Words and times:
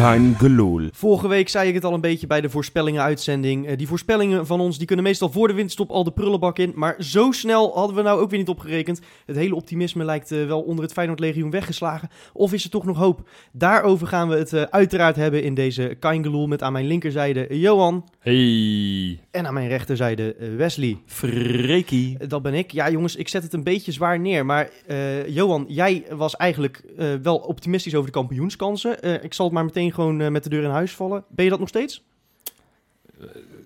Kein 0.00 0.34
Gelul. 0.38 0.88
Vorige 0.92 1.28
week 1.28 1.48
zei 1.48 1.68
ik 1.68 1.74
het 1.74 1.84
al 1.84 1.94
een 1.94 2.00
beetje 2.00 2.26
bij 2.26 2.40
de 2.40 2.50
voorspellingen-uitzending. 2.50 3.66
Eh, 3.66 3.76
die 3.76 3.86
voorspellingen 3.86 4.46
van 4.46 4.60
ons 4.60 4.78
die 4.78 4.86
kunnen 4.86 5.04
meestal 5.04 5.30
voor 5.30 5.48
de 5.48 5.54
winterstop 5.54 5.90
al 5.90 6.04
de 6.04 6.10
prullenbak 6.10 6.58
in. 6.58 6.72
Maar 6.74 6.96
zo 6.98 7.32
snel 7.32 7.74
hadden 7.74 7.96
we 7.96 8.02
nou 8.02 8.20
ook 8.20 8.30
weer 8.30 8.38
niet 8.38 8.48
opgerekend. 8.48 9.00
Het 9.26 9.36
hele 9.36 9.54
optimisme 9.54 10.04
lijkt 10.04 10.32
eh, 10.32 10.46
wel 10.46 10.60
onder 10.60 10.84
het 10.84 10.92
Feyenoord-legioen 10.92 11.50
weggeslagen. 11.50 12.08
Of 12.32 12.52
is 12.52 12.64
er 12.64 12.70
toch 12.70 12.84
nog 12.84 12.96
hoop? 12.96 13.28
Daarover 13.52 14.06
gaan 14.06 14.28
we 14.28 14.36
het 14.36 14.52
eh, 14.52 14.62
uiteraard 14.62 15.16
hebben 15.16 15.42
in 15.42 15.54
deze 15.54 15.96
Kaingeloel. 15.98 16.46
Met 16.46 16.62
aan 16.62 16.72
mijn 16.72 16.86
linkerzijde 16.86 17.58
Johan 17.58 18.04
Hey, 18.20 19.20
en 19.30 19.46
aan 19.46 19.54
mijn 19.54 19.68
rechterzijde 19.68 20.36
Wesley. 20.56 20.98
Freekie. 21.06 22.16
Eh, 22.18 22.28
Dat 22.28 22.42
ben 22.42 22.54
ik. 22.54 22.70
Ja, 22.72 22.90
jongens, 22.90 23.16
ik 23.16 23.28
zet 23.28 23.42
het 23.42 23.52
een 23.52 23.64
beetje 23.64 23.92
zwaar 23.92 24.20
neer. 24.20 24.46
Maar 24.46 24.70
eh, 24.86 25.28
Johan, 25.28 25.64
jij 25.68 26.04
was 26.10 26.36
eigenlijk 26.36 26.82
eh, 26.98 27.06
wel 27.22 27.36
optimistisch 27.36 27.94
over 27.94 28.06
de 28.06 28.18
kampioenskansen. 28.18 29.02
Eh, 29.02 29.24
ik 29.24 29.34
zal 29.34 29.44
het 29.44 29.54
maar 29.54 29.64
meteen 29.64 29.89
gewoon 29.92 30.20
eh, 30.20 30.28
met 30.28 30.42
de 30.42 30.48
deur 30.48 30.62
in 30.62 30.70
huis 30.70 30.94
vallen. 30.94 31.24
Ben 31.28 31.44
je 31.44 31.50
dat 31.50 31.58
nog 31.58 31.68
steeds? 31.68 32.04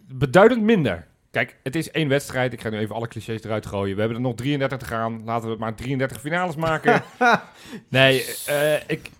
Beduidend 0.08 0.62
minder. 0.62 1.06
Kijk, 1.30 1.56
het 1.62 1.76
is 1.76 1.90
één 1.90 2.08
wedstrijd. 2.08 2.52
Ik 2.52 2.60
ga 2.60 2.68
nu 2.68 2.78
even 2.78 2.94
alle 2.94 3.08
clichés 3.08 3.44
eruit 3.44 3.66
gooien. 3.66 3.94
We 3.94 4.00
hebben 4.00 4.18
er 4.18 4.24
nog 4.24 4.34
33 4.34 4.78
te 4.78 4.84
gaan. 4.84 5.24
Laten 5.24 5.50
we 5.50 5.56
maar 5.58 5.74
33 5.74 6.20
finales 6.20 6.56
maken. 6.56 7.02
nee, 7.88 8.24
eh, 8.46 8.88
ik, 8.88 9.10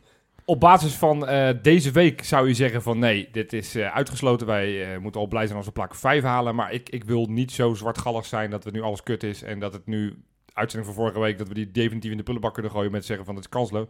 op 0.47 0.61
basis 0.61 0.95
van 0.95 1.27
eh, 1.27 1.49
deze 1.63 1.91
week 1.91 2.25
zou 2.25 2.49
je 2.49 2.55
zeggen 2.55 2.83
van 2.83 2.99
nee, 2.99 3.29
dit 3.33 3.53
is 3.53 3.75
eh, 3.75 3.95
uitgesloten. 3.95 4.47
Wij 4.47 4.95
eh, 4.95 5.01
moeten 5.01 5.21
al 5.21 5.27
blij 5.27 5.45
zijn 5.45 5.57
als 5.57 5.67
we 5.67 5.73
plak 5.73 5.95
5 5.95 6.23
halen. 6.23 6.55
Maar 6.55 6.73
ik, 6.73 6.89
ik 6.89 7.05
wil 7.05 7.27
niet 7.27 7.53
zo 7.53 7.75
zwartgallig 7.75 8.27
zijn 8.27 8.51
dat 8.51 8.65
we 8.65 8.71
nu 8.71 8.81
alles 8.83 9.03
kut 9.03 9.23
is. 9.23 9.43
En 9.43 9.59
dat 9.59 9.73
het 9.73 9.87
nu, 9.87 10.23
uitzending 10.53 10.95
van 10.95 11.03
vorige 11.03 11.21
week, 11.21 11.39
dat 11.39 11.49
we 11.49 11.55
die 11.55 11.71
definitief 11.71 12.11
in 12.11 12.17
de 12.17 12.23
prullenbak 12.23 12.55
kunnen 12.55 12.73
gooien 12.73 12.91
met 12.91 13.05
zeggen 13.05 13.27
van 13.27 13.35
het 13.35 13.45
is 13.45 13.51
kansloos. 13.51 13.87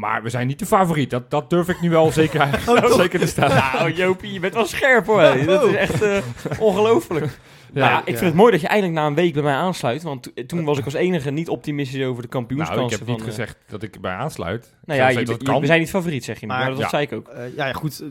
Maar 0.00 0.22
we 0.22 0.28
zijn 0.30 0.46
niet 0.46 0.58
de 0.58 0.66
favoriet. 0.66 1.10
Dat, 1.10 1.30
dat 1.30 1.50
durf 1.50 1.68
ik 1.68 1.80
nu 1.80 1.90
wel 1.90 2.10
zeker, 2.12 2.48
zeker 2.96 3.18
te 3.20 3.26
staan. 3.26 3.48
Nou, 3.78 3.92
Jopie, 3.92 4.32
je 4.32 4.40
bent 4.40 4.54
wel 4.54 4.66
scherp 4.66 5.06
hoor. 5.06 5.20
Hey. 5.20 5.44
Dat 5.44 5.62
is 5.64 5.74
echt 5.74 6.02
eh, 6.02 6.18
ongelooflijk. 6.58 7.24
Ja, 7.24 7.80
Nou 7.80 7.90
ja, 7.92 7.98
ik 7.98 8.04
vind 8.04 8.20
het 8.20 8.34
mooi 8.34 8.50
dat 8.52 8.60
je 8.60 8.66
eindelijk 8.66 8.98
na 8.98 9.06
een 9.06 9.14
week 9.14 9.32
bij 9.34 9.42
mij 9.42 9.54
aansluit. 9.54 10.02
Want 10.02 10.22
to- 10.22 10.44
toen 10.46 10.64
was 10.64 10.78
ik 10.78 10.84
als 10.84 10.94
enige 10.94 11.30
niet 11.30 11.48
optimistisch 11.48 12.04
over 12.04 12.22
de 12.22 12.28
Nou, 12.30 12.44
kampioenskansen. 12.46 12.84
ik 12.84 12.90
heb 12.90 13.00
niet 13.00 13.08
van, 13.08 13.26
eh, 13.26 13.32
gezegd 13.34 13.56
dat 13.68 13.82
ik 13.82 14.00
bij 14.00 14.12
aansluit. 14.12 14.74
nou 14.84 14.98
Ik 15.00 15.04
ja, 15.06 15.10
zei 15.12 15.18
je, 15.18 15.24
dat 15.24 15.34
het 15.34 15.46
je- 15.46 15.52
kan. 15.52 15.60
we 15.60 15.66
zijn 15.66 15.80
niet 15.80 15.90
favoriet, 15.90 16.24
zeg 16.24 16.40
je. 16.40 16.46
Maar, 16.46 16.58
Maar- 16.58 16.70
dat 16.70 16.78
ja. 16.78 16.88
zei 16.88 17.02
ik 17.02 17.12
ook. 17.12 17.28
Eh, 17.28 17.56
ja, 17.56 17.72
goed. 17.72 18.02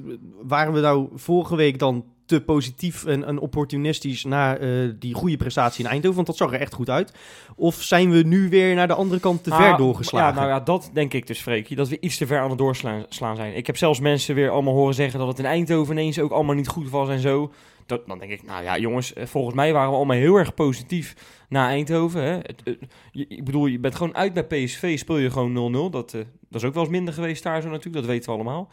Waren 0.41 0.73
we 0.73 0.79
nou 0.79 1.07
vorige 1.15 1.55
week 1.55 1.79
dan 1.79 2.05
te 2.29 2.41
positief 2.41 3.05
en, 3.05 3.23
en 3.25 3.39
opportunistisch 3.39 4.23
naar 4.23 4.57
eh, 4.57 4.69
die 4.99 5.13
goede 5.13 5.37
prestatie 5.37 5.83
in 5.83 5.89
Eindhoven? 5.89 6.15
Want 6.15 6.27
dat 6.27 6.37
zag 6.37 6.53
er 6.53 6.59
echt 6.61 6.73
goed 6.73 6.89
uit. 6.89 7.13
Of 7.55 7.75
zijn 7.81 8.11
we 8.11 8.21
nu 8.23 8.49
weer 8.49 8.75
naar 8.75 8.87
de 8.87 8.93
andere 8.93 9.19
kant 9.19 9.43
te 9.43 9.49
ver 9.49 9.71
Ah, 9.71 9.77
doorgeslagen? 9.77 10.27
Ja, 10.33 10.39
nou 10.39 10.47
ja, 10.47 10.59
dat 10.59 10.89
denk 10.93 11.13
ik 11.13 11.27
dus, 11.27 11.41
Freekie. 11.41 11.75
Dat 11.75 11.87
we 11.89 11.97
iets 11.99 12.17
te 12.17 12.27
ver 12.27 12.39
aan 12.39 12.49
het 12.49 12.57
doorslaan 12.57 13.05
slaan 13.09 13.35
zijn. 13.35 13.55
Ik 13.55 13.67
heb 13.67 13.77
zelfs 13.77 13.99
mensen 13.99 14.35
weer 14.35 14.49
allemaal 14.49 14.73
horen 14.73 14.93
zeggen 14.95 15.19
dat 15.19 15.27
het 15.27 15.39
in 15.39 15.45
Eindhoven 15.45 15.93
ineens 15.97 16.19
ook 16.19 16.31
allemaal 16.31 16.55
niet 16.55 16.67
goed 16.67 16.89
was 16.89 17.09
en 17.09 17.19
zo. 17.19 17.51
Dat, 17.85 18.07
dan 18.07 18.19
denk 18.19 18.31
ik, 18.31 18.43
nou 18.43 18.63
ja, 18.63 18.77
jongens, 18.77 19.13
eh, 19.13 19.25
volgens 19.25 19.55
mij 19.55 19.73
waren 19.73 19.89
we 19.89 19.95
allemaal 19.95 20.17
heel 20.17 20.35
erg 20.35 20.53
positief 20.53 21.15
na 21.49 21.67
Eindhoven. 21.67 22.23
Hè. 22.23 22.31
Het, 22.31 22.63
je- 23.11 23.25
ik 23.27 23.45
bedoel, 23.45 23.65
je 23.65 23.79
bent 23.79 23.95
gewoon 23.95 24.15
uit 24.15 24.33
bij 24.33 24.43
PSV, 24.45 24.97
speel 24.99 25.17
je 25.17 25.31
gewoon 25.31 25.51
0-0. 25.87 25.89
Dat, 25.91 26.13
eh, 26.13 26.21
dat 26.49 26.61
is 26.61 26.67
ook 26.67 26.73
wel 26.73 26.83
eens 26.83 26.91
minder 26.91 27.13
geweest 27.13 27.43
daar 27.43 27.61
zo 27.61 27.67
natuurlijk, 27.67 27.95
dat 27.95 28.05
weten 28.05 28.29
we 28.29 28.35
allemaal. 28.35 28.69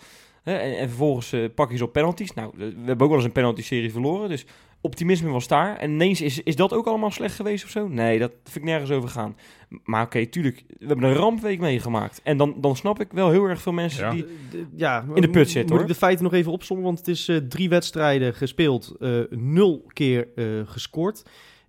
Hè, 0.47 0.55
en, 0.57 0.79
en 0.79 0.89
vervolgens 0.89 1.33
eh, 1.33 1.45
pak 1.55 1.71
je 1.71 1.77
ze 1.77 1.84
op 1.84 1.93
penalties. 1.93 2.34
Nou, 2.34 2.51
eh, 2.53 2.59
we 2.59 2.73
hebben 2.87 3.01
ook 3.01 3.09
wel 3.09 3.15
eens 3.17 3.25
een 3.25 3.33
penalty-serie 3.33 3.91
verloren, 3.93 4.29
dus 4.29 4.47
optimisme 4.81 5.31
was 5.31 5.49
daar. 5.49 5.77
En 5.77 5.91
ineens 5.91 6.21
is, 6.21 6.43
is 6.43 6.57
dat 6.57 6.73
ook 6.73 6.87
allemaal 6.87 7.11
slecht 7.11 7.34
geweest 7.34 7.65
of 7.65 7.71
zo? 7.71 7.89
Nee, 7.89 8.19
dat 8.19 8.31
vind 8.45 8.56
ik 8.56 8.65
nergens 8.65 8.91
over 8.91 9.09
gaan. 9.09 9.37
Maar 9.85 10.05
oké, 10.05 10.27
tuurlijk, 10.27 10.65
we 10.79 10.87
hebben 10.87 11.05
een 11.11 11.15
rampweek 11.17 11.61
meegemaakt. 11.61 12.21
En 12.23 12.37
dan, 12.37 12.55
dan 12.61 12.77
snap 12.77 13.01
ik 13.01 13.12
wel 13.12 13.31
heel 13.31 13.45
erg 13.45 13.61
veel 13.62 13.73
mensen 13.73 14.05
Ja. 14.05 14.11
die... 14.11 14.25
D- 14.25 14.67
ja, 14.77 15.05
In 15.15 15.21
de 15.23 15.31
put 15.31 15.51
zit, 15.51 15.62
Moet 15.62 15.71
hoor. 15.73 15.81
ik 15.81 15.87
de 15.87 15.95
feiten 15.95 16.25
nog 16.25 16.33
even 16.33 16.53
opzommen? 16.53 16.85
Want 16.85 16.99
het 16.99 17.09
is 17.09 17.29
eh, 17.29 17.37
drie 17.37 17.69
wedstrijden 17.69 18.35
gespeeld, 18.35 18.97
eh, 19.01 19.19
nul 19.31 19.85
keer 19.93 20.29
eh, 20.35 20.45
gescoord. 20.65 21.23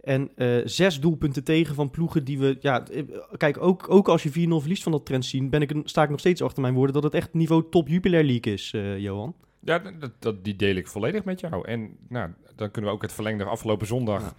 En 0.07 0.29
eh, 0.35 0.57
zes 0.65 0.99
doelpunten 0.99 1.43
tegen 1.43 1.75
van 1.75 1.89
ploegen 1.89 2.23
die 2.23 2.39
we... 2.39 2.57
Ja, 2.59 2.87
eh, 2.87 3.03
kijk, 3.37 3.61
ook, 3.61 3.89
ook 3.89 4.07
als 4.07 4.23
je 4.23 4.29
4-0 4.29 4.33
verliest 4.33 4.83
van 4.83 4.91
dat 4.91 5.05
trend 5.05 5.25
zien... 5.25 5.49
Ben 5.49 5.61
ik, 5.61 5.71
sta 5.83 6.03
ik 6.03 6.09
nog 6.09 6.19
steeds 6.19 6.41
achter 6.41 6.61
mijn 6.61 6.73
woorden 6.73 6.93
dat 6.93 7.03
het 7.03 7.13
echt 7.13 7.33
niveau 7.33 7.65
top 7.69 7.87
Jupiler 7.87 8.23
League 8.23 8.53
is, 8.53 8.71
eh, 8.73 8.97
Johan. 8.97 9.35
Ja, 9.59 9.79
dat, 9.79 10.11
dat, 10.19 10.43
die 10.43 10.55
deel 10.55 10.75
ik 10.75 10.87
volledig 10.87 11.23
met 11.23 11.39
jou. 11.39 11.67
En 11.67 11.97
nou, 12.09 12.29
dan 12.55 12.71
kunnen 12.71 12.91
we 12.91 12.95
ook 12.95 13.01
het 13.01 13.13
verlengde 13.13 13.43
afgelopen 13.43 13.87
zondag. 13.87 14.21
Ja. 14.21 14.33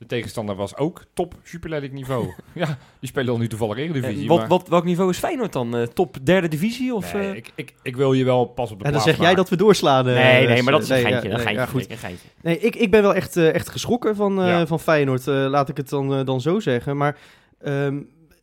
De 0.00 0.06
tegenstander 0.06 0.54
was 0.56 0.76
ook 0.76 1.04
top 1.14 1.34
Super 1.42 1.70
League 1.70 1.88
niveau. 1.92 2.32
ja, 2.54 2.78
die 3.00 3.08
spelen 3.08 3.32
al 3.32 3.38
nu 3.38 3.48
toevallig 3.48 3.76
Eredivisie. 3.76 4.22
Eh, 4.22 4.28
wat, 4.28 4.38
maar- 4.38 4.48
wat, 4.48 4.68
welk 4.68 4.84
niveau 4.84 5.10
is 5.10 5.18
Feyenoord 5.18 5.52
dan? 5.52 5.76
Eh, 5.76 5.82
top 5.82 6.16
derde 6.22 6.48
divisie? 6.48 6.94
Of, 6.94 7.12
Nee, 7.14 7.30
eh? 7.30 7.36
ik, 7.36 7.52
ik, 7.54 7.74
ik 7.82 7.96
wil 7.96 8.12
je 8.12 8.24
wel 8.24 8.44
pas 8.44 8.70
op 8.70 8.78
de 8.78 8.84
En 8.84 8.92
dan 8.92 9.00
zeg 9.00 9.18
jij 9.18 9.34
dat 9.34 9.48
we 9.48 9.56
doorslaan. 9.56 10.04
nee, 10.04 10.46
nee, 10.46 10.62
maar 10.62 10.72
dat 10.72 10.82
is 10.82 10.88
een 10.88 10.94
Nee, 10.94 11.04
geintje. 11.04 11.28
ja, 11.28 11.34
een 11.34 11.44
nee, 11.44 11.54
geintje, 11.54 11.64
ja, 11.64 11.66
goed. 11.80 11.90
Een 11.90 11.98
geintje. 11.98 12.28
Nee, 12.42 12.58
ik, 12.58 12.76
ik 12.76 12.90
ben 12.90 13.02
wel 13.02 13.14
echt, 13.14 13.36
echt 13.36 13.68
geschrokken 13.68 14.16
van, 14.16 14.34
Ja. 14.34 14.66
van 14.66 14.80
Feyenoord. 14.80 15.26
laat 15.26 15.68
ik 15.68 15.76
het 15.76 15.88
dan, 15.88 16.24
dan 16.24 16.40
zo 16.40 16.60
zeggen. 16.60 16.96
Maar 16.96 17.18
ehm, 17.58 17.98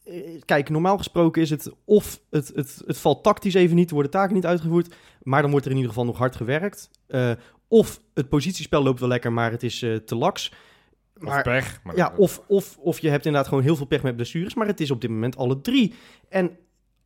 eh, 0.06 0.14
kijk, 0.46 0.70
normaal 0.70 0.98
gesproken 0.98 1.42
is 1.42 1.50
het 1.50 1.72
of 1.86 2.20
het, 2.30 2.52
het, 2.56 2.82
het 2.86 2.98
valt 2.98 3.24
tactisch 3.24 3.54
even 3.54 3.76
niet, 3.76 3.92
worden 3.92 4.12
taken 4.12 4.36
niet 4.36 4.46
uitgevoerd. 4.46 4.96
Maar 5.24 5.42
dan 5.42 5.52
wordt 5.52 5.66
er 5.66 5.72
in 5.72 5.78
ieder 5.78 5.94
geval 5.94 6.08
nog 6.08 6.18
hard 6.18 6.36
gewerkt. 6.36 6.90
Of 7.68 8.00
het 8.14 8.30
positiespel 8.30 8.84
loopt 8.84 9.00
wel 9.00 9.10
lekker, 9.10 9.34
maar 9.34 9.52
het 9.52 9.64
is 9.64 9.80
te 9.80 10.16
laks. 10.16 10.52
Of 11.20 11.24
Maar, 11.24 11.44
pech. 11.44 11.80
Maar 11.84 11.96
ja, 11.96 12.14
of, 12.18 12.42
of, 12.48 12.78
of 12.78 13.00
je 13.00 13.10
hebt 13.10 13.26
inderdaad 13.26 13.50
gewoon 13.50 13.64
heel 13.64 13.76
veel 13.76 13.86
pech 13.86 14.04
met 14.04 14.16
blessures. 14.16 14.54
Maar 14.54 14.68
het 14.68 14.80
is 14.80 14.92
op 14.92 15.02
dit 15.02 15.10
moment 15.10 15.38
alle 15.38 15.62
drie. 15.62 15.94
En 16.30 16.58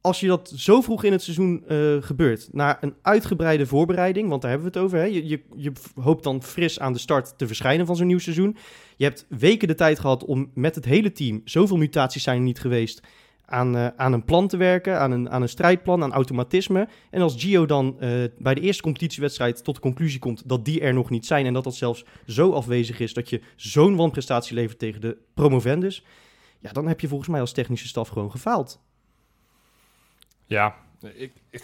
als 0.02 0.20
je 0.20 0.28
dat 0.28 0.54
zo 0.56 0.82
vroeg 0.82 1.04
in 1.04 1.12
het 1.12 1.22
seizoen 1.22 1.64
eh, 1.68 1.96
gebeurt, 2.00 2.50
na 2.52 2.84
een 2.84 2.96
uitgebreide 3.02 3.66
voorbereiding, 3.66 4.30
want 4.30 4.42
daar 4.42 4.52
hebben 4.52 4.72
we 4.72 4.78
het 4.78 4.86
over. 4.86 4.98
Hè? 5.00 5.06
Je, 5.06 5.28
je, 5.28 5.42
je 5.56 5.72
hoopt 6.02 6.24
dan 6.24 6.44
fris 6.44 6.80
aan 6.80 6.94
de 6.94 7.00
start 7.00 7.38
te 7.38 7.48
verschijnen 7.48 7.86
van 7.86 7.96
zo'n 7.96 8.08
nieuw 8.08 8.20
seizoen. 8.20 8.58
Je 8.98 9.04
hebt 9.04 9.26
weken 9.30 9.68
de 9.68 9.76
tijd 9.76 10.00
gehad 10.00 10.26
om 10.26 10.52
met 10.54 10.76
het 10.76 10.86
hele 10.86 11.12
team, 11.12 11.42
zoveel 11.46 11.78
mutaties 11.78 12.24
zijn 12.24 12.38
er 12.38 12.44
niet 12.44 12.60
geweest, 12.60 13.02
aan, 13.52 13.78
eh, 13.78 13.88
aan 13.96 14.14
een 14.14 14.26
plan 14.26 14.48
te 14.48 14.58
werken, 14.58 15.00
aan 15.00 15.12
een, 15.12 15.30
aan 15.30 15.42
een 15.42 15.50
strijdplan, 15.50 16.04
aan 16.04 16.14
automatisme. 16.14 16.88
En 17.10 17.22
als 17.22 17.36
Gio 17.38 17.66
dan 17.66 18.00
eh, 18.00 18.24
bij 18.38 18.54
de 18.54 18.62
eerste 18.62 18.84
competitiewedstrijd 18.84 19.64
tot 19.64 19.76
de 19.76 19.82
conclusie 19.82 20.20
komt 20.20 20.50
dat 20.50 20.66
die 20.66 20.82
er 20.82 20.94
nog 20.94 21.10
niet 21.10 21.26
zijn 21.26 21.46
en 21.46 21.54
dat 21.54 21.64
dat 21.64 21.76
zelfs 21.76 22.06
zo 22.28 22.52
afwezig 22.52 23.00
is 23.00 23.14
dat 23.14 23.30
je 23.30 23.42
zo'n 23.56 23.96
wanprestatie 23.96 24.56
levert 24.56 24.80
tegen 24.80 25.02
de 25.02 25.18
promovendus, 25.34 26.04
ja, 26.60 26.72
dan 26.72 26.88
heb 26.88 27.00
je 27.00 27.08
volgens 27.08 27.30
mij 27.30 27.40
als 27.40 27.52
technische 27.52 27.88
staf 27.88 28.08
gewoon 28.08 28.32
gefaald. 28.32 28.80
Ja, 30.46 30.76
ik, 31.14 31.32
ik, 31.50 31.64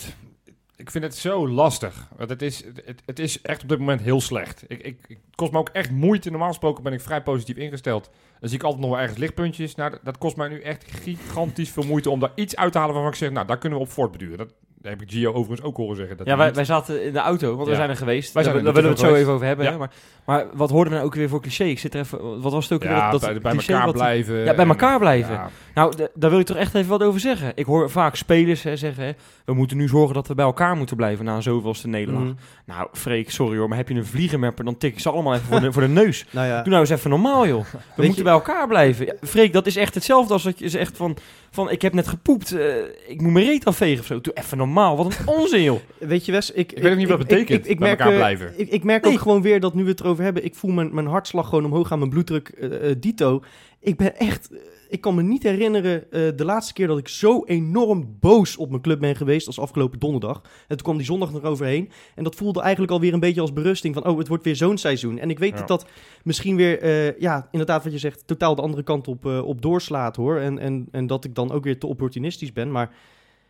ik 0.78 0.92
vind 0.92 1.04
het 1.04 1.16
zo 1.16 1.48
lastig. 1.48 2.08
Want 2.18 2.30
het 2.30 2.42
is, 2.42 2.64
het, 2.86 3.02
het 3.06 3.20
is 3.20 3.42
echt 3.42 3.64
op 3.64 3.70
dit 3.70 3.80
moment 3.80 4.02
heel 4.02 4.22
slecht. 4.22 4.64
Ik, 4.68 4.82
ik, 4.82 4.98
het 5.08 5.36
kost 5.36 5.52
me 5.52 5.58
ook 5.58 5.70
echt 5.70 5.92
moeite. 5.92 6.30
Normaal 6.30 6.48
gesproken 6.48 6.84
ben 6.84 6.94
ik 6.94 7.02
vrij 7.02 7.24
positief 7.24 7.56
ingesteld. 7.56 8.10
Dan 8.40 8.50
zie 8.50 8.58
ik 8.58 8.64
altijd 8.64 8.82
nog 8.82 8.92
wel 8.92 9.00
ergens 9.00 9.20
lichtpuntjes. 9.20 9.76
Nou, 9.76 9.92
dat, 9.92 10.00
dat 10.04 10.18
kost 10.18 10.36
mij 10.36 10.48
nu 10.48 10.62
echt 10.62 10.86
gigantisch 11.02 11.70
veel 11.70 11.84
moeite 11.84 12.10
om 12.10 12.20
daar 12.20 12.32
iets 12.36 12.56
uit 12.56 12.72
te 12.72 12.78
halen 12.78 12.94
waarvan 12.94 13.12
ik 13.12 13.18
zeg, 13.18 13.32
nou, 13.32 13.48
daar 13.48 13.58
kunnen 13.58 13.80
we 13.80 13.86
op 13.86 13.92
voortbeduren. 13.92 14.38
Dat, 14.38 14.54
daar 14.82 14.92
heb 14.92 15.02
ik 15.02 15.12
Gio 15.12 15.34
overigens 15.34 15.68
ook 15.68 15.78
horen 15.78 15.96
zeggen. 15.96 16.18
Dat 16.18 16.28
Ja, 16.28 16.52
wij, 16.54 16.66
zaten 16.66 17.04
in 17.04 17.14
de 17.14 17.20
auto, 17.20 17.56
want 17.56 17.70
we 17.70 17.76
zijn 17.76 17.90
er 17.90 17.96
geweest. 17.96 18.34
Wij 18.34 18.44
zijn 18.44 18.56
er 18.56 18.64
daar 18.64 18.74
willen 18.74 18.90
we 18.90 18.96
het 18.96 19.08
zo 19.08 19.16
even 19.16 19.34
over 19.34 19.46
hebben. 19.46 19.66
Ja. 19.66 19.72
Hè? 19.72 19.78
Maar, 19.78 19.92
maar 20.26 20.46
wat 20.54 20.70
hoorden 20.70 20.90
we 20.90 20.98
nou 20.98 21.10
ook 21.10 21.16
weer 21.16 21.30
voor 21.30 21.42
cliché? 21.42 21.64
Ik 21.64 21.80
zit 21.80 21.94
er 21.94 22.00
even... 22.00 22.42
Wat 22.42 22.52
was 22.52 22.64
het 22.64 22.74
ook 22.74 22.84
weer? 22.84 22.92
ja, 22.92 23.12
dat, 23.12 23.22
bij, 23.22 23.40
bij 23.40 23.56
elkaar 23.56 23.86
wat- 23.86 23.94
blijven. 23.96 24.36
Ja, 24.36 24.56
bij 24.56 24.68
elkaar 24.68 25.00
blijven. 25.00 25.42
Nou, 25.74 25.94
daar 26.14 26.30
wil 26.30 26.40
ik 26.40 26.46
toch 26.46 26.58
echt 26.58 26.76
even 26.76 26.90
wat 26.90 27.04
over 27.04 27.20
zeggen. 27.20 27.52
Ik 27.56 27.66
hoor 27.66 27.90
vaak 27.90 28.16
spelers 28.16 28.64
hè, 28.64 28.76
zeggen, 28.76 29.04
hè, 29.04 29.12
we 29.48 29.54
moeten 29.54 29.78
nu 29.78 29.88
zorgen 29.88 30.14
dat 30.14 30.28
we 30.28 30.36
bij 30.36 30.46
elkaar 30.46 30.76
moeten 30.78 30.96
blijven 30.96 31.26
na 31.26 31.36
een 31.36 31.42
zoveelste 31.42 31.88
nederlaag. 31.88 32.24
Mhm. 32.24 32.34
Nou, 32.66 32.88
Freek, 32.94 33.32
sorry 33.32 33.58
hoor, 33.58 33.68
maar 33.68 33.78
heb 33.78 33.90
je 33.90 33.96
een 33.96 34.06
vliegenmapper, 34.06 34.66
dan 34.66 34.78
tik 34.78 34.94
ik 34.94 35.00
ze 35.00 35.10
allemaal 35.10 35.34
even 35.34 35.46
voor 35.46 35.60
de, 35.60 35.72
voor 35.72 35.82
de 35.82 35.88
neus. 35.88 36.26
Nou 36.32 36.48
ja, 36.48 36.58
Doe 36.62 36.70
nou 36.70 36.80
eens 36.82 36.90
even 36.90 37.10
normaal, 37.10 37.48
joh. 37.48 37.64
We 37.72 37.78
Weet 37.78 37.96
moeten 37.98 38.16
je- 38.16 38.24
bij 38.24 38.32
elkaar 38.34 38.68
blijven. 38.68 39.06
Ja, 39.06 39.14
Freek, 39.22 39.54
dat 39.54 39.66
is 39.66 39.76
echt 39.76 39.94
hetzelfde 39.94 40.34
als 40.34 40.44
dat 40.44 40.60
je 40.60 40.70
zegt 40.70 40.98
van, 40.98 41.18
van 41.52 41.72
ik 41.72 41.82
heb 41.82 41.94
net 41.94 42.08
gepoept, 42.08 42.52
eh, 42.52 42.76
ik 43.08 43.22
moet 43.22 43.32
mijn 43.32 43.46
reet 43.46 43.66
afvegen 43.66 44.00
of 44.00 44.06
zo. 44.06 44.22
Doe 44.22 44.34
even 44.34 44.58
normaal, 44.58 44.98
wat 44.98 45.06
een 45.06 45.28
onzin, 45.40 45.64
joh. 45.64 45.80
Weet 46.00 46.26
je, 46.26 46.32
Wes, 46.32 46.52
ik, 46.52 46.72
Ik 46.72 46.82
weet 46.84 46.92
ook 46.92 46.98
niet 46.98 47.08
wat 47.10 47.18
het 47.20 47.28
betekent, 47.28 47.80
bij 47.80 47.90
elkaar 47.90 48.10
eh, 48.12 48.16
blijven. 48.16 48.54
Ik, 48.60 48.70
ik 48.70 48.84
merk 48.84 49.04
Nee. 49.04 49.14
ook 49.14 49.20
gewoon 49.20 49.42
weer 49.42 49.60
dat 49.60 49.74
nu 49.74 49.84
we 49.84 49.90
het 49.90 50.00
erover 50.00 50.24
hebben, 50.24 50.46
ik 50.46 50.56
voel 50.56 50.72
mijn, 50.72 50.94
mijn 50.96 51.08
hartslag 51.08 51.50
gewoon 51.50 51.66
omhoog 51.66 51.88
gaan, 51.88 52.00
mijn 52.00 52.12
bloeddruk 52.12 52.48
eh, 52.50 52.92
dito. 52.98 53.44
Ik 53.80 53.96
ben 53.98 54.18
echt, 54.18 54.50
ik 54.90 55.02
kan 55.02 55.16
me 55.16 55.22
niet 55.24 55.44
herinneren 55.44 56.12
eh, 56.12 56.22
de 56.36 56.46
laatste 56.46 56.74
keer 56.74 56.88
dat 56.88 56.98
ik 56.98 57.08
zo 57.08 57.44
enorm 57.46 58.18
boos 58.20 58.58
op 58.58 58.70
mijn 58.70 58.82
club 58.82 59.00
ben 59.00 59.16
geweest 59.16 59.48
als 59.48 59.60
afgelopen 59.60 60.00
donderdag. 60.00 60.42
En 60.44 60.68
toen 60.68 60.78
kwam 60.86 60.98
die 60.98 61.06
zondag 61.06 61.32
nog 61.32 61.44
overheen. 61.44 61.92
En 62.16 62.24
dat 62.24 62.36
voelde 62.36 62.62
eigenlijk 62.62 62.92
alweer 62.92 63.14
een 63.14 63.20
beetje 63.20 63.42
als 63.42 63.54
berusting 63.54 63.94
van, 63.94 64.06
oh, 64.06 64.18
het 64.18 64.28
wordt 64.28 64.44
weer 64.44 64.56
zo'n 64.56 64.78
seizoen. 64.78 65.20
En 65.20 65.30
ik 65.30 65.40
weet 65.40 65.52
Ja. 65.52 65.58
dat 65.58 65.68
dat 65.68 65.86
misschien 66.24 66.56
weer, 66.56 66.80
eh, 66.82 67.20
ja, 67.20 67.48
inderdaad 67.52 67.84
wat 67.84 67.94
je 67.94 68.00
zegt, 68.00 68.28
totaal 68.28 68.56
de 68.56 68.62
andere 68.62 68.84
kant 68.84 69.08
op, 69.08 69.26
eh, 69.26 69.46
op 69.48 69.62
doorslaat 69.62 70.16
hoor. 70.16 70.38
En, 70.40 70.60
en, 70.60 70.88
en 70.92 71.08
dat 71.08 71.26
ik 71.26 71.36
dan 71.36 71.52
ook 71.52 71.64
weer 71.64 71.80
te 71.80 71.88
opportunistisch 71.88 72.54
ben. 72.54 72.72
Maar, 72.72 72.90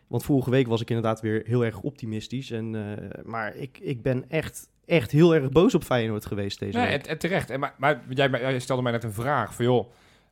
want 0.06 0.22
vorige 0.24 0.50
week 0.50 0.66
was 0.66 0.80
ik 0.80 0.88
inderdaad 0.88 1.20
weer 1.20 1.42
heel 1.46 1.64
erg 1.64 1.80
optimistisch. 1.80 2.50
En, 2.50 2.76
maar 3.24 3.56
ik, 3.56 3.78
ik 3.80 4.02
ben 4.02 4.24
echt, 4.28 4.68
echt 4.86 5.10
heel 5.10 5.34
erg 5.34 5.50
boos 5.50 5.74
op 5.74 5.84
Feyenoord 5.84 6.26
geweest 6.26 6.58
deze 6.58 6.78
Nee, 6.78 6.86
week. 6.88 7.02
en, 7.02 7.08
en 7.10 7.18
terecht. 7.18 7.50
En, 7.50 7.60
maar 7.60 7.74
maar 7.78 8.02
jij, 8.08 8.30
jij 8.30 8.58
stelde 8.58 8.82
mij 8.82 8.92
net 8.92 9.04
een 9.04 9.12
vraag 9.12 9.54
van, 9.54 9.64
joh, 9.64 9.86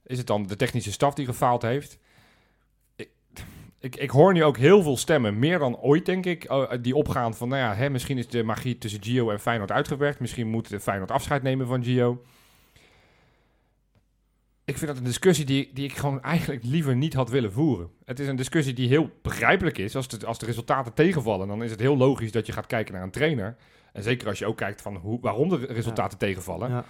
is 0.07 0.19
het 0.19 0.27
dan 0.27 0.47
de 0.47 0.57
technische 0.57 0.93
staf 0.93 1.15
die 1.15 1.27
gefaald 1.27 1.63
heeft? 1.63 1.99
Ik, 2.97 3.11
ik, 3.79 3.97
ik 3.97 4.11
hoor 4.11 4.33
nu 4.33 4.45
ook 4.45 4.57
heel 4.57 4.83
veel 4.83 4.97
stemmen, 4.97 5.39
meer 5.39 5.59
dan 5.59 5.77
ooit 5.77 6.07
denk 6.07 6.27
ik, 6.27 6.51
oh, 6.51 6.73
die 6.81 6.97
opgaan 6.97 7.35
van, 7.35 7.49
nou 7.49 7.61
ja, 7.61 7.75
hè, 7.75 7.91
misschien 7.91 8.19
is 8.19 8.29
de 8.29 8.43
magie 8.43 8.79
tussen 8.79 9.03
Gio 9.03 9.31
en 9.31 9.41
Feyenoord 9.41 9.73
uitgewerkt. 9.73 10.21
Misschien 10.21 10.49
moet 10.49 10.77
Feyenoord 10.81 11.11
afscheid 11.11 11.43
nemen 11.43 11.67
van 11.67 11.85
Gio. 11.85 12.23
Ik 14.65 14.79
vind 14.79 14.91
dat 14.91 14.97
een 14.97 15.05
discussie 15.05 15.45
die, 15.45 15.71
die 15.73 15.85
ik 15.85 15.97
gewoon 15.97 16.23
eigenlijk 16.23 16.65
liever 16.65 16.97
niet 16.97 17.15
had 17.15 17.31
willen 17.31 17.53
voeren. 17.53 17.91
Het 18.05 18.21
is 18.21 18.29
een 18.29 18.37
discussie 18.37 18.75
die 18.75 18.89
heel 18.89 19.11
begrijpelijk 19.23 19.79
is. 19.79 19.97
Als 19.97 20.09
de, 20.09 20.27
als 20.27 20.39
de 20.39 20.47
resultaten 20.47 20.95
tegenvallen, 20.95 21.49
dan 21.49 21.63
is 21.63 21.71
het 21.71 21.81
heel 21.81 21.97
logisch 21.97 22.33
dat 22.33 22.47
je 22.47 22.53
gaat 22.53 22.67
kijken 22.67 22.95
naar 22.95 23.03
een 23.03 23.11
trainer. 23.11 23.57
En 23.93 24.03
zeker 24.03 24.29
als 24.29 24.39
je 24.39 24.47
ook 24.47 24.57
kijkt 24.57 24.83
van 24.83 24.97
hoe, 24.97 25.21
waarom 25.21 25.49
de 25.49 25.57
resultaten 25.57 26.19
tegenvallen. 26.19 26.71
Ja. 26.71 26.85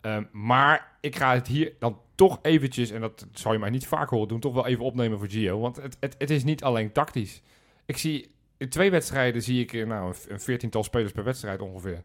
Ehm, 0.00 0.24
maar 0.32 0.96
ik 1.00 1.16
ga 1.16 1.34
het 1.34 1.46
hier 1.46 1.72
dan 1.78 2.00
toch 2.18 2.38
eventjes, 2.42 2.90
en 2.90 3.00
dat 3.00 3.26
zal 3.32 3.52
je 3.52 3.58
mij 3.58 3.70
niet 3.70 3.86
vaak 3.86 4.08
horen 4.10 4.28
doen, 4.28 4.40
toch 4.40 4.54
wel 4.54 4.66
even 4.66 4.84
opnemen 4.84 5.18
voor 5.18 5.28
Gio. 5.30 5.60
Want 5.60 5.76
het, 5.76 5.96
het, 6.00 6.14
het 6.18 6.30
is 6.30 6.44
niet 6.44 6.62
alleen 6.64 6.92
tactisch. 6.92 7.42
Ik 7.86 7.96
zie 7.96 8.30
in 8.56 8.68
twee 8.68 8.90
wedstrijden 8.90 9.42
zie 9.42 9.60
ik 9.60 9.72
eh, 9.72 9.86
nou, 9.86 10.14
een- 10.28 10.40
veertiental 10.40 10.82
spelers 10.84 11.12
per 11.12 11.24
wedstrijd 11.24 11.60
ongeveer. 11.60 12.02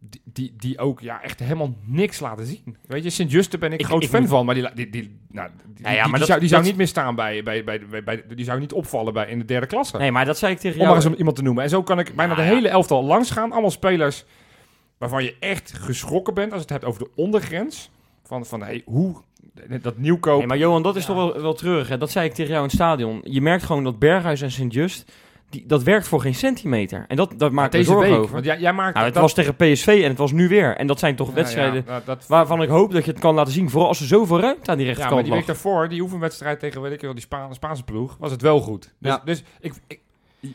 Die, 0.00 0.20
die, 0.24 0.54
die 0.56 0.78
ook 0.78 1.00
ja, 1.00 1.22
echt 1.22 1.40
helemaal 1.40 1.74
niks 1.84 2.20
laten 2.20 2.46
zien. 2.46 2.76
Weet 2.86 3.02
je, 3.02 3.10
Sint-Juste 3.10 3.58
ben 3.58 3.72
ik, 3.72 3.80
Ik- 3.80 3.86
groot 3.86 4.02
ik 4.02 4.08
fan 4.08 4.20
moet- 4.20 4.30
van, 4.30 4.44
maar 4.46 4.54
die, 4.54 4.74
die, 4.74 4.90
die, 4.90 5.18
nou, 5.30 5.50
die, 5.74 5.84
Ja, 5.84 5.90
ja, 5.90 6.02
die- 6.02 6.10
maar 6.10 6.10
die 6.10 6.18
dat- 6.18 6.26
zou, 6.28 6.40
die 6.40 6.48
zou 6.48 6.62
niet 6.62 6.76
meer 6.76 6.86
staan 6.86 7.14
bij, 7.14 7.42
bij, 7.42 7.64
bij, 7.64 7.86
bij, 7.86 8.02
bij- 8.04 8.24
die 8.34 8.44
zou 8.44 8.60
niet 8.60 8.72
opvallen 8.72 9.12
bij, 9.12 9.28
in 9.28 9.38
de 9.38 9.44
derde 9.44 9.66
klasse. 9.66 9.96
Nee, 9.96 10.12
maar 10.12 10.24
dat 10.24 10.38
zei 10.38 10.52
ik 10.52 10.58
tegen 10.58 10.72
Om 10.80 10.86
maar 10.86 10.86
jou. 10.94 11.02
eens 11.02 11.12
om 11.12 11.18
iemand 11.18 11.36
te 11.36 11.42
noemen. 11.42 11.62
En 11.64 11.68
zo 11.70 11.82
kan 11.82 11.98
ik 11.98 12.14
bijna 12.14 12.34
Nou 12.34 12.48
de 12.48 12.54
hele 12.54 12.68
elftal 12.68 13.04
langs 13.04 13.30
gaan. 13.30 13.52
Allemaal 13.52 13.70
spelers 13.70 14.24
waarvan 14.98 15.24
je 15.24 15.36
echt 15.40 15.72
geschrokken 15.72 16.34
bent 16.34 16.52
als 16.52 16.60
het 16.60 16.70
hebt 16.70 16.84
over 16.84 17.02
de 17.04 17.10
ondergrens. 17.14 17.90
Van, 18.28 18.46
van 18.46 18.62
hey, 18.62 18.82
hoe 18.84 19.16
dat 19.82 19.96
nieuwkoop. 19.98 20.38
Nee, 20.38 20.46
maar 20.46 20.58
Johan, 20.58 20.82
dat 20.82 20.96
is 20.96 21.04
toch 21.04 21.16
wel, 21.16 21.40
wel 21.42 21.54
treurig. 21.54 21.88
Hè? 21.88 21.98
Dat 21.98 22.10
zei 22.10 22.26
ik 22.26 22.32
tegen 22.34 22.50
jou 22.50 22.58
in 22.62 22.66
het 22.68 22.74
stadion. 22.76 23.20
Je 23.24 23.40
merkt 23.40 23.64
gewoon 23.64 23.84
dat 23.84 23.98
Berghuis 23.98 24.40
en 24.42 24.50
Sint-Just, 24.50 25.12
die- 25.50 25.64
dat 25.66 25.82
werkt 25.82 26.08
voor 26.08 26.20
geen 26.20 26.34
centimeter. 26.34 27.04
En 27.08 27.16
dat, 27.16 27.34
dat 27.36 27.52
maakt 27.52 27.72
me 27.72 27.78
deze 27.78 27.90
zorgen 27.90 28.10
week. 28.10 28.18
over. 28.20 28.32
Want 28.32 28.44
jij, 28.44 28.58
jij 28.60 28.72
maakt 28.72 28.92
Nou, 28.94 29.04
het 29.06 29.14
dat- 29.14 29.22
was 29.22 29.34
tegen 29.34 29.56
PSV 29.56 30.00
en 30.02 30.08
het 30.08 30.18
was 30.18 30.32
nu 30.32 30.48
weer. 30.48 30.76
En 30.76 30.86
dat 30.86 30.98
zijn 30.98 31.16
toch 31.16 31.28
Ja, 31.28 31.34
wedstrijden 31.34 31.84
ja, 31.86 32.02
dat, 32.04 32.26
waarvan 32.26 32.62
ik 32.62 32.68
hoop 32.68 32.92
dat 32.92 33.04
je 33.04 33.10
het 33.10 33.20
kan 33.20 33.34
laten 33.34 33.52
zien. 33.52 33.70
Vooral 33.70 33.88
als 33.88 34.00
er 34.00 34.06
zoveel 34.06 34.40
ruimte 34.40 34.70
aan 34.70 34.76
die 34.76 34.86
ja, 34.86 34.92
maar 34.92 35.00
rechterkant 35.00 35.24
die 35.26 35.34
week 35.36 35.46
daarvoor, 35.46 35.88
die 35.88 36.00
oefenwedstrijd 36.02 36.60
tegen 36.60 36.80
weet 36.82 36.92
ik 36.92 37.00
wel, 37.00 37.12
die 37.12 37.22
Spa- 37.22 37.52
Spaanse 37.52 37.82
ploeg, 37.84 38.16
was 38.20 38.30
het 38.30 38.42
wel 38.42 38.60
goed. 38.60 38.94
Dus, 38.98 39.12
Ja. 39.12 39.22
dus 39.24 39.42
ik, 39.60 39.72
ik, 39.86 40.00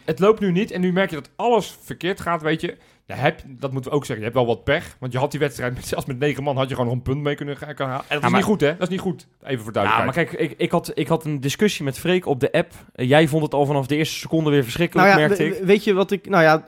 het 0.06 0.20
loopt 0.20 0.40
nu 0.40 0.52
niet 0.52 0.72
en 0.72 0.82
nu 0.82 0.92
merk 0.94 1.10
je 1.10 1.16
dat 1.16 1.30
alles 1.36 1.78
verkeerd 1.82 2.22
gaat, 2.22 2.42
weet 2.42 2.62
je. 2.62 2.78
Ja, 3.06 3.16
heb, 3.16 3.42
dat 3.48 3.72
moeten 3.72 3.92
we 3.92 3.98
ook 3.98 4.06
zeggen. 4.06 4.26
Je 4.26 4.32
hebt 4.32 4.46
wel 4.46 4.56
wat 4.56 4.64
pech, 4.64 4.98
want 5.00 5.12
je 5.12 5.18
had 5.18 5.32
die 5.32 5.40
wedstrijd, 5.40 5.74
met, 5.74 5.88
zelfs 5.88 6.06
met 6.06 6.20
negen 6.20 6.44
man, 6.44 6.58
had 6.58 6.70
je 6.70 6.76
gewoon 6.76 6.90
nog 6.90 6.96
een 6.98 7.04
punt 7.04 7.22
mee 7.22 7.36
kunnen 7.36 7.58
gaan 7.58 7.76
halen. 7.78 7.90
En 7.90 8.04
dat 8.08 8.18
is 8.18 8.22
maar- 8.22 8.32
niet 8.32 8.44
goed, 8.44 8.62
hè? 8.62 8.72
Dat 8.72 8.82
is 8.82 8.88
niet 8.90 9.00
goed. 9.00 9.28
Even 9.44 9.64
voor 9.64 9.74
Ja, 9.74 9.80
maar 9.84 9.90
duidelijkheid. 9.90 10.30
kijk, 10.30 10.52
ik, 10.52 10.60
ik, 10.60 10.72
had, 10.72 10.92
ik 10.94 11.08
had 11.08 11.26
een 11.26 11.40
discussie 11.40 11.86
met 11.86 12.00
Freek 12.00 12.26
op 12.26 12.40
de 12.40 12.52
app. 12.52 12.72
Eh, 12.94 13.08
jij 13.10 13.28
vond 13.28 13.44
het 13.44 13.54
al 13.54 13.66
vanaf 13.66 13.88
de 13.88 13.96
eerste 13.96 14.20
seconde 14.20 14.50
weer 14.50 14.64
verschrikkelijk, 14.64 15.08
Nou 15.08 15.20
ja, 15.22 15.28
merkte 15.28 15.46
ik. 15.46 15.64
weet 15.66 15.84
je 15.84 15.94
wat 15.94 16.12
ik... 16.12 16.30
Nou 16.30 16.44
ja, 16.44 16.66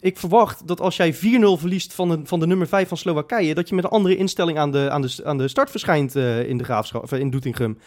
ik 0.00 0.16
verwacht 0.16 0.66
dat 0.66 0.80
als 0.80 0.96
jij 0.96 1.14
4-0 1.14 1.18
verliest 1.58 1.92
van 1.92 2.08
de, 2.08 2.20
van 2.24 2.40
de 2.40 2.46
nummer 2.46 2.66
5 2.66 2.88
van 2.88 2.96
Slowakije... 2.96 3.54
dat 3.54 3.68
je 3.68 3.74
met 3.74 3.84
een 3.84 3.90
andere 3.90 4.16
instelling 4.16 4.58
aan 4.58 4.70
de, 4.72 4.90
aan 4.90 5.02
de, 5.02 5.20
aan 5.24 5.38
de 5.38 5.48
start 5.48 5.70
verschijnt 5.70 6.16
eh, 6.16 6.48
in 6.48 6.56
de 6.58 6.64
graafschap, 6.64 7.02
of, 7.02 7.12
in 7.12 7.30
Doetinchem. 7.30 7.78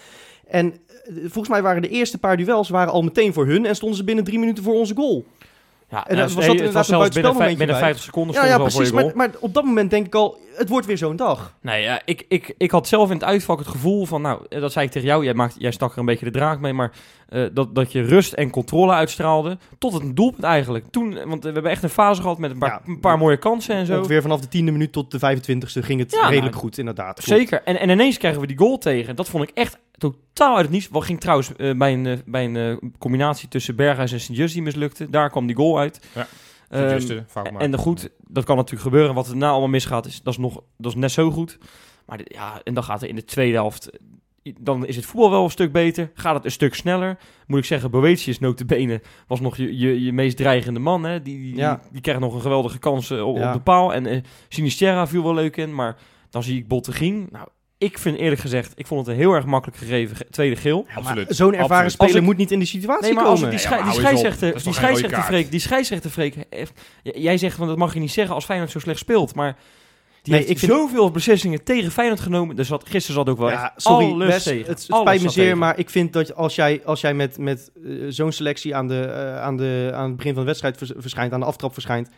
En 0.48 0.74
eh, 0.74 1.14
volgens 1.20 1.50
mij 1.50 1.62
waren 1.62 1.82
de 1.82 1.90
eerste 1.90 2.18
paar 2.18 2.38
duels 2.38 2.70
waren 2.70 2.94
al 2.94 3.02
meteen 3.02 3.34
voor 3.34 3.46
hun... 3.46 3.66
en 3.66 3.76
stonden 3.76 3.98
ze 3.98 4.04
binnen 4.04 4.24
drie 4.24 4.40
minuten 4.40 4.64
voor 4.64 4.74
onze 4.74 4.96
goal. 4.96 5.26
Ja, 5.92 6.08
En 6.08 6.16
nou, 6.16 6.34
was 6.34 6.46
dat 6.46 6.56
inderdaad 6.56 6.58
een 6.58 6.62
binnen, 6.62 6.72
vijf- 6.86 6.90
buitenspelmomentje 7.00 7.58
binnen 7.58 7.76
bij. 7.76 7.86
50 7.86 8.04
seconden 8.06 8.36
Ja, 8.36 8.46
ja 8.46 8.58
precies. 8.58 8.92
Maar, 8.92 9.12
maar 9.16 9.30
op 9.40 9.54
dat 9.54 9.64
moment 9.64 9.90
denk 9.90 10.06
ik 10.06 10.16
al, 10.16 10.38
het 10.56 10.70
wordt 10.70 10.86
weer 10.88 10.98
zo'n 10.98 11.16
dag. 11.16 11.54
Nee, 11.62 11.84
ja, 11.84 12.02
ik, 12.06 12.26
ik, 12.28 12.54
ik 12.58 12.72
had 12.72 12.88
zelf 12.88 13.08
in 13.10 13.14
het 13.16 13.24
uitvak 13.24 13.60
het 13.60 13.68
gevoel 13.68 14.06
van, 14.06 14.22
nou, 14.22 14.42
eh, 14.50 14.62
dat 14.62 14.72
zei 14.72 14.86
ik 14.86 14.92
tegen 14.92 15.08
jou, 15.08 15.24
jij, 15.24 15.34
maakt, 15.34 15.56
jij 15.58 15.72
stak 15.72 15.92
er 15.94 16.00
een 16.00 16.06
beetje 16.06 16.26
de 16.26 16.32
draak 16.32 16.60
mee, 16.60 16.74
maar 16.74 16.92
eh, 17.30 17.44
dat, 17.54 17.76
dat 17.76 17.92
je 17.92 18.02
rust 18.02 18.34
en 18.34 18.50
controle 18.50 18.92
uitstraalde 18.92 19.58
tot 19.78 19.94
het 19.94 20.16
doelpunt 20.16 20.44
eigenlijk. 20.44 20.86
Toen, 20.92 21.18
eh, 21.18 21.26
want 21.26 21.44
we 21.44 21.52
hebben 21.52 21.72
echt 21.72 21.84
een 21.84 21.90
fase 21.90 22.22
gehad 22.22 22.38
met 22.38 22.52
een 22.52 22.58
paar, 22.60 22.70
Ja. 22.70 22.92
een 22.92 23.00
paar 23.00 23.18
mooie 23.18 23.38
kansen 23.38 23.76
en 23.76 23.86
zo. 23.86 23.98
Ongeveer 23.98 24.22
vanaf 24.22 24.40
de 24.40 24.48
tiende 24.48 24.72
minuut 24.72 24.92
tot 24.92 25.12
de 25.12 25.18
25ste 25.20 25.84
ging 25.84 26.00
het 26.00 26.12
Ja, 26.12 26.22
redelijk 26.28 26.54
nou, 26.54 26.64
goed, 26.66 26.78
inderdaad. 26.78 27.24
Zeker. 27.24 27.62
En, 27.64 27.80
en 27.80 27.90
ineens 27.90 28.18
krijgen 28.18 28.42
we 28.42 28.48
die 28.48 28.58
goal 28.58 28.78
tegen. 28.78 29.16
Dat 29.16 29.30
vond 29.30 29.44
ik 29.44 29.52
echt 29.54 29.78
totaal 30.00 30.56
uit 30.56 30.66
het 30.66 30.74
niets. 30.74 30.88
Wat 30.88 31.04
ging 31.04 31.20
trouwens 31.20 31.56
eh, 31.56 31.78
bij 31.78 31.94
een, 31.94 32.06
eh, 32.06 32.18
bij 32.26 32.46
een 32.46 32.56
eh, 32.56 32.90
combinatie 32.98 33.48
tussen 33.48 33.76
Berghuis 33.76 34.12
en 34.12 34.20
Sint-Just 34.20 34.54
die 34.54 34.64
mislukte. 34.64 35.10
Daar 35.10 35.30
kwam 35.30 35.48
die 35.48 35.56
goal 35.56 35.80
uit. 35.80 36.08
Ja. 36.16 36.28
Ehm, 36.70 37.58
en 37.58 37.72
de 37.72 37.78
goed, 37.78 38.10
dat 38.28 38.44
kan 38.44 38.56
natuurlijk 38.56 38.84
gebeuren. 38.84 39.16
Wat 39.16 39.28
er 39.28 39.38
na 39.38 39.50
allemaal 39.50 39.70
misgaat, 39.70 40.06
is, 40.06 40.22
dat, 40.22 40.34
is 40.34 40.40
nog, 40.40 40.62
dat 40.78 40.92
is 40.92 40.98
net 40.98 41.12
zo 41.12 41.32
goed. 41.32 41.58
Maar 42.06 42.20
ja, 42.24 42.62
en 42.64 42.74
dan 42.74 42.84
gaat 42.84 43.02
er 43.02 43.08
in 43.08 43.16
de 43.16 43.26
tweede 43.26 43.54
helft... 43.56 43.90
Dan 44.60 44.86
is 44.86 44.96
het 44.96 45.06
voetbal 45.06 45.32
wel 45.32 45.44
een 45.44 45.50
stuk 45.50 45.72
beter. 45.72 46.12
Gaat 46.14 46.36
het 46.36 46.46
een 46.46 46.52
stuk 46.52 46.76
sneller. 46.76 47.18
Moet 47.48 47.60
ik 47.60 47.66
zeggen, 47.66 47.92
Boetius 47.92 48.40
notabene 48.40 49.02
was 49.28 49.40
nog 49.40 49.58
je, 49.58 49.78
je, 49.78 50.04
je 50.04 50.14
meest 50.14 50.38
dreigende 50.38 50.80
man. 50.80 51.04
Hè? 51.04 51.22
Die, 51.22 51.38
die, 51.38 51.56
Ja. 51.56 51.76
die, 51.76 51.92
die 51.92 52.02
krijgt 52.02 52.22
nog 52.22 52.34
een 52.34 52.42
geweldige 52.42 52.80
kans 52.80 53.12
op, 53.12 53.38
Ja. 53.38 53.48
op 53.48 53.54
de 53.54 53.62
paal. 53.62 53.94
En 53.94 54.24
Sinisterra 54.48 55.08
viel 55.08 55.24
wel 55.24 55.34
leuk 55.34 55.58
in. 55.58 55.76
Maar 55.76 55.98
dan 56.30 56.44
zie 56.44 56.58
ik 56.58 56.68
Bottegien. 56.68 57.28
Nou, 57.32 57.48
ik 57.82 57.98
vind 57.98 58.18
eerlijk 58.18 58.42
gezegd, 58.42 58.72
ik 58.76 58.88
vond 58.88 59.06
het 59.06 59.16
een 59.16 59.22
heel 59.22 59.34
erg 59.34 59.46
makkelijk 59.46 59.78
gegeven 59.80 60.16
ge- 60.16 60.26
tweede 60.30 60.56
geel. 60.56 60.86
Absoluut. 60.96 61.26
Zo'n 61.30 61.48
ervaren 61.54 61.70
Absoluut. 61.70 61.92
speler 61.92 62.16
ik- 62.16 62.22
moet 62.22 62.38
niet 62.38 62.52
in 62.52 62.60
die 62.60 62.68
situatie 62.68 63.04
Nee, 63.06 63.14
maar 63.14 63.24
als 63.26 63.40
komen. 63.40 63.58
die, 63.58 63.70
Ja, 63.70 63.84
maar 63.84 63.94
scheidsrechter, 63.94 64.64
die 64.64 64.74
scheidsrechter? 64.74 65.22
Freek, 65.24 65.52
die 65.52 65.60
scheidsrechter 65.60 66.10
Freek 66.10 66.36
jij 67.04 67.38
zegt 67.38 67.56
van 67.56 67.68
dat 67.68 67.78
mag 67.78 67.94
je 67.94 68.00
niet 68.00 68.12
zeggen 68.12 68.36
als 68.36 68.46
Feyenoord 68.46 68.72
zo 68.72 68.80
slecht 68.80 69.00
speelt, 69.00 69.36
maar 69.36 69.58
die 70.22 70.34
Nee, 70.34 70.42
heeft 70.42 70.52
ik 70.52 70.60
vind- 70.60 70.72
zoveel 70.72 71.12
beslissingen 71.12 71.64
tegen 71.64 71.92
Feyenoord 71.92 72.20
genomen. 72.20 72.56
Dus 72.56 72.68
zat, 72.68 72.90
gisteren 72.90 73.16
zat 73.16 73.30
ook 73.30 73.38
wel 73.38 73.50
Ja, 73.50 73.64
echt 73.64 73.82
sorry, 73.82 74.06
tegen. 74.30 74.58
het, 74.58 74.68
het 74.68 74.86
Alles 74.90 75.02
spijt 75.02 75.22
me 75.22 75.30
zeer, 75.30 75.44
tegen. 75.44 75.58
maar 75.58 75.78
ik 75.80 75.90
vind 75.90 76.14
dat 76.14 76.36
als 76.36 76.56
jij, 76.56 76.82
als 76.86 77.02
jij 77.02 77.14
met, 77.14 77.38
met 77.38 77.72
eh, 77.86 77.92
zo'n 78.10 78.32
selectie 78.32 78.76
aan, 78.76 78.88
de, 78.88 79.02
eh, 79.02 79.42
aan, 79.42 79.58
de, 79.58 79.92
aan 79.94 80.08
het 80.08 80.16
begin 80.16 80.32
van 80.34 80.42
de 80.42 80.48
wedstrijd 80.48 80.78
vers- 80.78 80.92
verschijnt, 80.98 81.34
aan 81.34 81.40
de 81.40 81.46
aftrap 81.46 81.74
verschijnt, 81.74 82.10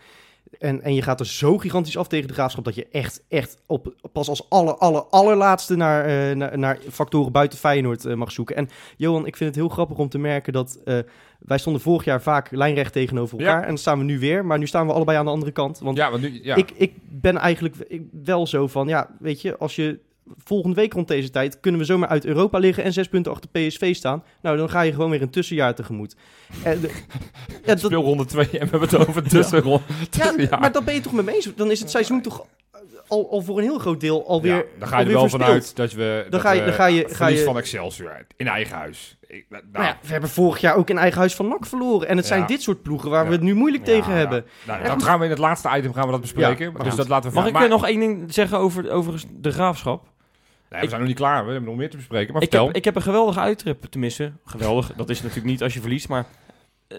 en, 0.60 0.82
en 0.82 0.94
je 0.94 1.02
gaat 1.02 1.20
er 1.20 1.26
zo 1.26 1.58
gigantisch 1.58 1.98
af 1.98 2.08
tegen 2.08 2.28
de 2.28 2.34
graafschap, 2.34 2.64
dat 2.66 2.76
je 2.76 2.88
echt, 2.92 3.24
echt 3.28 3.58
op, 3.66 3.94
pas 4.12 4.30
als 4.30 4.50
aller, 4.50 4.76
aller, 4.76 5.04
allerlaatste 5.04 5.76
naar, 5.76 6.06
eh, 6.06 6.36
naar, 6.36 6.58
naar 6.58 6.78
factoren 6.90 7.32
buiten 7.32 7.60
Feyenoord 7.60 8.06
eh, 8.06 8.14
mag 8.16 8.32
zoeken. 8.32 8.56
En 8.56 8.70
Johan, 8.98 9.26
ik 9.26 9.36
vind 9.36 9.50
het 9.50 9.60
heel 9.60 9.70
grappig 9.70 9.98
om 9.98 10.10
te 10.10 10.18
merken 10.18 10.54
dat 10.54 10.80
eh, 10.86 10.98
wij 11.40 11.58
stonden 11.58 11.82
vorig 11.82 12.04
jaar 12.06 12.22
vaak 12.22 12.52
lijnrecht 12.52 12.94
tegenover 12.94 13.40
Ja. 13.40 13.46
elkaar, 13.46 13.62
en 13.62 13.68
dan 13.68 13.78
staan 13.78 13.98
we 13.98 14.04
nu 14.04 14.20
weer, 14.20 14.46
maar 14.46 14.58
nu 14.58 14.68
staan 14.68 14.88
we 14.88 14.94
allebei 14.94 15.18
aan 15.18 15.26
de 15.26 15.32
andere 15.32 15.52
kant. 15.52 15.80
Want 15.80 15.98
ja, 15.98 16.10
want 16.10 16.22
nu, 16.22 16.40
ja. 16.44 16.56
ik, 16.56 16.72
ik 16.76 16.94
ben 17.10 17.38
eigenlijk 17.38 17.76
ik- 17.88 18.06
wel 18.24 18.48
zo 18.48 18.68
van, 18.68 18.88
ja, 18.88 19.10
weet 19.20 19.42
je, 19.42 19.58
als 19.58 19.76
je 19.76 20.00
volgende 20.38 20.76
week 20.76 20.94
rond 20.94 21.08
deze 21.08 21.30
tijd 21.30 21.60
kunnen 21.60 21.80
we 21.80 21.86
zomaar 21.86 22.10
uit 22.10 22.26
Europa 22.26 22.58
liggen 22.58 22.84
en 22.84 22.94
zes 22.94 23.08
punten 23.08 23.32
achter 23.32 23.50
PSV 23.50 23.96
staan. 23.96 24.24
Nou, 24.42 24.58
dan 24.58 24.70
ga 24.70 24.82
je 24.82 24.92
gewoon 24.94 25.10
weer 25.10 25.22
een 25.22 25.30
tussenjaar 25.30 25.76
tegemoet. 25.76 26.16
En 26.64 26.80
de- 26.80 26.88
ja, 27.66 27.76
dat, 27.76 27.80
Speelronde 27.80 28.26
2 28.26 28.46
en 28.46 28.52
we 28.52 28.58
hebben 28.58 28.82
het 28.82 28.96
over 29.08 29.24
tussenrond. 29.30 29.82
ja, 30.38 30.58
maar 30.60 30.72
dat 30.72 30.86
ben 30.86 30.94
je 30.94 31.02
toch 31.02 31.14
met 31.14 31.26
me 31.26 31.34
eens? 31.36 31.50
Dan 31.56 31.72
is 31.72 31.80
het 31.80 31.90
seizoen 31.90 32.22
toch 32.22 32.46
al, 33.08 33.32
al 33.32 33.42
voor 33.42 33.58
een 33.58 33.64
heel 33.64 33.80
groot 33.80 34.00
deel 34.00 34.28
alweer 34.28 34.56
Ja, 34.56 34.64
dan 34.80 34.88
ga 34.88 35.00
je 35.00 35.06
er 35.06 35.12
wel 35.12 35.30
vanuit 35.30 35.76
dat 35.76 35.92
we 35.94 36.20
Dan 36.22 36.32
dat 36.32 36.42
ga 36.42 36.52
je- 36.52 36.64
dan 36.64 36.74
ga 36.74 36.86
je- 36.86 37.06
ga 37.10 37.28
je- 37.28 37.44
van 37.44 37.58
Excelsior 37.58 38.12
uit, 38.12 38.34
in 38.38 38.48
eigen 38.48 38.76
huis. 38.78 39.18
Ik, 39.28 39.46
nou, 39.50 39.64
Nou 39.72 39.86
ja, 39.86 39.98
we 40.02 40.12
hebben 40.12 40.30
vorig 40.30 40.62
jaar 40.62 40.76
ook 40.76 40.90
in 40.90 40.98
eigen 40.98 41.20
huis 41.20 41.36
van 41.36 41.48
NAC 41.48 41.66
verloren. 41.66 42.08
En 42.08 42.18
het 42.18 42.26
zijn 42.26 42.40
Ja. 42.42 42.48
dit 42.48 42.62
soort 42.62 42.82
ploegen 42.82 43.10
waar 43.10 43.26
we 43.26 43.32
het 43.32 43.42
nu 43.42 43.54
moeilijk 43.54 43.86
ja, 43.88 43.94
tegen 43.94 44.12
ja. 44.12 44.18
hebben. 44.18 44.46
Nou, 44.68 44.84
dat 44.84 45.04
gaan 45.04 45.18
we 45.20 45.24
in 45.26 45.30
het 45.30 45.40
laatste 45.40 45.70
item 45.78 45.94
gaan 45.94 46.06
we 46.06 46.12
dat 46.12 46.22
bespreken. 46.22 46.74
Ja, 46.78 46.84
dus 46.84 46.96
dat 46.96 47.08
laten 47.08 47.30
we 47.30 47.36
Mag 47.36 47.48
ik 47.48 47.54
maar, 47.54 47.64
er 47.64 47.70
nog 47.70 47.88
één 47.88 48.00
ding 48.00 48.34
zeggen 48.34 48.58
over, 48.58 48.92
over 48.92 49.24
de 49.40 49.52
graafschap? 49.52 50.11
Nee, 50.72 50.82
we 50.82 50.88
zijn 50.88 51.00
nog 51.00 51.10
niet 51.10 51.18
klaar. 51.18 51.46
We 51.46 51.52
hebben 51.52 51.70
nog 51.70 51.78
meer 51.80 51.90
te 51.90 51.98
bespreken. 51.98 52.34
Maar 52.34 52.42
Ik 52.42 52.50
vertel. 52.50 52.68
heb, 52.68 52.76
ik 52.76 52.86
heb 52.86 52.96
een 52.96 53.02
geweldige 53.02 53.40
uittrip, 53.40 53.84
tenminste. 53.84 54.32
Geweldig, 54.46 54.94
dat 54.96 55.10
is 55.10 55.22
natuurlijk 55.22 55.48
niet 55.48 55.64
als 55.64 55.74
je 55.74 55.80
verliest, 55.82 56.08
maar 56.10 56.26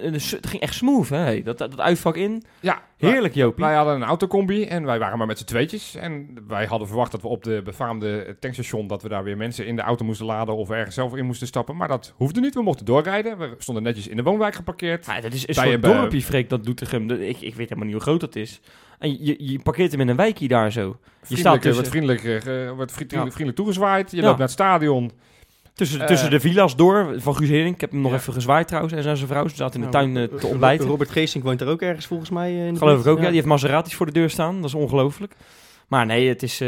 het 0.00 0.46
ging 0.46 0.62
echt 0.62 0.74
smooth, 0.74 1.08
hè? 1.08 1.42
Dat, 1.42 1.58
dat 1.58 1.80
uitvak 1.80 2.16
in. 2.16 2.42
ja, 2.60 2.82
Heerlijk, 2.96 3.34
Jopie. 3.34 3.64
Wij 3.64 3.74
hadden 3.74 3.94
een 3.94 4.02
autocombi 4.02 4.64
en 4.64 4.84
wij 4.84 4.98
waren 4.98 5.18
maar 5.18 5.26
met 5.26 5.38
z'n 5.38 5.44
tweetjes. 5.44 5.94
En 5.94 6.38
wij 6.48 6.64
hadden 6.66 6.88
verwacht 6.88 7.12
dat 7.12 7.22
we 7.22 7.28
op 7.28 7.44
de 7.44 7.60
befaamde 7.64 8.36
tankstation... 8.40 8.86
dat 8.86 9.02
we 9.02 9.08
daar 9.08 9.24
weer 9.24 9.36
mensen 9.36 9.66
in 9.66 9.76
de 9.76 9.82
auto 9.82 10.04
moesten 10.04 10.26
laden 10.26 10.56
of 10.56 10.70
ergens 10.70 10.94
zelf 10.94 11.14
in 11.16 11.24
moesten 11.26 11.46
stappen. 11.46 11.76
Maar 11.76 11.88
dat 11.88 12.12
hoefde 12.16 12.40
niet. 12.40 12.54
We 12.54 12.62
mochten 12.62 12.86
doorrijden. 12.86 13.38
We 13.38 13.54
stonden 13.58 13.82
netjes 13.82 14.08
in 14.08 14.16
de 14.16 14.22
woonwijk 14.22 14.54
geparkeerd. 14.54 15.06
Ja, 15.06 15.20
dat 15.20 15.32
is 15.32 15.48
een 15.48 15.54
soort 15.54 15.66
eh, 15.68 15.80
dorpje, 15.82 16.22
Freek, 16.22 16.48
dat 16.50 16.64
Doetinchem. 16.64 17.10
Ik, 17.10 17.40
ik 17.40 17.54
weet 17.54 17.68
helemaal 17.68 17.84
niet 17.84 17.92
hoe 17.92 18.02
groot 18.02 18.20
dat 18.20 18.36
is. 18.36 18.60
En 18.98 19.24
je, 19.24 19.34
je 19.38 19.58
parkeert 19.58 19.90
hem 19.92 20.00
in 20.00 20.08
een 20.08 20.16
wijkje 20.16 20.48
daar 20.48 20.72
zo. 20.72 20.80
Je 21.26 21.36
staat 21.36 21.62
Vriendelijk, 21.62 21.64
eh, 21.64 21.70
tussen... 21.72 21.74
wordt 21.74 21.88
vriendelijk, 21.88 22.68
eh, 22.68 22.76
wordt 22.76 22.92
vri- 22.92 23.04
Ja. 23.08 23.20
vriendelijk 23.22 23.56
toegezwaaid. 23.56 24.10
Je 24.10 24.16
loopt 24.16 24.30
naar 24.38 24.46
het 24.46 24.50
stadion. 24.50 25.10
Tussen, 25.74 26.00
Eh. 26.00 26.06
tussen 26.06 26.30
de 26.30 26.40
villa's 26.40 26.76
door 26.76 27.14
van 27.20 27.36
Guus 27.36 27.48
Hering. 27.48 27.74
Ik 27.74 27.80
heb 27.80 27.90
hem 27.90 28.00
nog 28.00 28.10
Ja. 28.12 28.16
even 28.16 28.32
gezwaaid 28.32 28.66
trouwens. 28.66 28.94
En 28.94 29.02
zijn 29.02 29.16
zijn 29.16 29.28
vrouw. 29.28 29.48
Ze 29.48 29.56
zaten 29.56 29.80
in 29.82 29.90
de 29.90 29.96
Nou, 29.98 30.12
tuin 30.12 30.30
eh, 30.30 30.38
te 30.38 30.46
ontbijten. 30.46 30.86
Robert 30.86 31.10
Geesink 31.10 31.44
woont 31.44 31.60
er 31.60 31.68
ook 31.68 31.82
ergens 31.82 32.06
volgens 32.06 32.30
mij. 32.30 32.50
eh, 32.50 32.66
in 32.66 32.72
de 32.72 32.78
Geloof 32.78 33.00
ik 33.00 33.06
ook, 33.06 33.18
ja. 33.18 33.24
Die 33.24 33.34
heeft 33.34 33.46
Maseratis 33.46 33.94
voor 33.94 34.06
de 34.06 34.12
deur 34.12 34.30
staan. 34.30 34.56
Dat 34.56 34.64
is 34.64 34.74
ongelooflijk. 34.74 35.34
Maar 35.88 36.06
nee, 36.06 36.28
het 36.28 36.42
is, 36.42 36.58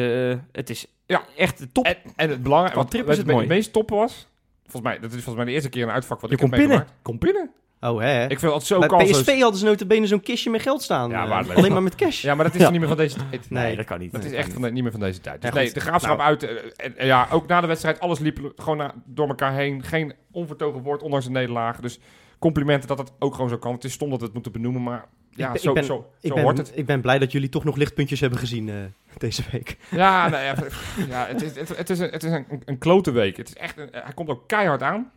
het 0.53 0.71
is 0.71 0.87
Ja. 1.07 1.23
echt 1.37 1.67
top. 1.73 1.85
En, 1.85 1.97
en 2.17 2.31
het 2.31 2.43
belangrijke, 2.43 2.73
Qua 2.75 2.83
wat 2.83 2.91
trip 2.91 3.09
is 3.09 3.17
het 3.17 3.27
mooi. 3.27 3.47
meest 3.47 3.73
top 3.73 3.91
was, 3.91 4.29
volgens 4.63 4.83
mij, 4.83 4.95
dat 5.01 5.09
is 5.11 5.15
volgens 5.17 5.37
mij 5.37 5.45
de 5.45 5.51
eerste 5.53 5.69
keer 5.69 5.83
een 5.83 5.91
uitvak 5.91 6.21
wat 6.21 6.31
Je 6.31 6.37
ik 6.37 6.43
heb 6.43 6.51
meegemaakt. 6.51 6.93
Kon 7.03 7.19
pinnen. 7.19 7.51
Oh, 7.91 8.01
hè? 8.01 8.25
Ik 8.29 8.39
vind 8.39 8.53
het 8.53 8.63
zo 8.67 8.79
Bij 8.79 8.89
kansloos. 8.89 9.23
PSV 9.23 9.41
hadden 9.41 9.59
ze 9.61 9.65
notabene 9.65 10.07
zo'n 10.07 10.21
kistje 10.21 10.51
met 10.51 10.63
geld 10.63 10.83
staan. 10.83 11.11
Ja, 11.11 11.41
eh, 11.43 11.57
alleen 11.57 11.73
maar 11.73 11.83
met 11.83 11.95
cash. 11.95 12.23
Ja, 12.23 12.35
maar 12.35 12.45
dat 12.45 12.55
is 12.55 12.61
Ja. 12.61 12.71
niet 12.71 12.79
meer 12.79 12.89
van 12.89 12.97
deze 12.97 13.17
tijd. 13.31 13.51
Nee. 13.51 13.77
dat 13.77 13.85
kan 13.85 13.99
niet. 13.99 14.13
Dat 14.13 14.21
Nee, 14.21 14.31
is 14.31 14.37
dat 14.37 14.45
echt 14.47 14.53
van 14.55 14.63
de- 14.63 14.71
niet 14.71 14.83
meer 14.83 14.93
van 14.93 15.01
deze 15.01 15.21
tijd. 15.21 15.41
Dus 15.43 15.51
Ja, 15.51 15.57
nee, 15.57 15.73
de 15.73 15.81
graafschap 15.81 16.17
Nou. 16.19 16.29
uit. 16.29 16.43
eh, 16.43 16.91
En, 16.97 17.07
ja, 17.07 17.29
ook 17.31 17.47
na 17.47 17.61
de 17.61 17.67
wedstrijd, 17.67 18.01
alles 18.01 18.19
liep 18.19 18.53
gewoon 18.57 18.77
na- 18.77 18.95
door 19.05 19.29
elkaar 19.29 19.55
heen. 19.55 19.83
Geen 19.83 20.15
onvertogen 20.31 20.83
woord, 20.83 21.03
ondanks 21.03 21.25
de 21.27 21.31
nederlaag. 21.33 21.81
Dus 21.81 21.99
complimenten 22.39 22.89
dat 22.89 22.99
het 22.99 23.13
ook 23.19 23.35
gewoon 23.35 23.51
zo 23.51 23.59
kan. 23.59 23.73
Het 23.75 23.85
is 23.85 23.93
stom 23.93 24.11
dat 24.11 24.19
we 24.19 24.25
het 24.25 24.35
moeten 24.35 24.53
benoemen, 24.53 24.83
maar 24.83 25.05
ja, 25.31 25.47
Ik 25.47 25.53
ben- 25.53 25.61
zo, 25.61 25.69
ik 25.69 25.75
ben- 25.75 25.85
zo, 25.85 26.11
Ik 26.21 26.29
zo 26.29 26.35
ben, 26.35 26.43
hoort 26.45 26.59
het. 26.59 26.73
ik 26.75 26.87
ben 26.87 27.01
blij 27.01 27.19
dat 27.19 27.33
jullie 27.33 27.49
toch 27.49 27.65
nog 27.65 27.77
lichtpuntjes 27.77 28.21
hebben 28.21 28.39
gezien 28.39 28.69
eh, 28.69 28.75
deze 29.19 29.43
week. 29.53 29.77
Ja, 29.91 30.29
nee, 30.29 30.45
ja, 30.45 30.55
ja, 31.09 31.27
het 31.27 31.43
is, 31.43 31.57
het, 31.57 31.77
het 31.77 31.91
is, 31.91 31.99
een, 31.99 32.11
het 32.11 32.23
is 32.25 32.31
een, 32.33 32.47
een 32.65 32.79
klote 32.79 33.11
week. 33.11 33.37
Het 33.37 33.49
is 33.49 33.55
echt 33.55 33.79
een- 33.79 33.89
hij 33.93 34.13
komt 34.15 34.29
ook 34.29 34.49
keihard 34.49 34.83
aan. 34.83 35.11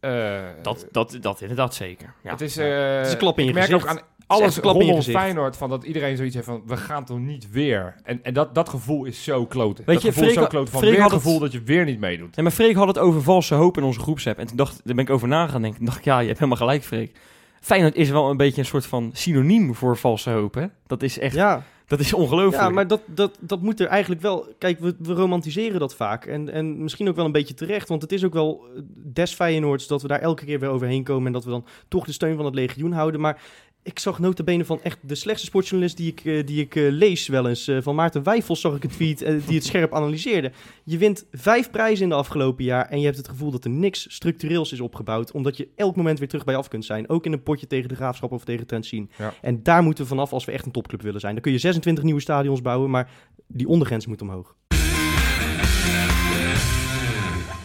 Eh, 0.00 0.40
Dat, 0.62 0.86
dat, 0.90 1.18
dat 1.20 1.40
inderdaad 1.40 1.74
zeker. 1.74 2.14
Ja. 2.22 2.30
het 2.30 2.40
is, 2.40 2.54
Ja. 2.54 2.90
eh, 2.90 2.96
Het 2.96 3.06
is 3.06 3.12
een 3.12 3.18
klap 3.18 3.38
in 3.38 3.42
je 3.44 3.48
ik 3.50 3.54
merk 3.54 3.70
gezicht. 3.70 3.84
ook 3.84 3.90
aan 3.90 4.02
alles 4.26 4.56
rondom. 4.58 5.02
Feyenoord 5.02 5.56
van 5.56 5.68
dat 5.70 5.84
iedereen 5.84 6.16
zoiets 6.16 6.34
heeft 6.34 6.46
van 6.46 6.62
we 6.66 6.76
gaan 6.76 7.04
toch 7.04 7.18
niet 7.18 7.50
weer. 7.50 7.94
En, 8.04 8.20
en 8.22 8.34
dat, 8.34 8.54
dat 8.54 8.68
gevoel 8.68 9.04
is 9.04 9.24
zo 9.24 9.46
kloten. 9.46 9.84
Weet 9.84 9.94
dat 9.94 10.04
je, 10.04 10.08
gevoel 10.12 10.24
is 10.28 10.30
Freek- 10.32 10.42
zo 10.44 10.48
kloten 10.50 10.70
van 10.72 10.80
Freek 10.80 10.92
weer 10.94 11.02
het 11.02 11.10
had 11.10 11.20
het- 11.20 11.28
gevoel 11.28 11.40
dat 11.42 11.52
je 11.52 11.62
weer 11.62 11.84
niet 11.84 12.00
meedoet. 12.00 12.36
Nee, 12.36 12.44
maar 12.44 12.54
Freek 12.54 12.74
had 12.74 12.86
het 12.86 12.98
over 12.98 13.22
valse 13.22 13.54
hoop 13.54 13.76
in 13.76 13.82
onze 13.82 14.00
groepsapp. 14.00 14.38
En 14.38 14.46
toen 14.46 14.56
dacht, 14.56 14.80
daar 14.84 14.94
ben 14.94 15.04
ik 15.04 15.10
over 15.10 15.28
na 15.28 15.46
gaan 15.46 15.60
denken. 15.60 15.78
Toen 15.78 15.86
dacht 15.86 15.98
ik, 15.98 16.04
ja, 16.04 16.18
je 16.18 16.26
hebt 16.26 16.38
helemaal 16.38 16.60
gelijk, 16.60 16.82
Freek. 16.84 17.16
Feyenoord 17.60 17.94
is 17.94 18.10
wel 18.10 18.30
een 18.30 18.36
beetje 18.36 18.60
een 18.60 18.66
soort 18.66 18.86
van 18.86 19.10
synoniem 19.12 19.74
voor 19.74 19.96
valse 19.96 20.30
hoop, 20.30 20.54
hè? 20.54 20.66
Dat 20.86 21.02
is 21.02 21.18
echt, 21.18 21.34
Ja, 21.34 21.62
dat 21.90 22.00
is 22.00 22.12
ongelooflijk. 22.12 22.62
ja 22.62 22.68
maar 22.68 22.86
dat, 22.86 23.00
dat, 23.06 23.38
dat 23.40 23.62
moet 23.62 23.80
er 23.80 23.86
eigenlijk 23.86 24.20
wel... 24.20 24.54
Kijk, 24.58 24.78
we, 24.78 24.94
we 24.98 25.12
romantiseren 25.12 25.80
dat 25.80 25.94
vaak. 25.94 26.26
En, 26.26 26.52
en 26.52 26.82
misschien 26.82 27.08
ook 27.08 27.16
wel 27.16 27.24
een 27.24 27.32
beetje 27.32 27.54
terecht. 27.54 27.88
Want 27.88 28.02
het 28.02 28.12
is 28.12 28.24
ook 28.24 28.32
wel 28.32 28.64
des 28.94 29.34
Feyenoords 29.34 29.86
dat 29.86 30.02
we 30.02 30.08
daar 30.08 30.20
elke 30.20 30.44
keer 30.44 30.60
weer 30.60 30.68
overheen 30.68 31.04
komen. 31.04 31.26
En 31.26 31.32
dat 31.32 31.44
we 31.44 31.50
dan 31.50 31.64
toch 31.88 32.04
de 32.04 32.12
steun 32.12 32.36
van 32.36 32.44
het 32.44 32.54
legioen 32.54 32.92
houden. 32.92 33.20
Maar 33.20 33.42
ik 33.82 33.98
zag 33.98 34.18
notabene 34.18 34.64
van 34.64 34.82
echt 34.82 34.98
de 35.00 35.14
slechtste 35.14 35.46
sportjournalist 35.46 35.96
die 35.96 36.10
ik, 36.10 36.24
eh, 36.24 36.46
die 36.46 36.60
ik 36.60 36.76
eh, 36.76 36.90
lees 36.90 37.28
wel 37.28 37.48
eens. 37.48 37.68
eh, 37.68 37.78
van 37.80 37.94
Maarten 37.94 38.22
Wijfels 38.22 38.60
zag 38.60 38.76
ik 38.76 38.84
een 38.84 38.90
tweet 38.90 39.18
die 39.18 39.54
het 39.54 39.64
scherp 39.64 39.94
analyseerde. 39.94 40.52
Je 40.84 40.98
wint 40.98 41.26
vijf 41.32 41.70
prijzen 41.70 42.02
in 42.02 42.08
de 42.08 42.14
afgelopen 42.14 42.64
jaar. 42.64 42.88
En 42.88 42.98
je 42.98 43.04
hebt 43.04 43.16
het 43.16 43.28
gevoel 43.28 43.50
dat 43.50 43.64
er 43.64 43.70
niks 43.70 44.14
structureels 44.14 44.72
is 44.72 44.80
opgebouwd. 44.80 45.32
Omdat 45.32 45.56
je 45.56 45.68
elk 45.76 45.96
moment 45.96 46.18
weer 46.18 46.28
terug 46.28 46.44
bij 46.44 46.56
af 46.56 46.68
kunt 46.68 46.84
zijn. 46.84 47.08
Ook 47.08 47.26
in 47.26 47.32
een 47.32 47.42
potje 47.42 47.66
tegen 47.66 47.88
de 47.88 47.94
Graafschap 47.94 48.32
of 48.32 48.44
tegen 48.44 48.66
Trent 48.66 48.86
zien. 48.86 49.10
Ja. 49.18 49.34
En 49.42 49.62
daar 49.62 49.82
moeten 49.82 50.02
we 50.04 50.10
vanaf 50.10 50.32
als 50.32 50.44
we 50.44 50.52
echt 50.52 50.66
een 50.66 50.72
topclub 50.72 51.02
willen 51.02 51.20
zijn. 51.20 51.32
Dan 51.34 51.42
kun 51.42 51.52
je 51.52 51.58
26 51.58 52.04
nieuwe 52.04 52.20
stadions 52.20 52.62
bouwen, 52.62 52.90
maar 52.90 53.10
die 53.46 53.68
ondergrens 53.68 54.06
moet 54.06 54.22
omhoog. 54.22 54.56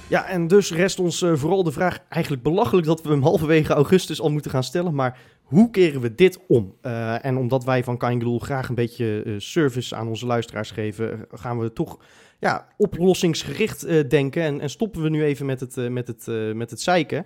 Ja, 0.07 0.27
en 0.27 0.47
dus 0.47 0.71
rest 0.71 0.99
ons 0.99 1.21
eh, 1.21 1.33
vooral 1.35 1.63
de 1.63 1.71
vraag, 1.71 1.99
eigenlijk 2.09 2.43
belachelijk 2.43 2.87
dat 2.87 3.01
we 3.01 3.09
hem 3.09 3.21
halverwege 3.21 3.73
augustus 3.73 4.21
al 4.21 4.31
moeten 4.31 4.51
gaan 4.51 4.63
stellen, 4.63 4.95
maar 4.95 5.19
hoe 5.43 5.69
keren 5.69 6.01
we 6.01 6.15
dit 6.15 6.39
om? 6.47 6.75
Eh, 6.81 7.25
en 7.25 7.37
omdat 7.37 7.63
wij 7.63 7.83
van 7.83 7.97
Kaingeloel 7.97 8.39
graag 8.39 8.69
een 8.69 8.75
beetje 8.75 9.23
eh, 9.25 9.33
service 9.37 9.95
aan 9.95 10.07
onze 10.07 10.25
luisteraars 10.25 10.71
geven, 10.71 11.25
gaan 11.31 11.59
we 11.59 11.73
toch 11.73 11.99
ja, 12.39 12.67
oplossingsgericht 12.77 14.09
denken 14.09 14.43
en, 14.43 14.59
en 14.61 14.69
stoppen 14.69 15.01
we 15.01 15.09
nu 15.09 15.23
even 15.23 15.45
met 15.45 15.59
het, 15.59 15.89
met 15.89 16.07
het, 16.07 16.53
met 16.55 16.69
het 16.69 16.81
zeiken. 16.81 17.25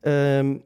Ehm, 0.00 0.56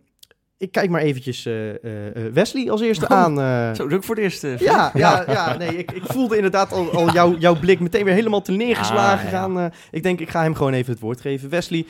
ik 0.59 0.73
kijk 0.73 0.91
maar 0.91 1.00
eventjes 1.00 1.47
eh, 1.47 1.85
eh, 1.85 2.27
eh, 2.27 2.33
Wesley 2.33 2.71
als 2.71 2.81
eerste 2.81 3.05
Oh, 3.05 3.17
aan. 3.17 3.41
eh. 3.41 3.75
Zo, 3.75 3.87
is 3.87 3.95
ook 3.95 4.05
voor 4.05 4.15
het 4.15 4.25
eerst. 4.25 4.43
Ja, 4.43 4.91
ja, 4.95 5.25
ja 5.27 5.57
nee, 5.57 5.77
ik, 5.77 5.91
ik 5.93 6.03
voelde 6.05 6.37
inderdaad 6.37 6.73
al, 6.73 6.91
al 6.93 7.12
jouw, 7.12 7.37
jouw 7.38 7.59
blik 7.59 7.81
meteen 7.81 8.05
weer 8.05 8.15
helemaal 8.15 8.43
te 8.43 8.53
neergeslagen 8.53 9.27
Ah, 9.27 9.33
ja. 9.33 9.38
gaan. 9.38 9.59
eh. 9.61 9.67
ik 9.91 10.03
denk, 10.03 10.21
ik 10.21 10.29
ga 10.31 10.43
hem 10.43 10.55
gewoon 10.55 10.73
even 10.73 10.93
het 10.93 11.00
woord 11.00 11.21
geven. 11.21 11.49
Wesley, 11.49 11.87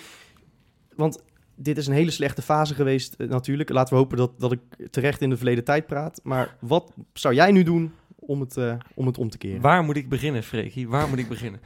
want 0.96 1.22
dit 1.54 1.76
is 1.78 1.86
een 1.86 1.92
hele 1.94 2.10
slechte 2.10 2.42
fase 2.42 2.74
geweest 2.74 3.14
natuurlijk. 3.18 3.68
Laten 3.70 3.92
we 3.94 4.00
hopen 4.00 4.16
dat, 4.16 4.30
dat 4.40 4.52
ik 4.52 4.60
terecht 4.90 5.20
in 5.20 5.30
de 5.30 5.36
verleden 5.36 5.64
tijd 5.64 5.86
praat. 5.86 6.20
Maar 6.22 6.56
wat 6.60 6.92
zou 7.12 7.34
jij 7.34 7.52
nu 7.52 7.62
doen 7.62 7.92
om 8.18 8.40
het, 8.40 8.56
eh, 8.56 8.72
om, 8.94 9.06
het 9.06 9.18
om 9.18 9.30
te 9.30 9.38
keren? 9.38 9.60
Waar 9.60 9.82
moet 9.84 9.96
ik 9.96 10.08
beginnen, 10.08 10.42
Freekie? 10.42 10.88
Waar 10.88 11.08
moet 11.08 11.18
ik 11.18 11.28
beginnen? 11.28 11.60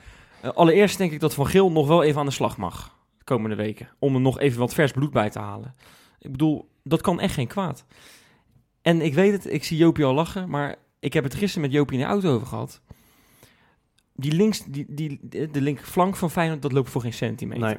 Allereerst 0.55 0.99
denk 0.99 1.13
ik 1.13 1.21
dat 1.21 1.35
Van 1.35 1.47
Geel 1.47 1.71
nog 1.73 1.87
wel 1.87 2.03
even 2.03 2.21
aan 2.21 2.27
de 2.27 2.33
slag 2.33 2.57
mag. 2.57 2.97
De 3.19 3.25
komende 3.25 3.57
weken. 3.57 3.89
Om 3.99 4.15
er 4.15 4.21
nog 4.21 4.39
even 4.39 4.59
wat 4.59 4.75
vers 4.75 4.93
bloed 4.93 5.11
bij 5.13 5.31
te 5.31 5.39
halen. 5.39 5.75
Ik 6.23 6.31
bedoel, 6.31 6.69
dat 6.83 7.01
kan 7.01 7.21
echt 7.21 7.35
geen 7.35 7.47
kwaad. 7.47 7.85
En 8.83 9.01
ik 9.01 9.15
weet 9.15 9.33
het, 9.33 9.53
ik 9.53 9.65
zie 9.65 9.77
Jopie 9.77 10.05
al 10.05 10.15
lachen. 10.15 10.49
Maar 10.49 10.77
ik 10.99 11.13
heb 11.13 11.25
het 11.25 11.35
gisteren 11.35 11.63
met 11.63 11.73
Jopie 11.73 11.99
in 11.99 12.05
de 12.05 12.11
auto 12.11 12.35
over 12.35 12.47
gehad. 12.47 12.81
Die 14.15 14.33
links, 14.33 14.65
die, 14.65 14.87
die, 14.89 15.21
de 15.51 15.61
linkerflank 15.61 16.17
van 16.17 16.31
Feyenoord, 16.31 16.63
dat 16.63 16.73
loopt 16.73 16.91
voor 16.91 17.01
geen 17.01 17.13
centimeter. 17.13 17.65
Nee. 17.65 17.77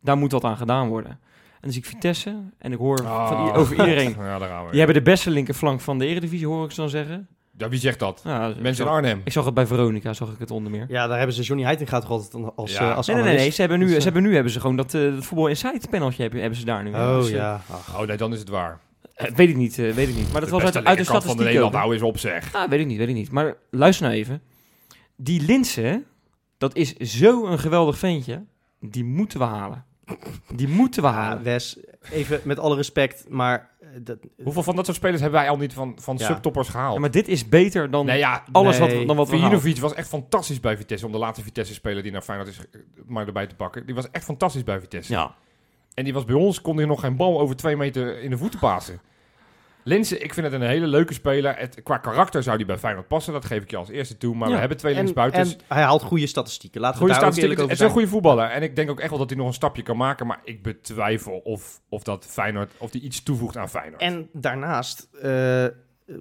Daar 0.00 0.16
moet 0.16 0.32
wat 0.32 0.44
aan 0.44 0.56
gedaan 0.56 0.88
worden. 0.88 1.10
En 1.10 1.60
dan 1.60 1.72
zie 1.72 1.82
ik 1.82 1.88
Vitesse 1.88 2.42
en 2.58 2.72
ik 2.72 2.78
hoor 2.78 2.98
van 2.98 3.06
Ah. 3.06 3.56
over 3.58 3.76
iedereen... 3.78 4.14
Ja, 4.24 4.38
we. 4.64 4.70
Die 4.70 4.78
hebben 4.78 4.96
de 4.96 5.02
beste 5.10 5.30
linkerflank 5.30 5.80
van 5.80 5.98
de 5.98 6.06
Eredivisie, 6.06 6.46
hoor 6.46 6.64
ik 6.64 6.70
ze 6.70 6.80
dan 6.80 6.90
zeggen. 6.90 7.28
Ja, 7.56 7.68
wie 7.68 7.78
zegt 7.78 7.98
dat? 7.98 8.20
Ja, 8.24 8.54
Mensen 8.60 8.84
in 8.84 8.90
Arnhem. 8.90 9.20
Ik 9.24 9.32
zag 9.32 9.44
het 9.44 9.54
bij 9.54 9.66
Veronica, 9.66 10.12
zag 10.12 10.32
ik 10.32 10.38
het 10.38 10.50
onder 10.50 10.70
meer. 10.70 10.84
Ja, 10.88 11.06
daar 11.06 11.16
hebben 11.18 11.36
ze 11.36 11.42
Johnny 11.42 11.64
Heitinga 11.64 12.00
toch 12.00 12.10
altijd 12.10 12.52
als, 12.56 12.72
Ja. 12.72 12.90
eh, 12.90 12.96
als 12.96 13.06
Nee, 13.06 13.16
nee, 13.22 13.36
nee. 13.36 13.50
Ze 13.50 13.60
hebben 13.60 13.78
nu, 13.78 13.84
Dus, 13.84 13.92
ze 13.94 13.98
eh, 13.98 14.04
hebben 14.04 14.22
nu 14.22 14.34
hebben 14.34 14.52
ze 14.52 14.60
gewoon 14.60 14.76
dat, 14.76 14.94
eh 14.94 15.00
dat 15.14 15.24
voetbal 15.24 15.46
insight 15.46 15.90
paneltje 15.90 16.22
hebben, 16.22 16.40
hebben 16.40 16.58
ze 16.58 16.64
daar 16.64 16.82
nu. 16.82 16.90
Oh 16.94 17.16
Dus, 17.18 17.28
ja. 17.30 17.60
Ach. 17.70 18.00
Oh 18.00 18.06
nee, 18.06 18.16
dan 18.16 18.32
is 18.32 18.38
het 18.38 18.48
waar. 18.48 18.80
weet 19.34 19.48
ik 19.48 19.56
niet, 19.56 19.76
weet 19.76 20.08
ik 20.08 20.14
niet. 20.14 20.32
Maar 20.32 20.40
dat 20.40 20.50
was 20.50 20.62
uit, 20.62 20.72
beste 20.72 20.78
uit 20.78 20.86
de 20.86 20.94
linkerkant 20.94 21.06
van 21.06 21.36
de 21.36 21.42
statistiek 21.42 21.44
Nederland. 21.44 21.74
Hou 21.74 21.92
eens 21.92 22.02
op 22.02 22.18
zeg. 22.18 22.54
Ah, 22.54 22.68
weet 22.70 22.80
ik 22.80 22.86
niet, 22.86 22.98
weet 22.98 23.08
ik 23.08 23.14
niet. 23.14 23.30
Maar 23.30 23.54
luister 23.70 24.06
nou 24.06 24.18
even. 24.18 24.42
Die 25.16 25.40
Linse, 25.40 26.02
dat 26.58 26.76
is 26.76 26.94
zo'n 26.96 27.58
geweldig 27.58 27.98
ventje. 27.98 28.42
Die 28.80 29.04
moeten 29.04 29.38
we 29.38 29.44
halen. 29.44 29.84
Die 30.54 30.68
moeten 30.68 31.02
we 31.02 31.08
Ja, 31.08 31.14
halen. 31.14 31.42
Wes, 31.42 31.78
even 32.10 32.40
met 32.44 32.58
alle 32.58 32.76
respect, 32.76 33.24
maar... 33.28 33.70
dat, 34.02 34.18
Hoeveel 34.42 34.62
van 34.62 34.76
dat 34.76 34.84
soort 34.84 34.96
spelers 34.96 35.20
hebben 35.20 35.40
wij 35.40 35.50
al 35.50 35.56
niet 35.56 35.72
van, 35.72 35.96
van 36.00 36.16
Ja. 36.18 36.26
subtoppers 36.26 36.68
gehaald? 36.68 36.94
Ja, 36.94 37.00
maar 37.00 37.10
dit 37.10 37.28
is 37.28 37.48
beter 37.48 37.90
dan 37.90 38.06
ja, 38.06 38.44
alles 38.52 38.78
nee. 38.78 38.96
wat, 38.96 39.06
dan 39.06 39.16
wat 39.16 39.28
we. 39.28 39.36
Vijanovic 39.36 39.78
was 39.78 39.94
echt 39.94 40.08
fantastisch 40.08 40.60
bij 40.60 40.76
Vitesse. 40.76 41.06
Om 41.06 41.12
de 41.12 41.18
laatste 41.18 41.44
Vitesse-speler 41.44 42.02
die 42.02 42.12
naar 42.12 42.22
Feyenoord 42.22 42.48
is 42.48 42.58
eh, 42.58 42.80
maar 43.06 43.26
erbij 43.26 43.46
te 43.46 43.54
pakken. 43.54 43.86
Die 43.86 43.94
was 43.94 44.10
echt 44.10 44.24
fantastisch 44.24 44.64
bij 44.64 44.80
Vitesse. 44.80 45.12
Ja. 45.12 45.34
En 45.94 46.04
die 46.04 46.12
was 46.12 46.24
bij 46.24 46.34
ons, 46.34 46.60
kon 46.60 46.76
hij 46.76 46.86
nog 46.86 47.00
geen 47.00 47.16
bal 47.16 47.40
over 47.40 47.56
twee 47.56 47.76
meter 47.76 48.20
in 48.20 48.30
de 48.30 48.38
voeten 48.38 48.58
pasen. 48.60 49.00
Linse, 49.84 50.18
ik 50.18 50.34
vind 50.34 50.46
het 50.46 50.54
een 50.54 50.68
hele 50.68 50.86
leuke 50.86 51.12
speler. 51.14 51.56
Het, 51.58 51.82
qua 51.82 51.96
karakter 51.98 52.42
zou 52.42 52.56
die 52.56 52.66
bij 52.66 52.78
Feyenoord 52.78 53.08
passen. 53.08 53.32
Dat 53.32 53.44
geef 53.44 53.62
ik 53.62 53.70
je 53.70 53.76
als 53.76 53.88
eerste 53.88 54.16
toe. 54.16 54.34
Maar 54.34 54.48
Ja. 54.48 54.54
we 54.54 54.60
hebben 54.60 54.78
twee 54.78 54.92
en, 54.92 54.98
linksbuitens. 54.98 55.56
en 55.56 55.60
hij 55.68 55.82
haalt 55.82 56.02
goede 56.02 56.26
statistieken. 56.26 56.80
Laten 56.80 56.98
Goede 56.98 57.14
we 57.14 57.20
daar 57.20 57.30
statistieken. 57.32 57.68
Het 57.68 57.78
is 57.78 57.84
een 57.86 57.92
goede 57.92 58.08
voetballer. 58.08 58.50
En 58.50 58.62
ik 58.62 58.76
denk 58.76 58.90
ook 58.90 59.00
echt 59.00 59.10
wel 59.10 59.18
dat 59.18 59.28
hij 59.28 59.38
nog 59.38 59.46
een 59.46 59.52
stapje 59.54 59.82
kan 59.82 59.96
maken. 59.96 60.26
Maar 60.26 60.40
ik 60.44 60.62
betwijfel 60.62 61.32
of, 61.44 61.80
of 61.88 62.02
dat 62.02 62.26
Feyenoord, 62.26 62.70
of 62.78 62.90
die 62.90 63.02
iets 63.02 63.22
toevoegt 63.22 63.56
aan 63.56 63.68
Feyenoord. 63.68 64.02
En 64.02 64.28
daarnaast 64.32 65.08
eh, 65.22 65.64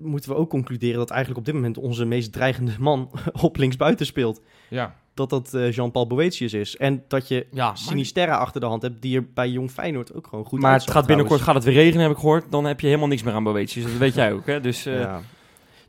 moeten 0.01 0.29
we 0.29 0.35
ook 0.35 0.49
concluderen 0.49 0.97
dat 0.97 1.09
eigenlijk 1.09 1.39
op 1.39 1.45
dit 1.45 1.55
moment 1.55 1.77
onze 1.77 2.05
meest 2.05 2.33
dreigende 2.33 2.73
man 2.79 3.11
op 3.41 3.57
linksbuiten 3.57 4.05
speelt. 4.05 4.41
ja. 4.69 4.95
Dat 5.13 5.29
dat 5.29 5.53
eh, 5.53 5.71
Jean-Paul 5.71 6.07
Boetius 6.07 6.53
is. 6.53 6.77
En 6.77 7.03
dat 7.07 7.27
je 7.27 7.45
Ja, 7.51 7.75
Sinisterra 7.75 8.35
achter 8.37 8.61
de 8.61 8.67
hand 8.67 8.81
hebt, 8.81 9.01
die 9.01 9.15
er 9.17 9.25
bij 9.33 9.49
Jong 9.49 9.71
Feyenoord 9.71 10.13
ook 10.13 10.27
gewoon 10.27 10.45
goed 10.45 10.59
maar 10.59 10.73
het 10.73 10.91
gaat 10.91 11.05
binnenkort 11.05 11.39
trouwens. 11.39 11.43
gaat 11.45 11.55
het 11.55 11.63
weer 11.63 11.83
regenen, 11.83 12.01
heb 12.07 12.11
ik 12.15 12.21
gehoord. 12.21 12.45
Dan 12.51 12.65
heb 12.65 12.79
je 12.79 12.87
helemaal 12.87 13.07
niks 13.07 13.23
meer 13.23 13.33
aan 13.33 13.43
Boetius. 13.43 13.83
Dat 13.83 13.97
weet 13.97 14.13
jij 14.13 14.33
ook, 14.33 14.45
hè? 14.45 14.59
Dus... 14.61 14.85
eh, 14.85 14.99
Ja. 14.99 15.21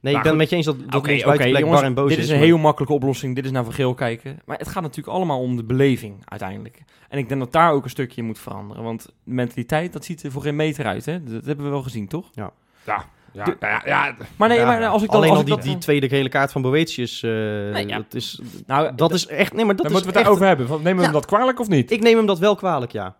Nee, 0.00 0.12
ik 0.14 0.22
Maar 0.22 0.32
ben 0.32 0.40
het 0.40 0.50
met 0.50 0.50
je 0.50 0.56
eens 0.56 0.78
dat, 0.78 0.90
dat 0.90 0.94
oké, 0.94 1.16
plek 1.22 1.58
jongens, 1.58 1.70
bar 1.80 1.82
en 1.84 1.94
boos 1.94 2.08
dit 2.08 2.18
is. 2.18 2.24
is 2.24 2.30
een 2.30 2.36
maar- 2.36 2.44
heel 2.46 2.58
makkelijke 2.58 2.94
oplossing. 2.94 3.34
Dit 3.34 3.44
is 3.44 3.50
naar 3.50 3.64
Van 3.64 3.72
Geel 3.72 3.94
kijken. 3.94 4.38
Maar 4.44 4.58
het 4.58 4.68
gaat 4.68 4.82
natuurlijk 4.82 5.16
allemaal 5.16 5.40
om 5.40 5.56
de 5.56 5.64
beleving 5.64 6.16
uiteindelijk. 6.24 6.82
En 7.08 7.18
ik 7.18 7.28
denk 7.28 7.40
dat 7.40 7.52
daar 7.52 7.72
ook 7.72 7.84
een 7.84 7.90
stukje 7.90 8.20
in 8.20 8.26
moet 8.26 8.38
veranderen. 8.38 8.82
Want 8.82 9.02
de 9.04 9.12
mentaliteit, 9.24 9.92
dat 9.92 10.04
ziet 10.04 10.22
er 10.22 10.30
voor 10.32 10.42
geen 10.42 10.56
meter 10.56 10.84
uit. 10.86 11.04
Hè? 11.06 11.22
Dat 11.22 11.44
hebben 11.44 11.64
we 11.64 11.70
wel 11.70 11.82
gezien, 11.82 12.08
toch? 12.08 12.30
Ja, 12.32 12.50
ja, 12.86 13.04
nou 13.34 13.56
ja, 13.60 13.82
ja, 13.84 14.16
Maar 14.36 14.48
nee, 14.48 14.58
Ja, 14.58 14.66
maar 14.66 14.86
als 14.86 15.02
ik 15.02 15.08
dan... 15.10 15.16
Alleen 15.16 15.30
als 15.30 15.38
al 15.38 15.44
die, 15.44 15.54
dat, 15.54 15.64
die 15.64 15.78
tweede 15.78 16.08
gele 16.08 16.28
kaart 16.28 16.52
van 16.52 16.62
Boetius, 16.62 17.22
eh, 17.22 17.30
Nee, 17.30 17.86
ja. 17.86 17.96
dat, 17.96 18.14
is, 18.14 18.40
nou, 18.66 18.94
dat 18.94 19.12
is 19.12 19.26
echt... 19.26 19.52
Nee, 19.52 19.64
maar 19.64 19.76
dat 19.76 19.84
dan 19.86 19.94
is 19.96 20.02
moeten 20.04 20.12
we 20.12 20.18
het 20.18 20.28
echt- 20.28 20.38
daarover 20.40 20.46
hebben. 20.46 20.66
Van, 20.66 20.76
Nemen 20.76 20.94
we 20.94 20.98
Ja. 20.98 21.04
hem 21.04 21.12
dat 21.20 21.26
kwalijk 21.26 21.60
of 21.60 21.68
niet? 21.68 21.90
Ik 21.90 22.00
neem 22.00 22.16
hem 22.16 22.26
dat 22.26 22.38
wel 22.38 22.54
kwalijk, 22.54 22.92
ja. 22.92 23.16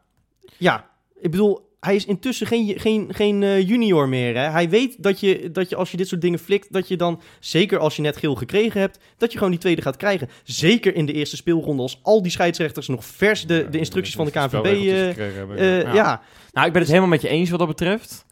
Ja, 0.56 0.90
ik 1.20 1.30
bedoel, 1.30 1.72
hij 1.80 1.94
is 1.94 2.04
intussen 2.04 2.46
geen, 2.46 2.74
geen, 2.80 3.06
geen 3.14 3.42
eh, 3.42 3.68
junior 3.68 4.08
meer. 4.08 4.34
Hè? 4.36 4.48
Hij 4.48 4.68
weet 4.68 5.02
dat 5.02 5.20
je, 5.20 5.50
dat 5.52 5.68
je 5.68 5.76
als 5.76 5.90
je 5.90 5.96
dit 5.96 6.08
soort 6.08 6.20
dingen 6.20 6.38
flikt, 6.38 6.72
dat 6.72 6.88
je 6.88 6.96
dan, 6.96 7.20
zeker 7.40 7.78
als 7.78 7.96
je 7.96 8.02
net 8.02 8.16
geel 8.16 8.34
gekregen 8.34 8.80
hebt, 8.80 8.98
dat 9.16 9.30
je 9.32 9.36
gewoon 9.38 9.52
die 9.52 9.60
tweede 9.60 9.82
gaat 9.82 9.96
krijgen. 9.96 10.28
Zeker 10.44 10.94
in 10.94 11.06
de 11.06 11.12
eerste 11.12 11.36
speelronde, 11.36 11.82
als 11.82 11.98
al 12.02 12.22
die 12.22 12.30
scheidsrechters 12.32 12.88
nog 12.88 13.04
vers 13.04 13.46
de, 13.46 13.66
de 13.70 13.78
instructies 13.78 14.14
van 14.14 14.24
de 14.24 14.30
KNVB... 14.30 14.64
Eh, 14.64 15.24
hebben. 15.34 15.56
eh, 15.58 15.82
Ja. 15.82 15.94
ja. 15.94 16.20
nou, 16.52 16.66
ik 16.66 16.72
ben 16.72 16.80
het 16.82 16.90
helemaal 16.90 17.10
met 17.10 17.22
je 17.22 17.28
eens 17.28 17.50
wat 17.50 17.58
dat 17.58 17.68
betreft. 17.68 18.24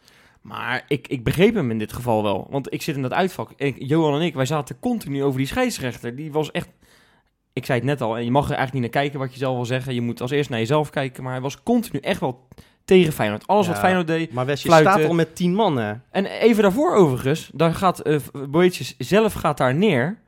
Maar 0.43 0.85
ik, 0.89 1.09
ik 1.09 1.25
begreep 1.25 1.55
hem 1.55 1.71
in 1.71 1.79
dit 1.79 1.93
geval 1.93 2.23
wel. 2.23 2.47
Want 2.51 2.73
ik 2.73 2.83
zit 2.83 2.97
in 2.97 3.03
dat 3.03 3.13
uitvak. 3.13 3.51
Ik- 3.57 3.77
Johan 3.79 4.15
en 4.21 4.27
ik, 4.27 4.35
wij 4.35 4.47
zaten 4.47 4.79
continu 4.79 5.23
over 5.25 5.39
die 5.39 5.47
scheidsrechter. 5.47 6.17
Die 6.17 6.33
was 6.33 6.51
echt 6.51 6.69
ik 7.55 7.65
zei 7.67 7.79
het 7.79 7.87
net 7.89 8.01
al, 8.01 8.17
en 8.17 8.25
je 8.25 8.31
mag 8.31 8.45
er 8.51 8.55
eigenlijk 8.57 8.85
niet 8.85 8.93
naar 8.95 9.03
kijken 9.03 9.21
wat 9.21 9.33
je 9.33 9.39
zelf 9.39 9.55
wil 9.57 9.65
zeggen. 9.65 9.95
Je 9.95 10.01
moet 10.01 10.21
als 10.21 10.31
eerst 10.31 10.51
naar 10.51 10.59
jezelf 10.59 10.91
kijken, 10.91 11.23
maar 11.23 11.33
hij 11.33 11.41
was 11.43 11.63
continu 11.63 11.99
echt 11.99 12.21
wel 12.21 12.49
tegen 12.85 13.13
Feyenoord. 13.13 13.47
Alles 13.47 13.67
wat. 13.67 13.79
Feyenoord 13.79 14.07
deed. 14.07 14.33
Maar 14.33 14.47
Wes, 14.47 14.63
je 14.63 14.69
Fluiten. 14.69 14.93
staat 14.93 15.05
al 15.09 15.15
met 15.15 15.37
tien 15.37 15.55
man, 15.55 15.77
hè? 15.77 15.93
En 16.11 16.25
even 16.27 16.63
daarvoor 16.63 16.95
overigens, 16.95 17.51
daar 17.55 17.75
gaat 17.75 18.01
eh 18.01 18.17
Boetjes 18.49 18.95
zelf 18.99 19.33
gaat 19.33 19.57
daar 19.59 19.75
neer. 19.75 20.19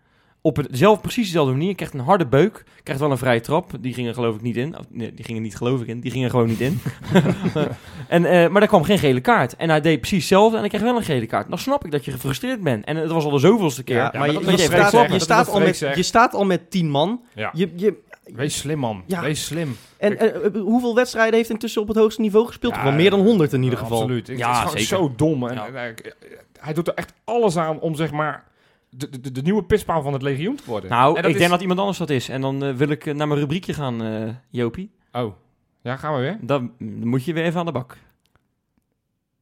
Op 0.47 0.57
het, 0.57 0.69
zelf 0.71 1.01
precies 1.01 1.27
dezelfde 1.27 1.53
manier. 1.53 1.75
Krijgt 1.75 1.95
een 1.95 2.01
harde 2.01 2.27
beuk. 2.27 2.65
Krijgt 2.83 3.01
wel 3.03 3.11
een 3.11 3.19
vrije 3.19 3.41
trap. 3.41 3.71
Die 3.81 3.95
gingen 3.95 4.15
geloof 4.15 4.35
ik 4.35 4.43
niet 4.43 4.57
in. 4.57 4.79
Of, 4.79 4.85
nee, 4.89 5.15
die 5.15 5.25
gingen 5.25 5.43
niet 5.43 5.57
geloof 5.57 5.81
ik 5.81 5.87
in. 5.87 6.01
Die 6.01 6.11
gingen 6.11 6.31
gewoon 6.31 6.47
niet 6.47 6.61
in. 6.61 6.81
en, 8.09 8.25
eh, 8.25 8.49
maar 8.49 8.61
daar 8.61 8.69
kwam 8.69 8.85
geen 8.85 8.99
gele 8.99 9.21
kaart. 9.21 9.57
En 9.57 9.69
hij 9.69 9.81
deed 9.81 9.99
precies 9.99 10.19
hetzelfde. 10.19 10.55
En 10.55 10.61
hij 10.61 10.69
kreeg 10.69 10.83
wel 10.83 10.97
een 10.97 11.03
gele 11.03 11.27
kaart. 11.27 11.49
Dan 11.49 11.59
snap 11.59 11.85
ik 11.85 11.91
dat 11.91 12.05
je 12.05 12.11
gefrustreerd 12.11 12.61
bent. 12.63 12.85
En 12.85 12.97
het 12.97 13.11
was 13.11 13.25
al 13.25 13.31
de 13.31 13.39
zoveelste 13.39 13.83
keer. 13.83 13.97
Ja, 13.97 14.11
Ja, 14.13 14.19
maar 14.19 14.33
maar 14.33 14.43
je, 14.43 14.53
is 14.53 14.65
staat, 14.65 15.13
je, 15.13 15.19
staat 15.19 15.47
is 15.47 15.53
al 15.53 15.61
met, 15.61 15.79
je 15.79 16.03
staat 16.03 16.35
al 16.35 16.45
met 16.45 16.71
tien 16.71 16.91
man. 16.91 17.21
Ja. 17.35 17.51
Je, 17.55 17.73
je, 17.77 17.95
Wees 18.25 18.59
slim, 18.59 18.79
man. 18.79 19.03
Ja. 19.07 19.21
Wees 19.21 19.45
slim. 19.45 19.77
en 19.97 20.19
eh, 20.19 20.47
eh, 20.47 20.53
hoeveel 20.55 20.95
wedstrijden 20.95 21.35
heeft 21.35 21.51
intussen 21.51 21.83
op 21.83 21.89
het 21.89 21.97
hoogste 21.97 22.21
niveau 22.21 22.47
gespeeld? 22.47 22.75
Ja, 22.75 22.83
wel 22.83 22.93
meer 22.93 23.11
dan 23.11 23.21
100 23.21 23.53
in 23.53 23.63
ieder 23.63 23.79
geval. 23.79 24.01
Absoluut. 24.01 24.27
Het 24.27 24.39
Ja, 24.39 24.51
is 24.51 24.57
gewoon 24.57 24.71
zeker. 24.71 24.87
zo 24.87 25.13
dom. 25.17 25.49
En, 25.49 25.55
Ja. 25.55 25.93
hij 26.61 26.73
doet 26.75 26.89
er 26.89 26.95
echt 26.95 27.13
alles 27.25 27.57
aan 27.57 27.81
om, 27.81 27.95
zeg 27.95 28.11
maar, 28.11 28.45
de, 28.97 29.21
de, 29.21 29.33
de 29.33 29.43
nieuwe 29.43 29.65
pispaal 29.65 30.03
van 30.03 30.13
het 30.13 30.23
legioen 30.23 30.57
te 30.57 30.63
worden. 30.67 30.91
Nou, 30.91 31.19
ik 31.19 31.25
is- 31.27 31.37
denk 31.37 31.51
dat 31.51 31.61
iemand 31.61 31.79
anders 31.79 31.99
dat 31.99 32.11
is. 32.11 32.29
En 32.29 32.41
dan 32.41 32.65
eh, 32.65 32.75
wil 32.75 32.89
ik 32.89 33.07
eh, 33.07 33.15
naar 33.15 33.29
mijn 33.29 33.41
rubriekje 33.41 33.75
gaan, 33.75 34.03
eh, 34.03 34.29
Jopie. 34.49 34.91
Oh, 35.13 35.33
ja, 35.83 35.97
gaan 35.97 36.15
we 36.15 36.21
weer. 36.21 36.39
Dan, 36.41 36.73
dan 36.79 37.09
moet 37.09 37.25
je 37.25 37.33
weer 37.33 37.45
even 37.45 37.61
aan 37.61 37.67
de 37.67 37.73
bak. 37.73 37.97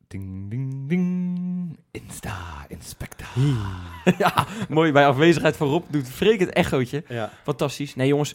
Ding, 0.08 0.50
ding, 0.50 0.88
ding. 0.88 1.76
Insta, 1.90 2.38
inspecta. 2.68 3.24
ja, 4.18 4.46
mooi. 4.68 4.92
Bij 4.92 5.06
afwezigheid 5.06 5.56
van 5.56 5.68
Rob 5.68 5.84
doet 5.88 6.08
Freek 6.08 6.40
het 6.40 6.48
echootje. 6.50 7.04
Ja. 7.08 7.30
Fantastisch. 7.42 7.94
Nee, 7.94 8.08
jongens. 8.08 8.34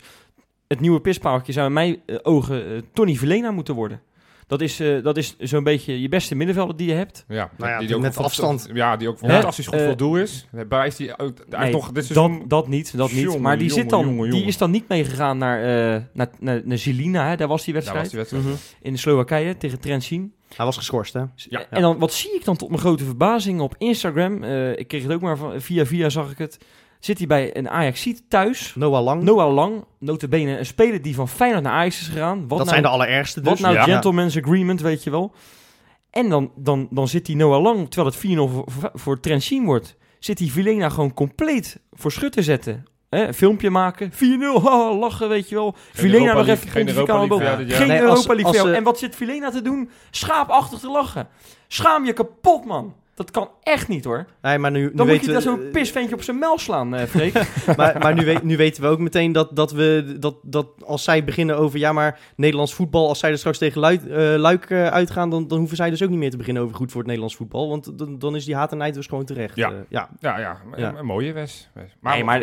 Het 0.67 0.79
nieuwe 0.79 0.99
pispaaltje 1.01 1.51
zou 1.53 1.67
in 1.67 1.73
mijn 1.73 2.01
ogen 2.23 2.85
Tony 2.93 3.15
Verlena 3.15 3.51
moeten 3.51 3.75
worden. 3.75 4.01
Dat 4.47 4.61
is, 4.61 4.79
eh, 4.79 5.03
dat 5.03 5.17
is 5.17 5.35
zo'n 5.39 5.63
beetje 5.63 6.01
je 6.01 6.09
beste 6.09 6.35
middenvelder 6.35 6.75
die 6.77 6.87
je 6.87 6.93
hebt. 6.93 7.25
Ja, 7.27 7.51
Nou 7.57 7.71
ja, 7.71 7.77
die, 7.77 7.87
die 7.87 7.95
ook 7.95 8.01
met 8.01 8.13
van- 8.13 8.23
afstand. 8.25 8.69
Ja, 8.73 8.97
die 8.97 9.07
ook 9.07 9.17
fantastisch 9.17 9.65
goed 9.65 9.73
Eh, 9.73 9.79
voor 9.79 9.89
het 9.89 9.97
doel 9.97 10.17
is. 10.17 10.47
Bewijst 10.51 10.97
die 10.97 11.19
ook 11.19 11.37
Nee, 11.49 11.71
nog 11.71 11.85
dit 11.85 11.95
dat, 11.95 12.05
seizoen... 12.05 12.43
dat 12.47 12.67
niet, 12.67 12.97
dat 12.97 13.11
niet. 13.11 13.21
Jongen, 13.21 13.41
maar 13.41 13.57
die, 13.57 13.67
jongen, 13.67 13.81
zit 13.81 13.89
dan, 13.91 14.05
jongen, 14.05 14.29
die 14.29 14.43
is 14.45 14.57
dan 14.57 14.71
niet 14.71 14.87
meegegaan 14.87 15.37
naar, 15.37 15.59
eh 15.95 16.01
naar, 16.13 16.27
naar, 16.39 16.61
naar 16.65 16.77
Žilina, 16.77 17.29
hè? 17.29 17.35
daar 17.35 17.47
was 17.47 17.63
die 17.63 17.73
Daar 17.73 17.83
wedstrijd. 17.83 18.03
was 18.13 18.29
die 18.29 18.39
wedstrijd. 18.39 18.43
Mhm. 18.79 18.85
In 18.87 18.93
de 18.93 18.99
Slowakije 18.99 19.57
tegen 19.57 19.79
Trenčín. 19.79 20.33
Hij 20.55 20.65
was 20.65 20.77
geschorst, 20.77 21.13
hè? 21.13 21.23
Ja. 21.35 21.65
En 21.69 21.81
dan, 21.81 21.97
wat 21.99 22.13
zie 22.13 22.35
ik 22.35 22.45
dan 22.45 22.55
tot 22.57 22.69
mijn 22.69 22.81
grote 22.81 23.03
verbazing 23.03 23.59
op 23.61 23.75
Instagram? 23.77 24.43
Eh, 24.43 24.77
ik 24.77 24.87
kreeg 24.87 25.03
het 25.03 25.11
ook 25.11 25.21
maar 25.21 25.37
van, 25.37 25.61
via 25.61 25.85
via 25.85 26.09
zag 26.09 26.31
ik 26.31 26.37
het. 26.37 26.57
Zit 26.99 27.17
hij 27.17 27.27
bij 27.27 27.57
een 27.57 27.69
Ajaxiet 27.69 28.23
thuis. 28.29 28.73
Noah 28.75 29.03
Lang. 29.03 29.23
Noah 29.23 29.53
Lang, 29.53 29.85
notabene 29.99 30.57
een 30.57 30.65
speler 30.65 31.01
die 31.01 31.15
van 31.15 31.29
Feyenoord 31.29 31.63
naar 31.63 31.73
Ajax 31.73 31.99
is 31.99 32.07
gegaan. 32.07 32.39
Wat 32.39 32.49
dat 32.49 32.57
nou, 32.57 32.69
zijn 32.69 32.81
de 32.81 32.87
allerergste 32.87 33.41
dus. 33.41 33.49
Wat 33.49 33.59
nou 33.59 33.73
Ja. 33.73 33.83
gentleman's 33.83 34.37
agreement, 34.37 34.81
weet 34.81 35.03
je 35.03 35.09
wel. 35.09 35.33
En 36.09 36.29
dan, 36.29 36.51
dan, 36.55 36.87
dan 36.89 37.07
zit 37.07 37.25
die 37.25 37.35
Noah 37.35 37.61
Lang, 37.61 37.89
terwijl 37.89 38.15
het 38.15 38.51
4-0 38.51 38.63
voor, 38.63 38.91
voor, 38.93 39.19
wordt, 39.63 39.95
zit 40.19 40.37
die 40.37 40.51
Vilena 40.51 40.89
gewoon 40.89 41.13
compleet 41.13 41.79
voor 41.91 42.11
schut 42.11 42.31
te 42.31 42.43
zetten. 42.43 42.85
Hè, 43.09 43.27
een 43.27 43.33
filmpje 43.33 43.69
maken, 43.69 44.11
4-0, 44.11 44.15
haha, 44.63 44.93
lachen, 44.93 45.29
weet 45.29 45.49
je 45.49 45.55
wel. 45.55 45.75
Vilena 45.93 46.19
Europa 46.19 46.39
nog 46.39 46.47
even 46.47 46.69
geen 46.69 46.87
Europa. 46.87 47.17
League, 47.17 47.65
ja, 47.67 47.75
Geen. 47.75 47.87
Nee, 47.87 47.99
Europa 47.99 48.33
League. 48.35 48.73
En 48.73 48.83
wat 48.83 48.99
zit 48.99 49.15
Vilena 49.15 49.49
te 49.49 49.61
doen? 49.61 49.89
Schaapachtig 50.11 50.79
te 50.79 50.89
lachen. 50.89 51.27
Schaam 51.67 52.05
je 52.05 52.13
kapot, 52.13 52.65
man. 52.65 52.95
Dat 53.17 53.31
kan 53.31 53.49
echt 53.63 53.87
niet, 53.87 54.03
hoor. 54.03 54.25
Nee, 54.41 54.57
maar 54.57 54.71
nu, 54.71 54.81
nu 54.81 54.91
Dan 54.95 55.07
moet 55.07 55.25
je 55.25 55.31
daar 55.31 55.41
zo'n 55.41 55.69
pisventje 55.71 56.15
op 56.15 56.21
zijn 56.23 56.39
mel 56.39 56.57
slaan, 56.59 56.95
eh 56.95 57.05
Freek. 57.07 57.33
maar 57.77 57.95
maar 57.99 58.13
nu, 58.13 58.25
weet- 58.25 58.43
nu 58.43 58.57
weten 58.57 58.81
we 58.83 58.87
ook 58.89 58.99
meteen 58.99 59.31
dat, 59.31 59.55
dat, 59.55 59.71
we, 59.71 60.15
dat, 60.19 60.35
dat 60.43 60.67
als 60.85 61.03
zij 61.03 61.23
beginnen 61.23 61.57
over... 61.57 61.79
Ja, 61.79 61.91
maar 61.93 62.19
Nederlands 62.35 62.73
voetbal, 62.73 63.07
als 63.07 63.19
zij 63.19 63.31
er 63.31 63.37
straks 63.37 63.57
tegen 63.57 63.79
Luik, 63.81 64.03
eh, 64.05 64.33
Luik 64.35 64.69
eh, 64.69 64.87
uitgaan... 64.87 65.29
Dan, 65.29 65.47
dan 65.47 65.57
hoeven 65.57 65.77
zij 65.77 65.89
dus 65.89 66.03
ook 66.03 66.09
niet 66.09 66.17
meer 66.19 66.29
te 66.29 66.37
beginnen 66.37 66.63
over 66.63 66.75
goed 66.75 66.87
voor 66.87 66.97
het 66.97 67.05
Nederlands 67.07 67.35
voetbal. 67.35 67.69
Want 67.69 67.97
dan, 67.97 68.19
dan 68.19 68.35
is 68.35 68.45
die 68.45 68.55
haat 68.55 68.71
en 68.71 68.77
nijd 68.77 68.93
dus 68.93 69.07
gewoon 69.07 69.25
terecht. 69.25 69.55
Ja. 69.55 69.71
Ja. 69.89 70.09
Ja, 70.19 70.39
ja, 70.39 70.57
Ja. 70.75 70.89
Een, 70.89 70.95
een 70.97 71.05
mooie 71.05 71.33
Wes. 71.33 71.69
Wes. 71.73 71.95
nee, 72.01 72.23
maar 72.23 72.41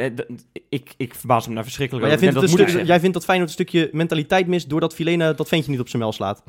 ik, 0.69 0.95
ik 0.97 1.15
verbaas 1.15 1.49
me 1.49 1.55
daar 1.55 1.63
verschrikkelijk 1.65 2.07
Maar 2.09 2.19
jij 2.19 2.25
vindt, 2.31 2.41
dat 2.41 2.51
stuk- 2.51 2.81
ik 2.81 2.87
jij 2.87 2.99
vindt 3.01 3.15
dat 3.15 3.25
Feyenoord 3.25 3.49
een 3.49 3.55
stukje 3.55 3.89
mentaliteit 3.93 4.47
mist... 4.47 4.69
doordat 4.69 4.95
Filena 4.95 5.33
dat 5.33 5.49
ventje 5.49 5.71
niet 5.71 5.81
op 5.81 5.89
zijn 5.89 6.03
mel 6.03 6.13
slaat. 6.13 6.43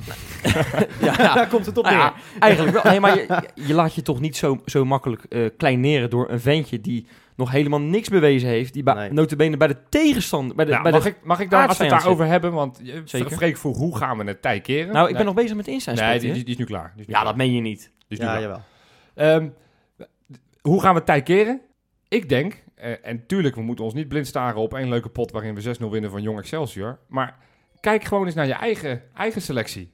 ja, 1.01 1.15
Daar 1.35 1.47
komt 1.47 1.65
het 1.65 1.77
op 1.77 1.83
Nou 1.83 1.95
neer. 1.95 2.05
ja, 2.05 2.13
eigenlijk 2.39 2.73
wel. 2.83 2.91
Nee, 2.91 2.99
maar 2.99 3.15
je, 3.15 3.49
je 3.67 3.73
laat 3.73 3.95
je 3.95 4.01
toch 4.01 4.14
niet 4.19 4.35
zo, 4.37 4.61
zo 4.65 4.85
makkelijk 4.85 5.23
eh 5.23 5.49
kleineren 5.57 6.09
door 6.09 6.29
een 6.29 6.39
ventje 6.39 6.81
die 6.81 7.07
nog 7.35 7.51
helemaal 7.51 7.79
niks 7.81 8.09
bewezen 8.09 8.49
heeft. 8.49 8.73
Die 8.73 8.83
bij, 8.83 8.93
Nee. 8.93 9.11
notabene 9.11 9.57
bij 9.57 9.67
de 9.67 9.77
tegenstander... 9.89 10.55
Bij 10.55 10.65
de, 10.65 10.71
Nou, 10.71 10.83
bij 10.83 10.91
mag, 10.91 11.03
de, 11.03 11.09
ik, 11.09 11.15
mag 11.23 11.39
ik 11.39 11.49
dan, 11.49 11.67
als 11.67 11.77
we 11.77 11.83
het 11.83 11.93
daarover 11.93 12.25
hebben, 12.25 12.53
want 12.53 12.79
je- 12.83 13.01
Zeker. 13.05 13.31
Freek 13.31 13.57
vroeg, 13.57 13.77
hoe 13.77 13.97
gaan 13.97 14.17
we 14.17 14.23
het 14.23 14.41
tij 14.41 14.61
keren? 14.61 14.93
nou, 14.93 15.09
ik 15.09 15.15
ben 15.15 15.25
nog 15.25 15.33
bezig 15.35 15.55
met 15.55 15.67
Insta 15.67 15.91
Nee, 15.93 16.19
die, 16.19 16.33
die, 16.33 16.43
die 16.43 16.53
is 16.53 16.59
nu 16.59 16.65
klaar. 16.65 16.91
Die 16.95 17.01
is 17.01 17.07
nu 17.07 17.13
Ja, 17.13 17.19
klaar. 17.19 17.25
dat 17.25 17.35
meen 17.35 17.53
je 17.53 17.61
niet. 17.61 17.79
Die 17.79 17.89
is 18.07 18.19
nu 18.19 18.25
Ja, 18.25 18.31
klaar. 18.31 18.41
jawel. 18.41 18.61
Ehm, 19.15 19.49
hoe 20.61 20.81
gaan 20.81 20.91
we 20.91 20.97
het 20.97 21.05
tij 21.05 21.21
keren? 21.23 21.61
Ik 22.07 22.29
denk, 22.29 22.63
eh, 22.75 22.91
en 23.01 23.25
tuurlijk, 23.25 23.55
we 23.55 23.61
moeten 23.61 23.85
ons 23.85 23.93
niet 23.93 24.07
blind 24.07 24.27
staren 24.27 24.61
op 24.61 24.73
één 24.73 24.89
leuke 24.89 25.09
pot 25.09 25.31
waarin 25.31 25.55
we 25.55 25.61
6-0 25.61 25.89
winnen 25.91 26.11
van 26.11 26.21
Jong 26.21 26.39
Excelsior. 26.39 26.99
Maar 27.07 27.37
kijk 27.79 28.03
gewoon 28.03 28.25
eens 28.25 28.35
naar 28.35 28.47
je 28.47 28.53
eigen, 28.53 29.01
eigen 29.13 29.41
selectie. 29.41 29.93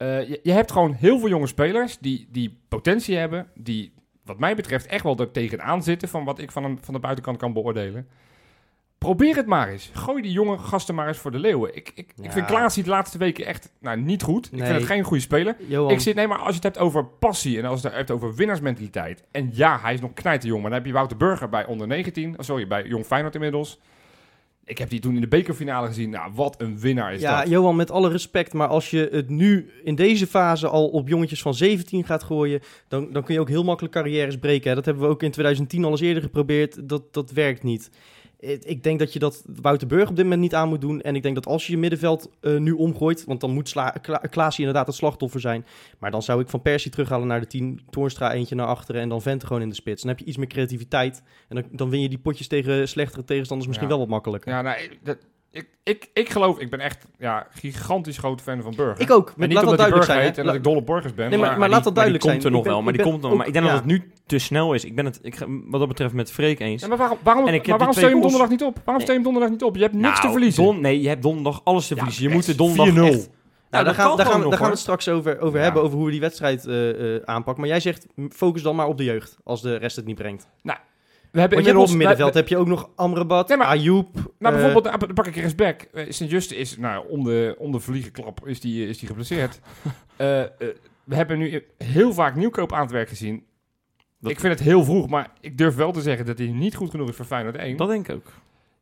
Eh, 0.00 0.28
je, 0.28 0.40
je 0.42 0.52
hebt 0.52 0.72
gewoon 0.72 0.92
heel 0.92 1.18
veel 1.18 1.28
jonge 1.28 1.46
spelers 1.46 1.98
die, 1.98 2.28
die 2.30 2.58
potentie 2.68 3.16
hebben, 3.16 3.46
die 3.54 3.92
wat 4.24 4.38
mij 4.38 4.56
betreft 4.56 4.86
echt 4.86 5.02
wel 5.02 5.18
er 5.18 5.30
tegenaan 5.30 5.82
zitten 5.82 6.08
van 6.08 6.24
wat 6.24 6.38
ik 6.38 6.50
van, 6.50 6.64
een, 6.64 6.78
van 6.80 6.94
de 6.94 7.00
buitenkant 7.00 7.36
kan 7.36 7.52
beoordelen. 7.52 8.08
Probeer 8.98 9.36
het 9.36 9.46
maar 9.46 9.68
eens. 9.68 9.90
Gooi 9.92 10.22
die 10.22 10.32
jonge 10.32 10.58
gasten 10.58 10.94
maar 10.94 11.08
eens 11.08 11.18
voor 11.18 11.30
de 11.30 11.38
leeuwen. 11.38 11.76
Ik, 11.76 11.92
ik, 11.94 12.12
ik 12.22 12.32
vind 12.32 12.46
Klaas 12.46 12.74
die 12.74 12.84
de 12.84 12.90
laatste 12.90 13.18
weken 13.18 13.46
echt 13.46 13.72
nou, 13.80 14.00
niet 14.00 14.22
goed. 14.22 14.52
Ik 14.52 14.64
vind 14.64 14.74
het 14.74 14.84
geen 14.84 15.02
goede 15.02 15.22
speler. 15.22 15.56
Johan, 15.68 15.92
Ik 15.92 16.00
zit, 16.00 16.14
nee, 16.14 16.26
maar 16.26 16.38
als 16.38 16.48
je 16.48 16.54
het 16.54 16.62
hebt 16.62 16.78
over 16.78 17.04
passie 17.04 17.58
en 17.58 17.64
als 17.64 17.80
je 17.80 17.86
het 17.86 17.96
hebt 17.96 18.10
over 18.10 18.34
winnaarsmentaliteit. 18.34 19.24
En 19.30 19.50
ja, 19.52 19.78
hij 19.80 19.94
is 19.94 20.00
nog 20.00 20.12
knijterjong, 20.12 20.60
maar 20.60 20.70
dan 20.70 20.78
heb 20.78 20.88
je 20.88 20.94
Wouter 20.94 21.16
Burger 21.16 21.48
bij 21.48 21.66
onder 21.66 21.86
19. 21.86 22.30
oh, 22.30 22.36
sorry, 22.38 22.66
bij 22.66 22.86
Jong 22.86 23.04
Feyenoord 23.04 23.34
inmiddels. 23.34 23.80
Ik 24.70 24.78
heb 24.78 24.90
die 24.90 25.00
toen 25.00 25.14
in 25.14 25.20
de 25.20 25.28
bekerfinale 25.28 25.86
gezien. 25.86 26.10
Nou, 26.10 26.32
wat 26.34 26.60
een 26.60 26.78
winnaar 26.78 27.14
is 27.14 27.20
ja, 27.20 27.40
dat. 27.40 27.50
Johan, 27.50 27.76
met 27.76 27.90
alle 27.90 28.08
respect, 28.10 28.52
maar 28.52 28.68
als 28.68 28.90
je 28.90 29.08
het 29.12 29.28
nu 29.28 29.70
in 29.84 29.94
deze 29.94 30.26
fase 30.26 30.68
al 30.68 30.88
op 30.88 31.08
jongetjes 31.08 31.42
van 31.42 31.54
17 31.54 32.04
gaat 32.04 32.22
gooien, 32.22 32.60
dan, 32.88 33.12
dan 33.12 33.22
kun 33.24 33.34
je 33.34 33.40
ook 33.40 33.48
heel 33.48 33.64
makkelijk 33.64 33.94
carrières 33.94 34.38
breken. 34.38 34.68
hè. 34.68 34.74
Dat 34.74 34.84
hebben 34.84 35.02
we 35.02 35.10
ook 35.10 35.22
in 35.22 35.30
2010 35.30 35.84
al 35.84 35.90
eens 35.90 36.00
eerder 36.00 36.22
geprobeerd. 36.22 36.88
Dat, 36.88 37.12
dat 37.12 37.30
werkt 37.30 37.62
niet. 37.62 37.90
Ik 38.40 38.82
denk 38.82 38.98
dat 38.98 39.12
je 39.12 39.18
dat 39.18 39.42
Wouter 39.62 39.86
Burg 39.86 40.08
op 40.08 40.14
dit 40.16 40.24
moment 40.24 40.40
niet 40.42 40.54
aan 40.54 40.68
moet 40.68 40.80
doen. 40.80 41.00
En 41.00 41.14
ik 41.16 41.22
denk 41.22 41.34
dat 41.34 41.46
als 41.46 41.66
je 41.66 41.72
je 41.72 41.78
middenveld 41.78 42.30
eh, 42.40 42.56
nu 42.56 42.72
omgooit, 42.72 43.24
want 43.24 43.40
dan 43.40 43.50
moet 43.50 43.68
Sla 43.68 43.90
Kla 43.90 44.16
Klaas 44.16 44.58
inderdaad 44.58 44.86
het 44.86 44.96
slachtoffer 44.96 45.40
zijn. 45.40 45.66
Maar 45.98 46.10
dan 46.10 46.22
zou 46.22 46.40
ik 46.40 46.48
Van 46.48 46.62
Persie 46.62 46.90
terughalen 46.90 47.26
naar 47.26 47.40
de 47.40 47.46
10, 47.46 47.80
Toornstra 47.90 48.32
eentje 48.32 48.54
naar 48.54 48.66
achteren 48.66 49.00
en 49.00 49.08
dan 49.08 49.22
Vente 49.22 49.46
gewoon 49.46 49.62
in 49.62 49.68
de 49.68 49.74
spits. 49.74 50.02
Dan 50.02 50.10
heb 50.10 50.18
je 50.20 50.24
iets 50.24 50.36
meer 50.36 50.46
creativiteit 50.46 51.22
en 51.48 51.56
dan, 51.56 51.64
dan 51.72 51.90
win 51.90 52.00
je 52.00 52.08
die 52.08 52.18
potjes 52.18 52.48
tegen 52.48 52.88
slechtere 52.88 53.24
tegenstanders 53.24 53.68
misschien 53.68 53.88
Ja. 53.88 53.94
wel 53.96 54.04
wat 54.04 54.14
makkelijker. 54.14 54.52
Ja, 54.52 54.62
nou, 54.62 54.80
ik- 54.82 54.98
dat, 55.02 55.18
ik, 55.52 55.68
ik, 55.82 56.10
ik 56.12 56.28
geloof, 56.30 56.58
ik 56.58 56.70
ben 56.70 56.80
echt 56.80 57.06
ja, 57.18 57.46
gigantisch 57.50 58.18
grote 58.18 58.42
fan 58.42 58.62
van 58.62 58.74
Burger. 58.76 59.00
Ik 59.00 59.10
ook. 59.10 59.32
Met, 59.36 59.48
niet 59.48 59.52
laat 59.58 59.64
dat 59.64 59.70
omdat 59.70 59.86
hij 59.86 59.90
duidelijk 59.90 60.06
Burger 60.06 60.22
zijn. 60.34 60.36
en 60.36 60.44
dat 60.46 60.54
ik 60.54 60.64
dol 60.64 60.76
op 60.76 60.86
burgers 60.86 61.14
ben. 61.14 61.30
Nee, 61.30 61.38
maar- 61.38 61.48
maar, 61.50 61.58
maar 61.58 61.68
laat 61.68 61.84
dat 61.84 61.94
Maar 61.94 62.04
die 62.04 62.12
duidelijk 62.12 62.24
komt 62.24 62.42
zijn. 62.42 62.54
er 62.54 62.58
nog 62.58 62.66
wel, 62.66 62.82
maar 62.82 62.92
die 62.92 63.02
komt 63.02 63.22
er 63.22 63.28
nog. 63.28 63.38
Maar 63.38 63.46
ik 63.46 63.52
denk 63.52 63.64
dat 63.64 63.74
het 63.74 63.84
nu 63.84 64.10
te 64.26 64.38
snel 64.38 64.74
is. 64.74 64.84
Ik 64.84 64.94
ben 64.94 65.04
het 65.04 65.18
ik, 65.22 65.34
wat 65.66 65.80
dat 65.80 65.88
betreft 65.88 66.14
met 66.14 66.32
Freek 66.32 66.60
eens. 66.60 66.82
Ja, 66.82 66.88
maar 66.88 66.96
waarom, 66.98 67.18
waarom, 67.22 67.46
En 67.46 67.54
ik 67.54 67.66
heb 67.66 67.66
maar 67.68 67.78
waarom 67.78 67.94
die 67.96 68.04
stel 68.04 68.08
je 68.08 68.14
hem 68.14 68.22
donderdag 68.22 68.50
niet 68.50 68.62
op? 68.62 68.80
Waarom 68.84 69.02
stel 69.02 69.14
je 69.14 69.20
hem 69.20 69.22
donderdag 69.32 69.50
niet 69.50 69.62
op? 69.62 69.76
Je 69.76 69.82
hebt 69.82 69.94
niks 69.94 70.14
te 70.16 70.20
Nou, 70.20 70.32
verliezen. 70.32 70.64
Don, 70.64 70.80
nee, 70.80 71.00
je 71.00 71.08
hebt 71.08 71.22
donderdag 71.22 71.60
alles 71.64 71.86
te 71.86 71.94
Ja, 71.94 72.00
verliezen. 72.00 72.28
Je 72.28 72.34
moet 72.34 72.46
de 72.46 72.54
donderdag 72.54 72.94
4-0. 72.94 73.04
echt... 73.04 73.28
Nou, 73.70 73.84
dat 73.84 73.94
daar 73.94 74.04
gaan, 74.04 74.08
kan 74.08 74.16
daar 74.16 74.26
gaan, 74.26 74.34
gewoon 74.34 74.50
daar 74.50 74.50
nog, 74.50 74.58
gaan 74.58 74.66
we 74.66 74.72
het 74.72 74.78
straks 74.82 75.08
over, 75.08 75.40
over 75.40 75.58
Ja. 75.58 75.64
hebben, 75.64 75.82
over 75.82 75.96
hoe 75.96 76.04
we 76.06 76.10
die 76.10 76.20
wedstrijd 76.20 76.66
eh, 76.66 77.14
eh, 77.16 77.22
aanpakken. 77.24 77.60
Maar 77.62 77.70
jij 77.72 77.80
zegt, 77.80 78.06
focus 78.30 78.62
dan 78.62 78.76
maar 78.76 78.86
op 78.86 78.96
de 78.98 79.04
jeugd, 79.04 79.36
als 79.44 79.62
de 79.62 79.76
rest 79.76 79.96
het 79.96 80.04
niet 80.06 80.16
brengt. 80.16 80.48
We 81.32 81.40
hebben 81.40 81.58
Want 81.58 81.68
je 81.68 81.72
hebt 81.72 81.82
op 81.84 81.88
inmiddels... 81.88 81.88
het 81.90 81.98
middenveld 81.98 82.32
we- 82.32 82.38
heb 82.38 82.48
je 82.48 82.56
ook 82.56 82.66
nog 82.66 82.90
Amrabat, 82.96 83.48
Nee, 83.48 83.56
maar- 83.58 83.66
Ayoub. 83.66 84.14
Nou, 84.38 84.54
eh, 84.54 84.60
bijvoorbeeld, 84.62 85.00
dan 85.00 85.14
pak 85.14 85.26
ik 85.26 85.36
er 85.36 85.42
eens 85.42 85.54
back. 85.54 85.86
Uh, 85.94 86.04
Sint-Juste 86.08 86.56
is, 86.56 86.76
nou, 86.76 87.08
om 87.08 87.24
de, 87.24 87.54
om 87.58 87.72
de 87.72 87.80
vliegenklap 87.80 88.46
is 88.46 88.60
die, 88.60 88.86
is 88.88 88.98
die 88.98 89.08
geblesseerd. 89.08 89.60
Eh, 90.16 90.40
eh, 90.42 90.48
we 91.04 91.14
hebben 91.16 91.38
nu 91.38 91.64
heel 91.78 92.12
vaak 92.12 92.34
nieuwkoop 92.34 92.72
aan 92.72 92.80
het 92.80 92.90
werk 92.90 93.08
gezien. 93.08 93.44
Dat- 94.18 94.30
Ik 94.30 94.40
vind 94.40 94.52
het 94.52 94.62
heel 94.62 94.84
vroeg, 94.84 95.08
maar 95.08 95.32
ik 95.40 95.58
durf 95.58 95.74
wel 95.74 95.92
te 95.92 96.00
zeggen 96.02 96.26
dat 96.26 96.38
hij 96.38 96.46
niet 96.46 96.74
goed 96.74 96.90
genoeg 96.90 97.08
is 97.08 97.16
voor 97.16 97.24
Feyenoord 97.24 97.56
1. 97.56 97.76
Dat 97.76 97.88
denk 97.88 98.08
ik 98.08 98.14
ook. 98.14 98.32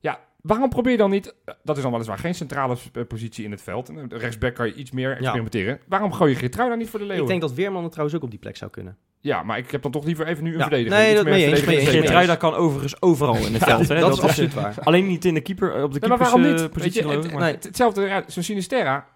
Ja, 0.01 0.21
waarom 0.43 0.69
probeer 0.69 0.93
je 0.93 0.99
dan 0.99 1.11
niet... 1.11 1.35
eh, 1.45 1.55
Dat 1.63 1.77
is 1.77 1.83
dan 1.83 1.93
weliswaar 1.93 2.19
geen 2.19 2.35
centrale 2.35 2.77
eh, 2.93 3.03
positie 3.09 3.45
in 3.45 3.51
het 3.51 3.63
veld. 3.63 3.89
En, 3.89 3.97
eh, 4.13 4.19
Rechtsback 4.19 4.55
kan 4.55 4.67
je 4.67 4.75
iets 4.75 4.91
meer 4.91 5.17
experimenteren. 5.17 5.81
Waarom 5.89 6.13
gooi 6.13 6.31
je 6.33 6.37
Geertruida 6.39 6.75
niet 6.75 6.89
voor 6.91 6.99
de 6.99 7.05
Leeuwen? 7.05 7.23
ik 7.25 7.31
denk 7.31 7.41
dat 7.41 7.53
Weerman 7.55 7.83
het 7.83 7.91
trouwens 7.93 8.19
ook 8.19 8.25
op 8.25 8.31
die 8.31 8.39
plek 8.39 8.57
zou 8.57 8.71
kunnen. 8.71 8.97
Ja, 9.21 9.43
maar 9.43 9.59
ik 9.59 9.71
heb 9.71 9.83
dan 9.83 9.91
toch 9.91 10.05
liever 10.05 10.27
even 10.27 10.45
nu 10.45 10.51
een 10.53 10.57
Ja. 10.59 10.63
verdediger. 10.63 10.99
Nee, 10.99 11.15
dat 11.15 11.25
mee 11.25 11.47
eens, 11.47 11.65
dan. 11.65 11.75
Geertruida 11.75 12.37
kan 12.37 12.55
overigens 12.55 13.03
overal 13.03 13.37
in 13.37 13.53
het 13.55 13.65
veld. 13.65 13.89
Hè? 13.89 14.01
dat, 14.01 14.13
is 14.13 14.19
eh, 14.19 14.25
absoluut 14.25 14.55
waar. 14.55 14.75
Alleen 14.83 15.07
niet 15.07 15.25
in 15.25 15.35
de 15.35 15.41
keeper, 15.41 15.83
op 15.83 15.93
de 15.93 15.99
Nee, 16.01 16.09
maar 16.09 16.19
waarom 16.19 16.43
niet? 16.43 16.61
eh, 16.61 16.69
positie 16.69 17.03
je, 17.03 17.09
geloof 17.09 17.23
het- 17.23 17.33
ik. 17.33 17.39
maar- 17.39 17.49
het- 17.49 17.65
Hetzelfde, 17.65 18.03
ja, 18.03 18.23
zo'n 18.27 18.43
Sinistera. 18.43 19.07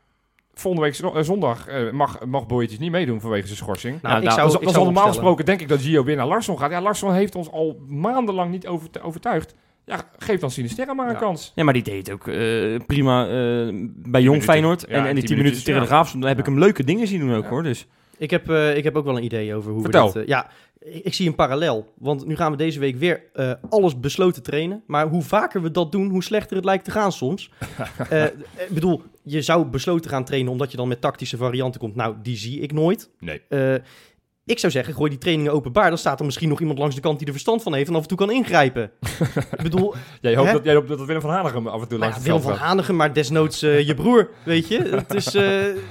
Volgende 0.54 0.86
week 0.86 0.94
zo- 0.96 1.12
eh, 1.14 1.22
zondag 1.22 1.66
eh, 1.66 1.90
mag, 1.90 2.24
mag 2.24 2.46
Boyetjes 2.46 2.78
niet 2.78 2.90
meedoen 2.90 3.20
vanwege 3.20 3.44
zijn 3.46 3.58
schorsing. 3.58 4.02
Nou, 4.02 4.14
nou, 4.14 4.24
ik 4.26 4.30
zou, 4.30 4.46
dat 4.52 4.60
ik 4.60 4.66
is 4.66 4.72
zou 4.74 4.86
al 4.86 4.92
normaal 4.92 5.08
gesproken 5.12 5.44
denk 5.44 5.60
ik 5.60 5.68
dat 5.68 5.80
Gio 5.82 6.04
weer 6.04 6.16
naar 6.16 6.26
Larsson 6.26 6.58
gaat. 6.58 6.70
Ja, 6.70 6.80
Larsson 6.80 7.12
heeft 7.14 7.34
ons 7.34 7.50
al 7.50 7.80
maandenlang 7.88 8.50
niet 8.50 8.66
over, 8.66 8.88
overtuigd. 9.02 9.54
Ja, 9.84 10.00
geef 10.18 10.40
dan 10.40 10.50
Sinisterra 10.50 10.94
maar 10.94 11.06
een 11.06 11.12
Ja. 11.12 11.18
kans. 11.18 11.52
Ja, 11.54 11.64
maar 11.64 11.74
die 11.74 11.82
deed 11.82 12.10
ook 12.10 12.28
eh, 12.28 12.76
prima 12.86 13.22
eh, 13.26 13.30
bij 13.30 14.20
Jong 14.22 14.24
minuten. 14.24 14.42
Feyenoord. 14.42 14.84
Ja, 14.88 14.96
en, 14.96 15.06
en 15.06 15.14
die 15.14 15.14
10 15.14 15.24
tien 15.26 15.36
minuten 15.36 15.64
tegen 15.64 15.80
de. 15.80 15.86
Graafschap, 15.86 16.20
daar 16.20 16.30
heb 16.30 16.38
ik 16.38 16.44
hem 16.46 16.58
leuke 16.58 16.84
dingen 16.84 17.06
zien 17.06 17.20
doen 17.20 17.34
ook 17.34 17.42
Ja. 17.44 17.48
hoor. 17.48 17.62
Dus. 17.62 17.86
Ik 18.18 18.30
heb, 18.30 18.50
eh, 18.50 18.76
ik 18.76 18.84
heb 18.84 18.96
ook 18.96 19.04
wel 19.04 19.16
een 19.16 19.24
idee 19.24 19.54
over 19.54 19.72
hoe 19.72 19.82
Vertel. 19.82 20.12
we 20.12 20.18
dit... 20.18 20.28
ja, 20.28 20.50
ik, 20.80 21.04
ik 21.04 21.14
zie 21.14 21.28
een 21.28 21.34
parallel. 21.34 21.92
Want 21.98 22.26
nu 22.26 22.36
gaan 22.36 22.50
we 22.50 22.56
deze 22.56 22.78
week 22.78 22.96
weer 22.96 23.22
eh, 23.32 23.52
alles 23.68 24.00
besloten 24.00 24.42
trainen. 24.42 24.82
Maar 24.86 25.08
hoe 25.08 25.22
vaker 25.22 25.62
we 25.62 25.70
dat 25.70 25.92
doen, 25.92 26.08
hoe 26.10 26.22
slechter 26.22 26.56
het 26.56 26.64
lijkt 26.64 26.84
te 26.84 26.90
gaan 26.90 27.12
soms. 27.12 27.50
Eh, 28.10 28.24
ik 28.24 28.68
bedoel, 28.70 29.02
je 29.22 29.42
zou 29.42 29.64
besloten 29.64 30.10
gaan 30.10 30.24
trainen 30.24 30.52
omdat 30.52 30.70
je 30.70 30.76
dan 30.76 30.88
met 30.88 31.00
tactische 31.00 31.36
varianten 31.36 31.80
komt. 31.80 31.94
Nou, 31.94 32.14
die 32.22 32.36
zie 32.36 32.60
ik 32.60 32.72
nooit. 32.72 33.10
Nee. 33.18 33.42
Ik 34.44 34.58
zou 34.58 34.72
zeggen, 34.72 34.94
gooi 34.94 35.10
die 35.10 35.18
trainingen 35.18 35.52
openbaar. 35.52 35.88
Dan 35.88 35.98
staat 35.98 36.18
er 36.18 36.24
misschien 36.24 36.48
nog 36.48 36.60
iemand 36.60 36.78
langs 36.78 36.94
de 36.94 37.00
kant 37.00 37.16
die 37.18 37.26
er 37.26 37.32
verstand 37.32 37.62
van 37.62 37.74
heeft 37.74 37.88
en 37.88 37.94
af 37.94 38.02
en 38.02 38.08
toe 38.08 38.16
kan 38.16 38.30
ingrijpen. 38.30 38.90
ik 39.56 39.62
bedoel, 39.62 39.94
Jij 40.20 40.34
hoopt, 40.36 40.46
Hè? 40.48 40.52
dat, 40.54 40.64
jij 40.64 40.74
hoopt 40.74 40.88
dat 40.88 41.04
Willem 41.04 41.20
van 41.20 41.30
Hanegem 41.30 41.66
af 41.66 41.80
en 41.82 41.88
toe 41.88 41.98
nou 41.98 42.00
langs 42.10 42.14
ja, 42.16 42.32
het 42.32 42.42
Willem 42.42 42.56
van. 42.58 42.66
Hanegem, 42.66 42.96
maar 42.96 43.12
desnoods 43.12 43.62
eh, 43.62 43.86
je 43.86 43.94
broer, 43.94 44.30
weet 44.44 44.68
je. 44.68 44.78
Het 44.78 45.14
is, 45.14 45.34
eh, 45.34 45.42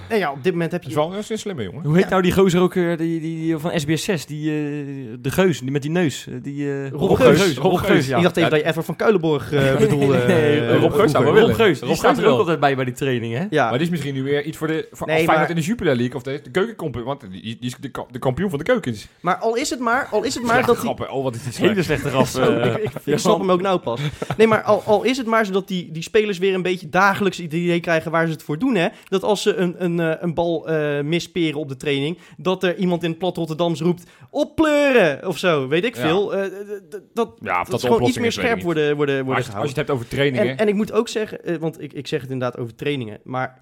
nou 0.09 0.19
ja, 0.19 0.31
op 0.31 0.43
dit 0.43 0.51
moment 0.51 0.71
heb 0.71 0.81
Dat 0.81 0.91
je... 0.91 0.97
is 0.97 1.03
wel 1.03 1.09
dat 1.09 1.19
is 1.19 1.29
een 1.29 1.37
slimme 1.37 1.63
jongen. 1.63 1.83
Hoe 1.83 1.93
heet 1.93 2.03
Ja. 2.03 2.09
nou 2.09 2.21
die 2.21 2.31
gozer 2.31 2.61
ook 2.61 2.73
weer, 2.73 2.97
die, 2.97 3.19
die, 3.19 3.35
die 3.39 3.57
van 3.57 3.71
SBS6, 3.71 4.25
die, 4.27 4.49
eh, 4.51 4.57
de 5.19 5.31
geus, 5.31 5.59
die 5.59 5.71
met 5.71 5.81
die 5.81 5.91
neus. 5.91 6.27
Die, 6.41 6.71
eh, 6.71 6.89
Rob 6.89 7.15
Geus. 7.15 7.57
Rob 7.57 7.71
Rob 7.71 7.77
Geus, 7.85 8.07
ja. 8.07 8.17
Ik 8.17 8.23
dacht 8.23 8.37
even 8.37 8.49
Ja, 8.49 8.55
dat 8.55 8.59
je 8.59 8.65
Ever 8.71 8.83
van 8.83 8.95
Kuilenborg 8.95 9.49
bedoelde. 9.79 10.23
Nee, 10.27 10.77
Rob 10.77 10.93
Geus 10.93 11.11
zou 11.11 11.23
wel 11.23 11.33
Rob 11.33 11.41
willen. 11.41 11.55
Geus, 11.55 11.79
die 11.79 11.87
Rob 11.87 11.97
staat 11.97 12.17
er 12.17 12.23
ook 12.23 12.29
wel. 12.29 12.37
altijd 12.39 12.59
bij 12.59 12.75
bij 12.75 12.85
die 12.85 12.93
training, 12.93 13.33
hè? 13.33 13.45
Ja, 13.49 13.63
Maar 13.63 13.73
die 13.77 13.81
is 13.81 13.89
misschien 13.89 14.13
nu 14.13 14.23
weer 14.23 14.43
iets 14.43 14.57
voor 14.57 14.67
de 14.67 14.87
voor 14.91 15.07
Nee, 15.07 15.15
als 15.15 15.25
Feyenoord 15.25 15.49
in 15.49 15.55
de 15.55 15.61
Jupiler 15.61 15.95
League 15.95 16.15
of 16.15 16.23
de, 16.23 16.39
de 16.43 16.51
keukenkampioen. 16.51 17.05
Want 17.05 17.21
die, 17.21 17.41
die 17.41 17.57
is 17.59 17.75
de, 17.79 17.91
de 18.11 18.19
kampioen 18.19 18.49
van 18.51 18.59
de 18.59 18.65
keukens. 18.65 19.07
maar 19.21 19.35
al 19.35 19.55
is 19.55 19.69
het 19.69 19.79
maar, 19.79 20.07
al 20.11 20.23
is 20.23 20.33
het 20.35 20.43
maar 20.43 20.65
dat 20.65 20.81
die... 20.81 21.11
Oh, 21.11 21.23
wat 21.23 21.35
is 21.35 21.43
die 21.43 21.51
slecht. 21.53 21.69
Hele 21.69 21.83
slechte 21.83 22.09
graf. 22.15 22.35
Eh, 22.35 22.65
ik, 22.65 22.75
ik, 22.75 22.83
ik 22.83 22.91
ja, 23.05 23.17
snap 23.17 23.37
man. 23.37 23.47
hem 23.47 23.51
ook 23.55 23.61
nou 23.61 23.79
pas. 23.79 23.99
Nee, 24.37 24.47
maar 24.47 24.61
al, 24.61 24.83
al 24.85 25.03
is 25.03 25.17
het 25.17 25.27
maar 25.27 25.45
zodat 25.45 25.67
die, 25.67 25.91
die 25.91 26.03
spelers 26.03 26.37
weer 26.37 26.53
een 26.53 26.61
beetje 26.61 26.89
dagelijks 26.89 27.37
het 27.37 27.53
idee 27.53 27.79
krijgen 27.79 28.11
waar 28.11 28.25
ze 28.25 28.31
het 28.31 28.43
voor 28.43 28.59
doen. 28.59 28.75
Hè? 28.75 28.87
Dat 29.07 29.23
als 29.23 29.41
ze 29.41 29.55
een, 29.55 29.75
een, 29.83 29.99
eh, 29.99 30.15
een 30.19 30.33
bal 30.33 30.67
eh, 30.69 31.01
misperen 31.01 31.59
op 31.59 31.69
de 31.69 31.77
training, 31.77 32.17
dat 32.37 32.63
er 32.63 32.75
iemand 32.77 33.03
in 33.03 33.09
het 33.09 33.19
plat 33.19 33.37
Rotterdams 33.37 33.81
roept, 33.81 34.03
oppleuren 34.29 35.27
of 35.27 35.37
zo, 35.37 35.67
weet 35.67 35.83
ik 35.85 35.95
Ja. 35.95 36.01
veel. 36.01 36.35
Eh, 36.35 36.51
dat 37.13 37.37
Ja, 37.39 37.61
of 37.61 37.67
dat 37.67 37.81
dat 37.81 37.91
gewoon 37.91 38.07
iets 38.07 38.17
meer 38.19 38.31
scherp 38.31 38.61
worden, 38.61 38.95
worden, 38.95 39.15
worden 39.25 39.35
als, 39.35 39.45
je- 39.45 39.51
als 39.53 39.61
je 39.61 39.67
het 39.67 39.77
hebt 39.77 39.89
over 39.89 40.07
trainingen. 40.07 40.47
En, 40.49 40.57
en 40.57 40.67
ik 40.67 40.75
moet 40.75 40.91
ook 40.91 41.07
zeggen, 41.07 41.59
want 41.59 41.81
ik, 41.81 41.93
ik 41.93 42.07
zeg 42.07 42.21
het 42.21 42.29
inderdaad 42.31 42.59
over 42.61 42.75
trainingen, 42.75 43.19
maar 43.23 43.59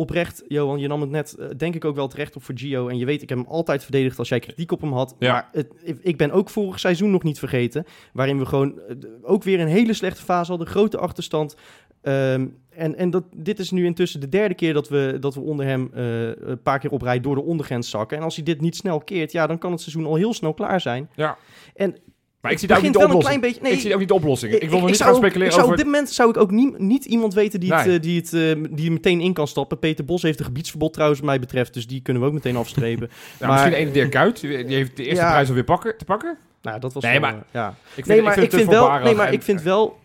oprecht, 0.00 0.42
Johan, 0.48 0.78
je 0.78 0.88
nam 0.88 1.00
het 1.00 1.10
net, 1.10 1.34
eh, 1.34 1.46
denk 1.56 1.74
ik 1.74 1.84
ook 1.84 1.94
wel 1.96 2.08
terecht 2.08 2.36
op 2.36 2.42
voor 2.42 2.58
Gio. 2.58 2.88
En 2.88 2.98
je 2.98 3.04
weet, 3.04 3.22
ik 3.22 3.28
heb 3.28 3.38
hem 3.38 3.46
altijd 3.46 3.82
verdedigd 3.82 4.18
als 4.18 4.28
jij 4.28 4.38
kritiek 4.38 4.72
op 4.72 4.80
hem 4.80 4.92
had. 4.92 5.14
Ja. 5.18 5.32
Maar 5.32 5.48
het, 5.52 5.72
ik- 6.02 6.16
ben 6.16 6.30
ook 6.30 6.50
vorig 6.50 6.78
seizoen 6.80 7.10
nog 7.10 7.22
niet 7.22 7.38
vergeten, 7.38 7.84
waarin 8.12 8.38
we 8.38 8.46
gewoon 8.46 8.80
eh, 8.80 8.96
ook 9.22 9.42
weer 9.42 9.60
een 9.60 9.66
hele 9.68 9.92
slechte 9.92 10.22
fase 10.22 10.50
hadden, 10.50 10.68
grote 10.68 10.98
achterstand. 10.98 11.56
Ehm, 12.02 12.46
en 12.70 12.96
en 12.96 13.10
dat, 13.10 13.24
dit 13.36 13.58
is 13.58 13.70
nu 13.70 13.84
intussen 13.84 14.20
de 14.20 14.28
derde 14.28 14.54
keer 14.54 14.72
dat 14.74 14.88
we, 14.88 15.16
dat 15.20 15.34
we 15.34 15.40
onder 15.40 15.66
hem 15.66 15.90
eh, 15.94 16.26
een 16.48 16.62
paar 16.62 16.78
keer 16.78 16.90
op 16.90 17.02
rij 17.02 17.20
door 17.20 17.34
de 17.34 17.42
ondergrens 17.42 17.90
zakken. 17.90 18.16
En 18.18 18.22
als 18.22 18.34
hij 18.34 18.44
dit 18.44 18.60
niet 18.60 18.76
snel 18.76 18.98
keert, 19.00 19.32
ja, 19.32 19.46
dan 19.46 19.58
kan 19.58 19.70
het 19.72 19.80
seizoen 19.80 20.06
al 20.06 20.14
heel 20.14 20.34
snel 20.34 20.54
klaar 20.54 20.80
zijn. 20.80 21.10
Ja. 21.14 21.36
En 21.74 21.96
maar 22.40 22.52
ik 22.52 22.58
zie 22.58 22.68
daar 22.68 22.76
ook 22.76 22.82
niet 22.82 22.92
de 22.92 22.98
wel 22.98 23.08
een 23.08 23.14
oplossing. 23.14 23.40
klein 23.40 23.52
beetje. 23.54 23.68
Nee, 23.68 23.76
ik 23.78 23.84
zie 23.84 23.92
ook 23.92 23.98
niet 23.98 24.08
de 24.08 24.14
oplossing. 24.14 24.52
Ik, 24.52 24.68
wil 24.70 24.78
nog 24.78 24.86
niet 24.88 24.96
zou 24.96 25.08
gaan 25.10 25.18
speculeren 25.18 25.46
ik 25.46 25.52
zou 25.52 25.62
over... 25.64 25.78
Op 25.78 25.84
dit 25.84 25.92
moment 25.92 26.10
zou 26.10 26.28
ik 26.30 26.36
ook 26.36 26.50
nie- 26.50 26.74
niet 26.78 27.04
iemand 27.04 27.34
weten 27.34 27.60
die, 27.60 27.74
het, 27.74 27.86
Nee. 27.86 27.96
eh, 27.96 28.02
die, 28.02 28.16
het, 28.20 28.32
eh, 28.32 28.64
die 28.76 28.86
er 28.86 28.92
meteen 28.92 29.20
in 29.20 29.32
kan 29.32 29.48
stappen. 29.48 29.78
Peter 29.78 30.04
Bos 30.04 30.22
heeft 30.22 30.38
een 30.38 30.44
gebiedsverbod 30.44 30.92
trouwens, 30.92 31.20
wat 31.20 31.28
mij 31.28 31.38
betreft. 31.40 31.74
Dus 31.74 31.86
die 31.86 32.02
kunnen 32.02 32.22
we 32.22 32.28
ook 32.28 32.34
meteen 32.34 32.56
afstrepen. 32.56 33.08
Ja, 33.38 33.46
maar- 33.46 33.62
misschien 33.64 33.86
een 33.86 33.92
Dirk 33.92 34.10
Kuyt. 34.10 34.40
Die 34.40 34.50
heeft 34.76 34.96
de 34.96 35.04
eerste 35.04 35.24
Ja. 35.24 35.30
prijs 35.30 35.48
alweer 35.48 35.64
pakken, 35.64 35.96
te 35.98 36.04
pakken. 36.04 36.38
nou, 36.62 36.80
dat 36.80 36.92
was 36.92 37.02
Nee, 37.02 37.12
wel, 37.12 37.20
maar- 37.20 37.34
eh, 37.34 37.40
ja. 37.50 37.68
Ik 37.68 37.74
vind, 37.94 38.06
Nee, 38.06 38.22
maar 38.22 38.38
ik 38.38 38.50
vind, 38.50 38.68
wel, 38.70 38.98
nee, 38.98 39.14
maar 39.14 39.26
en- 39.26 39.32
ik 39.32 39.42
vind 39.42 39.62
wel, 39.62 39.98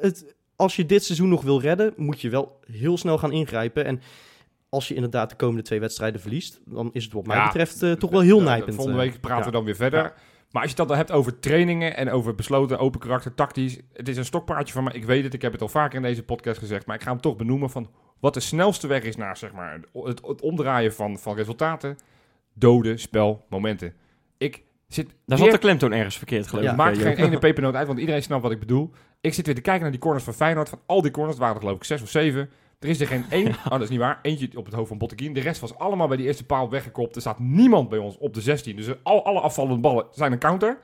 het, 0.00 0.34
als 0.56 0.76
je 0.76 0.86
dit 0.86 1.04
seizoen 1.04 1.28
nog 1.28 1.42
wil 1.42 1.60
redden, 1.60 1.92
moet 1.96 2.20
je 2.20 2.28
wel 2.28 2.60
heel 2.72 2.98
snel 2.98 3.18
gaan 3.18 3.32
ingrijpen. 3.32 3.84
En 3.84 4.00
als 4.68 4.88
je 4.88 4.94
inderdaad 4.94 5.30
de 5.30 5.36
komende 5.36 5.62
twee 5.62 5.80
wedstrijden 5.80 6.20
verliest, 6.20 6.60
dan 6.64 6.90
is 6.92 7.04
het 7.04 7.12
wat 7.12 7.26
mij 7.26 7.36
Ja, 7.36 7.44
betreft 7.46 8.00
toch 8.00 8.10
wel 8.10 8.20
heel 8.20 8.38
Eh, 8.38 8.44
nijpend. 8.44 8.74
Volgende 8.74 8.98
week 8.98 9.20
praten 9.20 9.44
we 9.46 9.50
dan 9.50 9.64
weer 9.64 9.76
verder. 9.76 10.12
Ja. 10.56 10.62
Maar 10.62 10.62
als 10.62 10.70
je 10.70 10.76
het 10.78 10.88
dan 10.88 10.96
hebt 10.96 11.12
over 11.12 11.40
trainingen 11.40 11.96
en 11.96 12.10
over 12.10 12.34
besloten 12.34 12.78
open 12.78 13.00
karakter, 13.00 13.34
tactisch. 13.34 13.80
Het 13.92 14.08
is 14.08 14.16
een 14.16 14.24
stokpaardje 14.24 14.74
van 14.74 14.84
mij. 14.84 14.92
Ik 14.92 15.04
weet 15.04 15.24
het, 15.24 15.34
ik 15.34 15.42
heb 15.42 15.52
het 15.52 15.62
al 15.62 15.68
vaker 15.68 15.96
in 15.96 16.02
deze 16.02 16.22
podcast 16.22 16.58
gezegd. 16.58 16.86
Maar 16.86 16.96
ik 16.96 17.02
ga 17.02 17.10
hem 17.10 17.20
toch 17.20 17.36
benoemen 17.36 17.70
van 17.70 17.90
wat 18.20 18.34
de 18.34 18.40
snelste 18.40 18.86
weg 18.86 19.02
is 19.02 19.16
naar 19.16 19.36
zeg 19.36 19.52
maar, 19.52 19.80
het, 19.92 20.26
het 20.26 20.40
omdraaien 20.40 20.94
van, 20.94 21.18
van 21.18 21.36
resultaten. 21.36 21.98
Doden, 22.54 22.98
spel, 22.98 23.44
momenten. 23.48 23.94
Ik 24.38 24.62
zit 24.88 25.14
Daar 25.26 25.38
zat 25.38 25.50
de 25.50 25.58
klemtoon 25.58 25.92
ergens 25.92 26.16
verkeerd 26.16 26.46
geloof 26.46 26.64
Ja. 26.64 26.70
ik. 26.70 26.76
Maakt 26.76 26.98
eh, 26.98 27.02
geen 27.02 27.16
ene 27.16 27.38
pepernoot 27.38 27.74
uit, 27.74 27.86
want 27.86 27.98
iedereen 27.98 28.22
snapt 28.22 28.42
wat 28.42 28.52
ik 28.52 28.58
bedoel. 28.58 28.90
Ik 29.20 29.34
zit 29.34 29.46
weer 29.46 29.54
te 29.54 29.60
kijken 29.60 29.82
naar 29.82 29.90
die 29.90 30.00
corners 30.00 30.24
van 30.24 30.34
Feyenoord. 30.34 30.68
Van 30.68 30.80
al 30.86 31.02
die 31.02 31.10
corners, 31.10 31.38
waren 31.38 31.54
er 31.54 31.60
geloof 31.60 31.76
ik 31.76 31.84
zes 31.84 32.02
of 32.02 32.08
zeven. 32.08 32.50
Er 32.78 32.88
is 32.88 33.00
er 33.00 33.06
geen 33.06 33.24
één, 33.30 33.46
oh 33.64 33.70
dat 33.70 33.82
is 33.82 33.88
niet 33.88 33.98
waar, 33.98 34.18
eentje 34.22 34.48
op 34.54 34.64
het 34.64 34.74
hoofd 34.74 34.88
van 34.88 34.98
Botteguin. 34.98 35.32
De 35.34 35.40
rest 35.40 35.60
was 35.60 35.78
allemaal 35.78 36.08
bij 36.08 36.16
die 36.16 36.26
eerste 36.26 36.44
paal 36.44 36.70
weggekopt. 36.70 37.14
Er 37.14 37.20
staat 37.20 37.38
niemand 37.38 37.88
bij 37.88 37.98
ons 37.98 38.18
op 38.18 38.34
de 38.34 38.40
16. 38.40 38.76
Dus 38.76 38.86
al, 39.02 39.24
alle 39.24 39.40
afvallende 39.40 39.80
ballen 39.80 40.06
zijn 40.10 40.32
een 40.32 40.38
counter. 40.38 40.78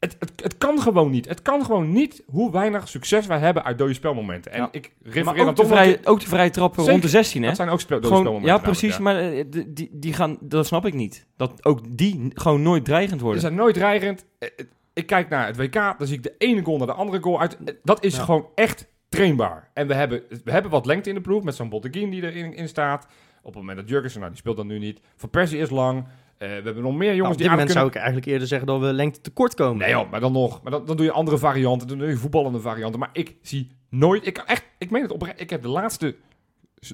Het, 0.00 0.16
het, 0.18 0.32
het 0.42 0.58
kan 0.58 0.78
gewoon 0.80 1.10
niet. 1.10 1.28
Het 1.28 1.42
kan 1.42 1.64
gewoon 1.64 1.92
niet 1.92 2.22
hoe 2.26 2.50
weinig 2.52 2.88
succes 2.88 3.26
wij 3.26 3.38
hebben 3.38 3.64
uit 3.64 3.78
dode 3.78 3.94
spelmomenten. 3.94 4.52
En 4.52 4.60
Ja. 4.60 4.68
ik 4.70 4.92
Maar 5.02 5.12
refereer 5.12 5.46
ook 5.46 5.56
dan 5.56 5.66
de, 5.66 5.72
vrije, 5.74 5.98
ook 6.04 6.20
de 6.20 6.26
vrije 6.26 6.50
trappen 6.50 6.76
Zeker. 6.78 6.90
rond 6.92 7.02
de 7.02 7.08
16, 7.10 7.40
hè? 7.42 7.46
Dat 7.48 7.56
zijn 7.56 7.68
ook 7.68 7.80
spel, 7.80 7.96
dode 7.96 8.06
Gewoon, 8.08 8.22
spelmomenten. 8.22 8.56
ja, 8.62 8.70
precies, 8.70 8.98
namelijk, 8.98 9.48
maar 9.52 9.62
eh, 9.62 9.64
die, 9.74 9.88
die, 9.92 10.12
gaan, 10.12 10.36
dat 10.40 10.66
snap 10.66 10.86
ik 10.86 10.94
niet. 10.94 11.26
Dat 11.36 11.64
ook 11.64 11.80
die 11.96 12.30
gewoon 12.34 12.62
nooit 12.62 12.84
dreigend 12.84 13.18
Ze 13.18 13.24
worden. 13.24 13.40
zijn 13.42 13.54
nooit 13.54 13.74
dreigend. 13.74 14.24
Eh, 14.38 14.48
eh, 14.56 14.64
Ik 14.92 15.06
kijk 15.06 15.28
naar 15.28 15.46
het 15.46 15.56
WK, 15.56 15.72
dan 15.72 15.96
zie 16.06 16.16
ik 16.16 16.22
de 16.22 16.34
ene 16.38 16.62
goal 16.64 16.78
naar 16.78 16.86
de 16.86 16.92
andere 16.92 17.22
goal 17.22 17.40
uit. 17.40 17.58
Dat 17.82 18.04
is 18.04 18.16
Ja. 18.16 18.22
gewoon 18.22 18.46
echt 18.54 18.86
trainbaar. 19.14 19.70
En 19.72 19.86
we 19.86 19.94
hebben, 19.94 20.22
we 20.44 20.50
hebben 20.50 20.70
wat 20.70 20.86
lengte 20.86 21.08
in 21.08 21.14
de 21.14 21.20
ploeg 21.20 21.42
met 21.42 21.54
zo'n 21.54 21.68
Botteguin 21.68 22.10
die 22.10 22.22
erin 22.22 22.54
in 22.54 22.68
staat. 22.68 23.06
Op 23.42 23.52
het 23.52 23.62
moment 23.62 23.78
dat 23.78 23.88
Jurgensen, 23.88 24.18
nou 24.20 24.32
die 24.32 24.40
speelt 24.40 24.56
dan 24.56 24.66
nu 24.66 24.78
niet. 24.78 25.00
Van 25.16 25.30
Persie 25.30 25.58
is 25.58 25.70
lang. 25.70 25.98
Eh, 25.98 26.48
we 26.48 26.54
hebben 26.54 26.82
nog 26.82 26.92
meer 26.92 27.00
Nou, 27.00 27.16
jongens 27.16 27.32
op 27.34 27.38
die 27.38 27.50
aan 27.50 27.56
kunnen... 27.56 27.74
zou 27.74 27.86
ik 27.86 27.94
eigenlijk 27.94 28.26
eerder 28.26 28.48
zeggen 28.48 28.66
dat 28.66 28.80
we 28.80 28.92
lengte 28.92 29.20
tekort 29.20 29.54
komen. 29.54 29.78
Nee 29.78 29.90
joh, 29.90 30.10
maar 30.10 30.20
dan 30.20 30.32
nog. 30.32 30.62
Maar 30.62 30.72
dan, 30.72 30.86
dan 30.86 30.96
doe 30.96 31.06
je 31.06 31.12
andere 31.12 31.38
varianten. 31.38 31.88
Dan 31.88 31.98
doe 31.98 32.08
je 32.08 32.16
voetballende 32.16 32.60
varianten. 32.60 33.00
Maar 33.00 33.10
ik 33.12 33.36
zie 33.42 33.70
nooit... 33.88 34.26
Ik, 34.26 34.38
echt, 34.38 34.64
ik 34.78 34.90
meen 34.90 35.02
het 35.02 35.12
oprecht. 35.12 35.40
Ik 35.40 35.50
heb 35.50 35.62
de 35.62 35.68
laatste 35.68 36.16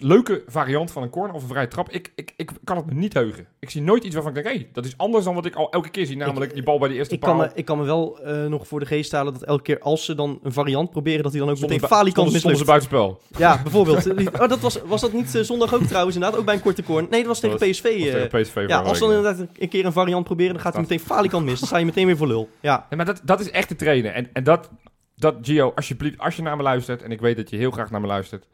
leuke 0.00 0.42
variant 0.46 0.90
van 0.90 1.02
een 1.02 1.10
corner 1.10 1.34
of 1.34 1.42
een 1.42 1.48
vrije 1.48 1.68
trap. 1.68 1.90
Ik, 1.90 2.12
ik, 2.14 2.32
ik 2.36 2.50
kan 2.64 2.76
het 2.76 2.86
me 2.86 2.94
niet 2.94 3.14
heugen. 3.14 3.46
Ik 3.58 3.70
zie 3.70 3.82
nooit 3.82 4.04
iets 4.04 4.14
waarvan 4.14 4.36
ik 4.36 4.42
denk... 4.44 4.56
Hé, 4.56 4.66
dat 4.72 4.84
is 4.84 4.96
anders 4.96 5.24
dan 5.24 5.34
wat 5.34 5.46
ik 5.46 5.54
al 5.54 5.70
elke 5.70 5.88
keer 5.88 6.06
zie. 6.06 6.16
Namelijk 6.16 6.54
die 6.54 6.62
bal 6.62 6.78
bij 6.78 6.88
de 6.88 6.94
eerste 6.94 7.14
Ik 7.14 7.20
paal. 7.20 7.30
kan, 7.30 7.38
me, 7.38 7.50
ik 7.54 7.64
kan 7.64 7.78
me 7.78 7.84
wel 7.84 8.18
eh, 8.20 8.46
nog 8.46 8.66
voor 8.66 8.80
de 8.80 8.86
geest 8.86 9.12
halen 9.12 9.32
dat 9.32 9.42
elke 9.42 9.62
keer 9.62 9.78
als 9.80 10.04
ze 10.04 10.14
dan 10.14 10.38
een 10.42 10.52
variant 10.52 10.90
proberen, 10.90 11.22
dat 11.22 11.32
hij 11.32 11.40
dan 11.40 11.50
ook 11.50 11.60
meteen 11.60 11.80
falikant 11.80 12.32
mislukt. 12.32 12.58
ze 12.58 12.64
buitenspel. 12.64 13.20
Ja, 13.38 13.62
bijvoorbeeld. 13.62 14.08
Oh, 14.40 14.48
dat 14.48 14.60
was, 14.60 14.78
was 14.84 15.00
dat 15.00 15.12
niet 15.12 15.34
eh, 15.34 15.42
zondag 15.42 15.74
ook 15.74 15.82
trouwens 15.82 16.14
inderdaad? 16.14 16.38
Ook 16.38 16.44
bij 16.46 16.54
een 16.54 16.60
korte 16.60 16.82
corner? 16.82 17.10
Nee, 17.10 17.18
dat 17.18 17.28
was 17.28 17.40
tegen 17.40 17.58
Dat 17.58 17.70
PSV. 17.70 17.84
Eh. 17.84 18.12
tegen 18.12 18.40
PSV 18.42 18.64
ja, 18.66 18.78
als 18.80 18.98
ze 18.98 19.04
dan 19.04 19.16
inderdaad 19.16 19.46
een 19.58 19.68
keer 19.68 19.84
een 19.84 19.92
variant 19.92 20.24
proberen, 20.24 20.52
dan 20.52 20.62
gaat 20.62 20.72
hij 20.72 20.82
meteen 20.82 21.00
falikant 21.00 21.44
mis. 21.44 21.58
Dan 21.58 21.68
sta 21.68 21.78
je 21.78 21.84
meteen 21.84 22.06
weer 22.06 22.16
voor 22.16 22.26
lul. 22.26 22.48
Ja, 22.60 22.86
Nee, 22.90 22.96
maar 22.96 23.06
dat, 23.06 23.20
dat 23.24 23.40
is 23.40 23.50
echt 23.50 23.68
te 23.68 23.76
trainen. 23.76 24.14
En, 24.14 24.28
en 24.32 24.44
dat, 24.44 24.70
dat, 25.16 25.36
Gio, 25.42 25.72
alsjeblieft, 25.74 26.18
als 26.18 26.36
je 26.36 26.42
naar 26.42 26.56
me 26.56 26.62
luistert... 26.62 27.02
en 27.02 27.10
ik 27.12 27.20
weet 27.20 27.36
dat 27.36 27.50
je 27.50 27.56
heel 27.56 27.70
graag 27.70 27.90
naar 27.90 28.00
me 28.00 28.06
luistert... 28.06 28.46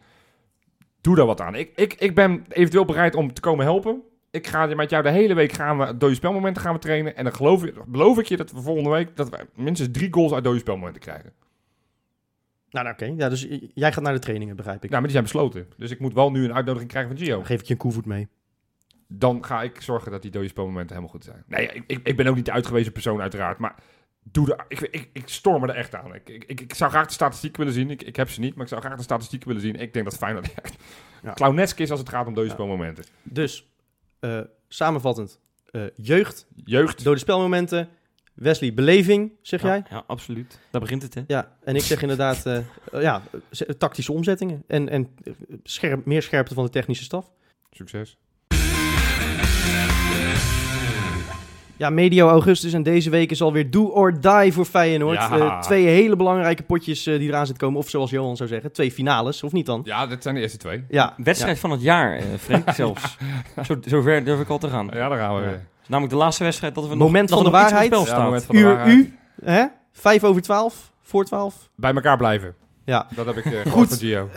doe 1.07 1.17
daar 1.17 1.27
wat 1.27 1.41
aan. 1.41 1.55
Ik, 1.55 1.73
ik, 1.75 1.95
ik 1.95 2.15
ben 2.15 2.45
eventueel 2.49 2.85
bereid 2.85 3.15
om 3.15 3.33
te 3.33 3.41
komen 3.41 3.65
helpen. 3.65 4.03
Ik 4.31 4.47
ga 4.47 4.67
met 4.67 4.91
jou 4.91 5.03
de 5.03 5.11
hele 5.11 5.35
week 5.35 5.53
gaan 5.53 5.79
we 5.79 5.97
dode 5.97 6.15
spelmomenten 6.15 6.63
gaan 6.63 6.73
we 6.73 6.79
trainen. 6.79 7.17
En 7.17 7.25
dan 7.25 7.35
geloof 7.35 7.65
ik, 7.65 7.85
beloof 7.87 8.19
ik 8.19 8.27
je 8.27 8.37
dat 8.37 8.53
we 8.53 8.61
volgende 8.61 8.91
week... 8.91 9.17
dat 9.17 9.29
we 9.29 9.47
minstens 9.55 9.89
drie 9.93 10.13
goals 10.13 10.33
uit 10.33 10.45
dode 10.45 10.59
spelmomenten 10.59 11.03
krijgen. 11.03 11.33
nou, 12.71 12.85
nou, 12.85 12.97
oké. 12.97 13.23
Ja, 13.23 13.29
dus 13.29 13.47
jij 13.75 13.93
gaat 13.93 14.03
naar 14.03 14.13
de 14.13 14.19
trainingen, 14.19 14.57
begrijp 14.57 14.85
ik. 14.85 14.91
Nou, 14.91 15.03
maar 15.03 15.11
die 15.11 15.21
zijn 15.21 15.23
besloten. 15.23 15.67
Dus 15.77 15.91
ik 15.91 16.01
moet 16.01 16.15
wel 16.15 16.31
nu 16.31 16.45
een 16.45 16.55
uitnodiging 16.55 16.91
krijgen 16.91 17.17
van 17.17 17.27
Gio. 17.27 17.37
Dan 17.37 17.47
geef 17.47 17.61
ik 17.61 17.67
je 17.67 17.73
een 17.73 17.79
koevoet 17.79 18.07
mee. 18.07 18.29
Dan 19.09 19.45
ga 19.45 19.63
ik 19.63 19.81
zorgen 19.81 20.11
dat 20.11 20.23
die 20.23 20.31
dode 20.31 20.49
spelmomenten 20.49 20.97
helemaal 20.97 21.15
goed 21.15 21.25
zijn. 21.25 21.45
Nee, 21.47 21.67
ik, 21.67 21.85
ik, 21.87 22.01
ik 22.03 22.17
ben 22.17 22.27
ook 22.27 22.37
niet 22.37 22.45
de 22.45 22.53
uitgewezen 22.53 22.93
persoon 22.93 23.21
uiteraard. 23.21 23.59
Maar 23.59 23.75
doe 24.31 24.47
de, 24.47 24.59
ik, 24.69 24.81
ik, 24.81 25.11
ik 25.13 25.29
storm 25.29 25.63
er 25.63 25.71
echt 25.71 25.95
aan. 25.95 26.15
Ik, 26.15 26.29
ik, 26.29 26.61
ik, 26.61 26.75
zou 26.75 26.91
graag 26.91 27.07
de 27.07 27.13
statistieken 27.13 27.59
willen 27.59 27.75
zien. 27.75 27.91
Ik, 27.91 28.03
ik 28.03 28.17
heb 28.17 28.31
ze 28.31 28.41
niet, 28.41 28.55
maar 28.55 28.63
ik 28.63 28.69
zou 28.69 28.81
graag 28.81 28.97
de 28.97 29.03
statistieken 29.03 29.49
willen 29.49 29.63
zien. 29.63 29.77
Ik 29.77 29.93
denk 29.93 30.05
dat 30.05 30.17
Feyenoord 30.17 30.55
echt 30.63 30.77
Ja. 31.23 31.33
clownesk 31.33 31.79
is 31.79 31.91
als 31.91 32.01
het 32.01 32.09
gaat 32.09 32.27
om 32.27 32.35
dode 32.35 32.47
Ja. 32.47 32.53
spelmomenten. 32.53 33.05
Dus, 33.23 33.67
eh, 34.21 34.41
samenvattend. 34.69 35.39
eh, 35.71 35.83
jeugd, 35.97 36.47
Jeugd, 36.65 37.05
dode 37.05 37.19
spelmomenten. 37.19 37.89
Wesley, 38.35 38.75
beleving, 38.75 39.33
zeg 39.43 39.63
ja, 39.63 39.69
jij? 39.69 39.85
ja, 39.91 40.05
absoluut. 40.07 40.61
Daar 40.71 40.81
begint 40.81 41.03
het, 41.03 41.15
hè? 41.15 41.23
Ja, 41.27 41.57
en 41.65 41.77
ik 41.77 41.83
zeg 41.83 42.03
inderdaad, 42.03 42.47
eh, 42.47 42.59
ja, 42.93 43.23
tactische 43.79 44.13
omzettingen. 44.13 44.63
En, 44.67 44.89
en 44.89 45.17
scherp, 45.63 46.05
meer 46.05 46.23
scherpte 46.23 46.55
van 46.55 46.65
de 46.65 46.71
technische 46.71 47.05
staf. 47.05 47.31
succes. 47.71 48.19
Ja, 51.79 51.91
medio 51.91 52.29
augustus 52.29 52.73
en 52.73 52.83
deze 52.83 53.11
week 53.11 53.31
is 53.31 53.43
alweer 53.43 53.71
do 53.71 53.85
or 53.85 54.21
die 54.21 54.53
voor 54.53 54.65
Feyenoord. 54.65 55.17
Ja. 55.17 55.39
Eh, 55.39 55.61
twee 55.61 55.87
hele 55.87 56.17
belangrijke 56.17 56.63
potjes 56.63 57.07
eh, 57.07 57.19
die 57.19 57.29
eraan 57.29 57.47
zitten 57.47 57.67
komen. 57.67 57.81
Of 57.81 57.89
zoals 57.89 58.11
Johan 58.11 58.37
zou 58.37 58.49
zeggen, 58.49 58.73
twee 58.73 58.93
finales, 58.93 59.43
of 59.43 59.53
niet 59.53 59.67
dan? 59.67 59.81
Ja, 59.85 60.07
dat 60.07 60.23
zijn 60.23 60.35
de 60.35 60.41
eerste 60.41 60.57
twee. 60.59 60.85
Ja, 60.89 61.15
Wedstrijd 61.17 61.59
van 61.59 61.71
het 61.71 61.83
jaar, 61.83 62.17
eh 62.17 62.25
Frank, 62.39 62.71
zelfs. 62.75 63.17
Zo, 63.65 63.77
zover 63.87 64.25
durf 64.25 64.41
ik 64.41 64.49
al 64.49 64.59
te 64.59 64.69
gaan. 64.69 64.91
Ja, 64.93 65.09
daar 65.09 65.19
gaan 65.19 65.35
we 65.35 65.41
weer. 65.41 65.67
Namelijk 65.87 66.13
de 66.15 66.19
laatste 66.21 66.45
wedstrijd 66.45 66.75
dat 66.75 66.89
we 66.89 66.95
Moment 66.95 67.31
nog, 67.31 67.43
van 67.43 67.53
dat 67.53 67.53
de 67.53 67.59
nog 67.59 67.69
iets 67.69 67.73
op 67.73 67.91
waarheid. 67.91 68.09
het 68.09 68.09
spel 68.09 68.15
Ja, 68.17 68.21
staat. 68.21 68.25
moment 68.25 68.45
van 68.45 68.55
de 68.55 68.61
Uur 68.61 68.75
waarheid. 68.77 68.97
U, 68.97 69.17
hè? 69.45 69.65
Vijf 69.93 70.25
over 70.25 70.43
twaalf. 70.43 70.93
voor 71.03 71.25
12. 71.25 71.69
Bij 71.77 71.95
elkaar 71.95 72.17
blijven. 72.17 72.55
Ja. 72.85 73.07
Dat 73.15 73.27
heb 73.27 73.37
ik 73.37 73.45
uh, 73.53 73.73
Goed. 73.73 73.89
van 73.89 73.97
Gio. 73.99 74.29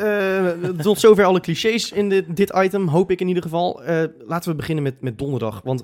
Tot 0.81 0.99
zover 0.99 1.25
alle 1.25 1.39
clichés 1.39 1.91
in 1.91 2.09
dit, 2.09 2.35
dit 2.35 2.51
item, 2.55 2.87
hoop 2.87 3.11
ik 3.11 3.21
in 3.21 3.27
ieder 3.27 3.43
geval. 3.43 3.83
Eh, 3.83 4.03
laten 4.27 4.49
we 4.51 4.55
beginnen 4.55 4.83
met, 4.83 5.01
met 5.01 5.17
donderdag. 5.17 5.61
Want 5.63 5.83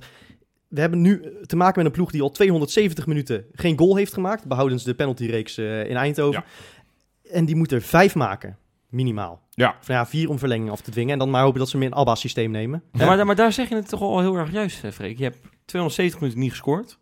we 0.75 0.81
hebben 0.81 1.01
nu 1.01 1.35
te 1.45 1.55
maken 1.55 1.77
met 1.77 1.85
een 1.85 1.91
ploeg 1.97 2.11
die 2.11 2.21
al 2.21 2.29
270 2.31 3.05
minuten 3.07 3.45
geen 3.53 3.77
goal 3.77 3.95
heeft 3.95 4.13
gemaakt. 4.13 4.45
Behoudens 4.45 4.83
de 4.83 4.93
penaltyreeks 4.93 5.57
eh, 5.57 5.89
in 5.89 5.95
Eindhoven. 5.95 6.43
En 7.31 7.45
die 7.45 7.55
moet 7.55 7.71
er 7.71 7.81
vijf 7.81 8.15
maken, 8.15 8.57
minimaal. 8.89 9.41
Ja. 9.49 9.75
Van 9.81 9.95
ja, 9.95 10.05
vier 10.05 10.29
om 10.29 10.39
verlenging 10.39 10.69
af 10.69 10.81
te 10.81 10.91
dwingen. 10.91 11.13
En 11.13 11.19
dan 11.19 11.29
maar 11.29 11.43
hopen 11.43 11.59
dat 11.59 11.69
ze 11.69 11.77
meer 11.77 11.87
een 11.87 11.93
ABBA-systeem 11.93 12.51
nemen. 12.51 12.83
Ja, 12.91 13.05
maar, 13.05 13.25
maar 13.25 13.35
daar 13.35 13.53
zeg 13.53 13.69
je 13.69 13.75
het 13.75 13.89
toch 13.89 14.01
al 14.01 14.19
heel 14.19 14.35
erg 14.35 14.51
juist, 14.51 14.83
eh, 14.83 14.91
Freek. 14.91 15.17
Je 15.17 15.23
hebt 15.23 15.37
270 15.65 16.19
minuten 16.19 16.41
niet 16.41 16.51
gescoord. 16.51 16.99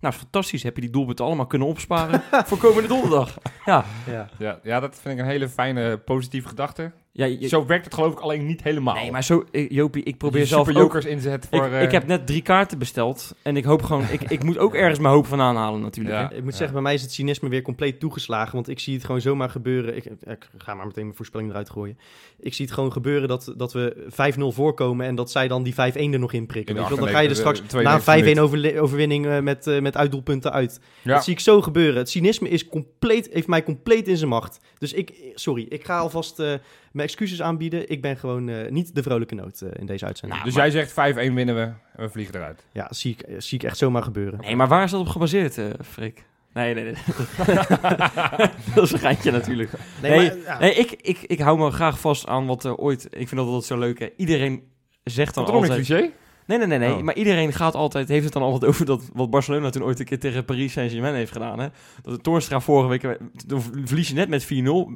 Nou, 0.00 0.14
is 0.14 0.20
fantastisch. 0.20 0.62
Heb 0.62 0.74
je 0.74 0.80
die 0.80 0.90
doelpunten 0.90 1.24
allemaal 1.24 1.46
kunnen 1.46 1.68
opsparen 1.68 2.22
voor 2.46 2.58
komende 2.58 2.88
donderdag. 2.88 3.38
Ja, 3.64 3.84
Ja. 4.06 4.28
Ja, 4.38 4.60
ja, 4.62 4.80
dat 4.80 4.98
vind 5.00 5.14
ik 5.14 5.20
een 5.20 5.30
hele 5.30 5.48
fijne, 5.48 5.98
positieve 5.98 6.48
gedachte. 6.48 6.92
Ja 7.12 7.24
je- 7.24 7.48
Zo 7.48 7.66
werkt 7.66 7.84
het 7.84 7.94
geloof 7.94 8.12
ik 8.12 8.18
alleen 8.18 8.46
niet 8.46 8.62
helemaal. 8.62 8.94
nee, 8.94 9.10
maar 9.10 9.24
zo, 9.24 9.44
eh, 9.50 9.70
Jopie, 9.70 10.02
ik 10.02 10.16
probeer 10.18 10.46
zelf 10.46 10.66
super 10.66 10.80
jokers 10.82 11.04
inzet 11.04 11.46
voor... 11.50 11.66
Ik, 11.66 11.72
eh, 11.72 11.82
ik 11.82 11.90
heb 11.90 12.06
net 12.06 12.26
drie 12.26 12.42
kaarten 12.42 12.78
besteld 12.78 13.34
en 13.42 13.56
ik 13.56 13.64
hoop 13.64 13.82
gewoon... 13.82 14.04
ik, 14.10 14.22
ik 14.22 14.42
moet 14.44 14.58
ook 14.58 14.74
ergens 14.74 14.98
mijn 14.98 15.14
hoop 15.14 15.26
van 15.26 15.40
aanhalen 15.40 15.80
natuurlijk. 15.80 16.14
Ja. 16.16 16.28
hè. 16.28 16.34
Ik 16.34 16.42
moet 16.42 16.50
Ja. 16.52 16.56
zeggen, 16.56 16.72
bij 16.74 16.82
mij 16.82 16.94
is 16.94 17.02
het 17.02 17.12
cynisme 17.12 17.48
weer 17.48 17.62
compleet 17.62 18.00
toegeslagen. 18.00 18.54
Want 18.54 18.68
ik 18.68 18.78
zie 18.78 18.94
het 18.94 19.04
gewoon 19.04 19.20
zomaar 19.20 19.50
gebeuren. 19.50 19.96
Ik, 19.96 20.04
ik 20.04 20.48
ga 20.58 20.74
maar 20.74 20.86
meteen 20.86 21.04
mijn 21.04 21.16
voorspelling 21.16 21.50
eruit 21.50 21.70
gooien. 21.70 21.98
Ik 22.40 22.54
zie 22.54 22.64
het 22.64 22.74
gewoon 22.74 22.92
gebeuren 22.92 23.28
dat, 23.28 23.52
dat 23.56 23.72
we 23.72 24.06
5-0 24.38 24.54
voorkomen. 24.54 25.06
En 25.06 25.14
dat 25.14 25.30
zij 25.30 25.48
dan 25.48 25.62
die 25.62 25.74
5-1 25.74 25.76
er 26.12 26.18
nog 26.18 26.32
in 26.32 26.46
prikken. 26.46 26.76
In? 26.76 26.80
Dan 26.80 27.08
ga 27.08 27.20
je 27.20 27.28
er 27.28 27.34
98e, 27.34 27.38
straks 27.38 27.62
na 27.72 28.00
92e 28.00 28.04
een 28.26 28.36
5-1 28.36 28.40
overle- 28.40 28.80
overwinning 28.80 29.26
eh, 29.26 29.38
met, 29.40 29.66
eh, 29.66 29.80
met 29.80 29.96
uitdoelpunten 29.96 30.52
uit. 30.52 30.80
Ja. 31.02 31.14
Dat 31.14 31.24
zie 31.24 31.32
ik 31.32 31.40
zo 31.40 31.62
gebeuren. 31.62 31.96
Het 31.96 32.10
cynisme 32.10 32.48
is 32.48 32.68
compleet, 32.68 33.28
heeft 33.32 33.46
mij 33.46 33.62
compleet 33.62 34.08
in 34.08 34.16
zijn 34.16 34.30
macht. 34.30 34.60
Dus 34.78 34.92
ik, 34.92 35.12
sorry, 35.34 35.66
ik 35.68 35.84
ga 35.84 35.98
alvast 35.98 36.38
eh, 36.40 36.52
mijn 36.92 37.08
excuses 37.08 37.42
aanbieden. 37.42 37.90
Ik 37.90 38.02
ben 38.02 38.16
gewoon 38.16 38.48
eh, 38.48 38.70
niet 38.70 38.94
de 38.94 39.02
vrolijke 39.02 39.34
noot 39.34 39.60
eh, 39.60 39.68
in 39.78 39.86
deze 39.86 40.04
uitzending. 40.04 40.40
Nou, 40.40 40.52
Dus 40.52 40.62
jij 40.62 40.70
zegt 40.70 40.90
5-1 41.30 41.34
winnen 41.34 41.54
we 41.54 41.60
en 41.60 41.76
we 42.04 42.08
vliegen 42.08 42.34
eruit. 42.34 42.66
Ja, 42.72 42.86
zie 42.90 43.16
ik, 43.18 43.42
zie 43.42 43.58
ik 43.58 43.64
echt 43.64 43.76
zomaar 43.76 44.02
gebeuren. 44.02 44.40
Nee, 44.40 44.56
maar 44.56 44.68
waar 44.68 44.84
is 44.84 44.90
dat 44.90 45.00
op 45.00 45.08
gebaseerd, 45.08 45.58
eh 45.58 45.66
Freek? 45.84 46.24
Nee, 46.52 46.74
nee, 46.74 46.84
nee. 46.84 46.94
dat 48.74 48.84
is 48.84 48.92
een 48.92 48.98
geintje 48.98 49.30
natuurlijk. 49.30 49.70
Nee, 50.02 50.16
maar, 50.16 50.36
ja. 50.38 50.58
Nee, 50.58 50.74
ik, 50.74 50.90
ik, 50.92 51.18
ik 51.26 51.38
hou 51.38 51.58
me 51.58 51.70
graag 51.70 51.98
vast 52.00 52.26
aan 52.26 52.46
wat 52.46 52.64
er 52.64 52.76
ooit... 52.76 53.04
Ik 53.04 53.28
vind 53.28 53.30
dat 53.30 53.46
altijd 53.46 53.64
zo 53.64 53.78
leuk, 53.78 53.98
hè. 53.98 54.08
Iedereen 54.16 54.62
zegt 55.04 55.34
dan 55.34 55.44
nog 55.44 55.54
een 55.54 55.60
altijd... 55.60 55.86
cliché? 55.86 56.10
Nee, 56.46 56.58
nee, 56.58 56.66
nee, 56.66 56.78
nee. 56.78 56.94
Oh. 56.94 57.00
Maar 57.02 57.14
iedereen 57.14 57.52
gaat 57.52 57.74
altijd, 57.74 58.08
heeft 58.08 58.24
het 58.24 58.32
dan 58.32 58.42
altijd 58.42 58.64
over 58.70 58.86
dat 58.86 59.02
wat 59.12 59.30
Barcelona 59.30 59.70
toen 59.70 59.82
ooit 59.82 59.98
een 60.00 60.04
keer 60.04 60.18
tegen 60.20 60.44
Paris 60.44 60.72
Saint-Germain 60.72 61.14
heeft 61.14 61.32
gedaan. 61.32 61.58
Hè? 61.58 61.66
Dat 62.02 62.14
de 62.14 62.20
Toornstra 62.20 62.60
vorige 62.60 62.88
week, 62.88 63.18
dan 63.46 63.62
verlies 63.84 64.08
je 64.08 64.14
net 64.14 64.28
met 64.28 64.44
4-0, 64.44 64.48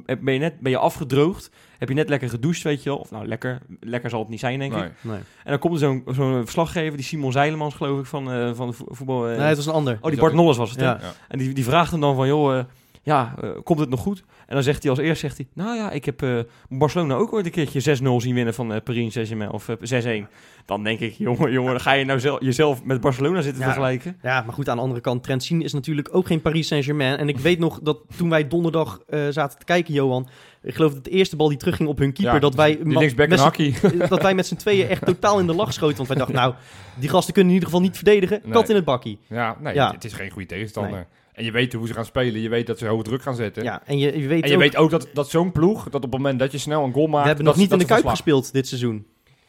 heb- 0.05 0.19
ben 0.21 0.33
je 0.33 0.39
net 0.39 0.59
ben 0.59 0.71
je 0.71 0.77
afgedroogd, 0.77 1.51
heb 1.77 1.89
je 1.89 1.95
net 1.95 2.09
lekker 2.09 2.29
gedoucht, 2.29 2.61
weet 2.61 2.83
je 2.83 2.89
wel. 2.89 2.97
Of 2.97 3.11
nou, 3.11 3.27
lekker, 3.27 3.61
lekker 3.79 4.09
zal 4.09 4.19
het 4.19 4.29
niet 4.29 4.39
zijn, 4.39 4.59
denk 4.59 4.73
ik. 4.73 4.91
Nee. 5.01 5.17
En 5.17 5.49
dan 5.49 5.59
komt 5.59 5.73
er 5.73 5.79
zo'n 5.79 6.03
zo'n 6.11 6.41
verslaggever, 6.43 6.97
die 6.97 7.05
Simon 7.05 7.31
Zeilemans, 7.31 7.75
geloof 7.75 7.99
ik, 7.99 8.05
van, 8.05 8.31
eh, 8.31 8.51
van 8.53 8.67
de 8.67 8.73
vo- 8.73 8.85
voetbal. 8.89 9.27
eh, 9.29 9.37
nee, 9.37 9.47
het 9.47 9.57
was 9.57 9.65
een 9.65 9.73
ander. 9.73 9.97
oh, 10.01 10.09
die 10.11 10.19
Bart 10.19 10.33
Nolles 10.33 10.57
was 10.57 10.69
het? 10.71 10.79
Ja. 10.79 10.99
En 11.27 11.37
die, 11.37 11.53
die 11.53 11.63
vraagt 11.63 11.91
hem 11.91 11.99
dan 12.01 12.15
van, 12.15 12.27
joh, 12.27 12.57
eh, 12.57 12.63
ja, 13.07 13.33
eh, 13.41 13.49
komt 13.63 13.79
het 13.79 13.89
nog 13.89 13.99
goed? 13.99 14.23
En 14.47 14.53
dan 14.55 14.63
zegt 14.63 14.81
hij 14.81 14.91
als 14.91 14.99
eerst, 14.99 15.21
zegt 15.21 15.37
hij, 15.37 15.47
nou 15.53 15.75
ja, 15.75 15.91
ik 15.91 16.05
heb 16.05 16.21
eh, 16.21 16.39
Barcelona 16.69 17.13
ook 17.15 17.33
ooit 17.33 17.45
een 17.45 17.51
keertje 17.51 17.97
6-0 17.97 18.03
zien 18.17 18.35
winnen 18.35 18.53
van 18.53 18.73
eh, 18.73 18.81
Paris 18.83 19.13
Saint-Germain, 19.13 19.51
of 19.51 19.69
eh, 19.69 20.23
6-1. 20.25 20.27
Dan 20.65 20.83
denk 20.83 20.99
ik, 20.99 21.13
jongen, 21.13 21.51
jongen, 21.51 21.71
dan 21.71 21.81
ga 21.81 21.91
je 21.91 22.05
nou 22.05 22.19
zelf, 22.19 22.41
jezelf 22.41 22.83
met 22.83 23.01
Barcelona 23.01 23.41
zitten 23.41 23.61
Ja. 23.61 23.67
vergelijken. 23.67 24.17
Ja, 24.21 24.41
maar 24.41 24.53
goed, 24.53 24.69
aan 24.69 24.75
de 24.75 24.81
andere 24.81 25.01
kant, 25.01 25.23
Trentin 25.23 25.61
is 25.61 25.73
natuurlijk 25.73 26.07
ook 26.11 26.27
geen 26.27 26.41
Paris 26.41 26.67
Saint-Germain. 26.67 27.17
En 27.17 27.29
ik 27.29 27.37
weet 27.37 27.59
nog 27.59 27.79
dat 27.83 27.97
toen 28.17 28.29
wij 28.29 28.47
donderdag 28.47 28.99
eh, 29.07 29.27
zaten 29.29 29.59
te 29.59 29.65
kijken, 29.65 29.93
Johan... 29.93 30.27
Ik 30.63 30.75
geloof 30.75 30.93
dat 30.93 31.03
de 31.03 31.09
eerste 31.09 31.35
bal 31.35 31.47
die 31.49 31.57
terugging 31.57 31.89
op 31.89 31.97
hun 31.97 32.13
keeper... 32.13 32.33
Ja, 32.33 32.39
dat 32.39 32.55
wij 32.55 32.79
met 32.83 33.17
dat 34.09 34.21
wij 34.21 34.33
met 34.35 34.45
z'n 34.47 34.55
tweeën 34.55 34.87
echt 34.87 35.05
totaal 35.05 35.39
in 35.39 35.47
de 35.47 35.53
lach 35.55 35.73
schoten. 35.73 35.95
Want 35.97 36.07
wij 36.07 36.17
dachten, 36.17 36.35
nou, 36.35 36.53
die 36.99 37.09
gasten 37.09 37.33
kunnen 37.33 37.53
in 37.53 37.59
ieder 37.59 37.69
geval 37.71 37.85
niet 37.85 37.95
verdedigen. 37.95 38.39
Nee. 38.43 38.51
Kat 38.53 38.69
in 38.69 38.75
het 38.75 38.85
bakkie. 38.85 39.19
Ja, 39.27 39.57
nee, 39.59 39.73
Ja. 39.73 39.91
het 39.91 40.03
is 40.03 40.13
geen 40.13 40.29
goede 40.29 40.47
tegenstander. 40.47 41.07
En 41.37 41.43
je 41.43 41.51
weet 41.51 41.73
hoe 41.73 41.87
ze 41.87 41.93
gaan 41.93 42.05
spelen. 42.05 42.41
Je 42.41 42.49
weet 42.49 42.67
dat 42.67 42.77
ze 42.77 42.87
hoge 42.87 43.03
druk 43.03 43.21
gaan 43.21 43.35
zetten. 43.35 43.63
Ja, 43.63 43.81
en 43.85 43.97
je, 43.97 44.19
je 44.19 44.27
weet 44.27 44.43
En 44.43 44.49
je 44.49 44.55
ook, 44.55 44.61
weet 44.61 44.75
ook 44.75 44.89
dat, 44.89 45.07
dat 45.13 45.29
zo'n 45.29 45.51
ploeg, 45.51 45.83
dat 45.83 45.95
op 45.95 46.01
het 46.01 46.11
moment 46.11 46.39
dat 46.39 46.51
je 46.51 46.57
snel 46.57 46.83
een 46.83 46.93
goal 46.93 47.07
maakt... 47.07 47.21
we 47.21 47.27
hebben 47.27 47.45
nog 47.45 47.55
niet 47.55 47.71
in 47.71 47.77
de 47.77 47.85
Kuip 47.85 48.05
gespeeld 48.07 48.53
dit 48.53 48.67
seizoen. 48.67 49.07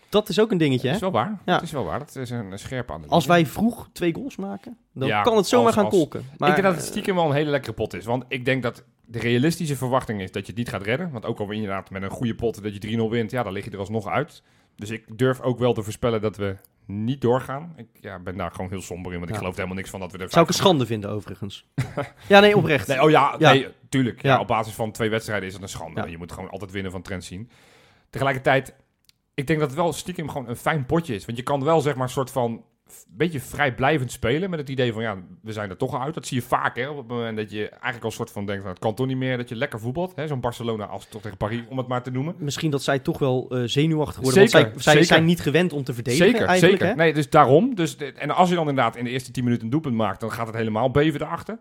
Dat 0.08 0.28
is 0.28 0.40
ook 0.40 0.50
een 0.50 0.58
dingetje, 0.58 0.80
Dat 0.82 0.88
hè? 0.90 0.94
is 0.94 1.00
wel 1.00 1.10
waar. 1.10 1.38
Ja. 1.44 1.52
Dat 1.54 1.62
is 1.62 1.70
wel 1.70 1.84
waar. 1.84 1.98
Dat 1.98 2.16
is 2.16 2.30
een, 2.30 2.52
een 2.52 2.58
scherpe 2.58 2.92
analyse. 2.92 3.14
Als 3.14 3.26
wij 3.26 3.46
vroeg 3.46 3.88
twee 3.92 4.14
goals 4.14 4.36
maken, 4.36 4.76
dan 4.94 5.08
Ja, 5.08 5.22
kan 5.22 5.36
het 5.36 5.46
zomaar 5.46 5.66
als- 5.66 5.74
gaan 5.74 5.84
als- 5.84 5.94
kolken. 5.94 6.24
Maar, 6.38 6.48
ik 6.48 6.54
denk 6.54 6.66
dat 6.66 6.76
het 6.76 6.84
eh, 6.84 6.90
stiekem 6.90 7.14
wel 7.14 7.24
een 7.24 7.32
hele 7.32 7.50
lekkere 7.50 7.72
pot 7.74 7.94
is. 7.94 8.04
Want 8.04 8.24
ik 8.28 8.44
denk 8.44 8.62
dat 8.62 8.84
de 9.06 9.18
realistische 9.18 9.76
verwachting 9.76 10.20
is 10.22 10.32
dat 10.32 10.42
je 10.42 10.48
het 10.48 10.56
niet 10.56 10.68
gaat 10.68 10.82
redden. 10.82 11.10
Want 11.10 11.24
ook 11.24 11.38
al 11.40 11.50
inderdaad 11.50 11.90
met 11.90 12.02
een 12.02 12.10
goede 12.10 12.34
pot 12.34 12.62
dat 12.62 12.82
je 12.82 12.96
3-0 12.98 13.10
wint, 13.10 13.30
ja, 13.30 13.42
dan 13.42 13.52
lig 13.52 13.64
je 13.64 13.70
er 13.70 13.78
alsnog 13.78 14.06
uit. 14.08 14.42
Dus 14.76 14.90
ik 14.90 15.04
durf 15.18 15.40
ook 15.40 15.58
wel 15.58 15.72
te 15.72 15.82
voorspellen 15.82 16.20
dat 16.20 16.36
we 16.36 16.56
niet 16.88 17.20
doorgaan. 17.20 17.72
Ik 17.76 17.88
ja, 18.00 18.18
ben 18.18 18.36
daar 18.36 18.50
gewoon 18.50 18.70
heel 18.70 18.80
somber 18.80 19.12
in, 19.12 19.18
want 19.18 19.30
ik 19.30 19.36
geloof 19.36 19.54
helemaal 19.54 19.76
niks 19.76 19.90
van 19.90 20.00
dat 20.00 20.12
we 20.12 20.18
er 20.18 20.30
zou 20.30 20.42
ik 20.44 20.50
een 20.50 20.56
schande 20.56 20.86
vinden, 20.86 21.10
overigens. 21.10 21.68
ja, 22.28 22.40
nee, 22.40 22.56
oprecht. 22.56 22.86
Nee, 22.86 23.02
oh 23.02 23.10
ja, 23.10 23.36
nee, 23.38 23.68
tuurlijk. 23.88 24.22
Ja. 24.22 24.40
Op 24.40 24.46
basis 24.46 24.74
van 24.74 24.92
twee 24.92 25.10
wedstrijden 25.10 25.48
is 25.48 25.54
het 25.54 25.62
een 25.62 25.68
schande. 25.68 26.10
Je 26.10 26.18
moet 26.18 26.32
gewoon 26.32 26.50
altijd 26.50 26.70
winnen 26.70 26.92
van 26.92 27.02
Trent 27.02 27.24
zien. 27.24 27.50
Tegelijkertijd, 28.10 28.74
ik 29.34 29.46
denk 29.46 29.58
dat 29.58 29.68
het 29.68 29.78
wel 29.78 29.92
stiekem 29.92 30.28
gewoon 30.28 30.48
een 30.48 30.56
fijn 30.56 30.86
potje 30.86 31.14
is. 31.14 31.24
Want 31.24 31.38
je 31.38 31.44
kan 31.44 31.64
wel 31.64 31.80
zeg 31.80 31.94
maar 31.94 32.02
een 32.02 32.12
soort 32.12 32.30
van 32.30 32.64
beetje 33.08 33.40
vrijblijvend 33.40 34.12
spelen 34.12 34.50
met 34.50 34.58
het 34.58 34.68
idee 34.68 34.92
van 34.92 35.02
ja, 35.02 35.16
we 35.42 35.52
zijn 35.52 35.70
er 35.70 35.76
toch 35.76 35.94
al 35.94 36.00
uit. 36.00 36.14
Dat 36.14 36.26
zie 36.26 36.36
je 36.36 36.46
vaak 36.46 36.76
hè, 36.76 36.88
op 36.88 36.96
het 36.96 37.06
moment 37.06 37.36
dat 37.36 37.50
je 37.50 37.68
eigenlijk 37.68 38.04
al 38.04 38.10
soort 38.10 38.30
van 38.30 38.46
denkt, 38.46 38.60
nou, 38.62 38.74
het 38.74 38.84
kan 38.84 38.94
toch 38.94 39.06
niet 39.06 39.16
meer, 39.16 39.36
dat 39.36 39.48
je 39.48 39.56
lekker 39.56 39.80
voetbalt. 39.80 40.16
hè, 40.16 40.26
Zo'n 40.26 40.40
Barcelona 40.40 40.84
als 40.84 41.08
toch 41.08 41.22
tegen 41.22 41.36
Paris, 41.36 41.60
om 41.68 41.78
het 41.78 41.86
maar 41.86 42.02
te 42.02 42.10
noemen. 42.10 42.34
Misschien 42.38 42.70
dat 42.70 42.82
zij 42.82 42.98
toch 42.98 43.18
wel 43.18 43.46
eh, 43.50 43.62
zenuwachtig 43.64 44.22
worden. 44.22 44.48
Zeker, 44.48 44.68
want 44.68 44.72
zij, 44.72 44.82
zij 44.82 44.92
zeker. 44.92 45.08
zijn 45.08 45.24
niet 45.24 45.40
gewend 45.40 45.72
om 45.72 45.84
te 45.84 45.94
verdedigen 45.94 46.26
zeker, 46.30 46.56
zeker. 46.56 46.86
Hè? 46.86 46.94
Nee, 46.94 47.14
dus 47.14 47.30
daarom. 47.30 47.74
Dus, 47.74 47.96
en 47.96 48.30
als 48.30 48.48
je 48.48 48.54
dan 48.54 48.68
inderdaad 48.68 48.96
in 48.96 49.04
de 49.04 49.10
eerste 49.10 49.30
10 49.30 49.44
minuten 49.44 49.64
een 49.64 49.70
doelpunt 49.70 49.94
maakt, 49.94 50.20
dan 50.20 50.32
gaat 50.32 50.46
het 50.46 50.56
helemaal 50.56 50.90
beven 50.90 51.20
erachter. 51.22 51.58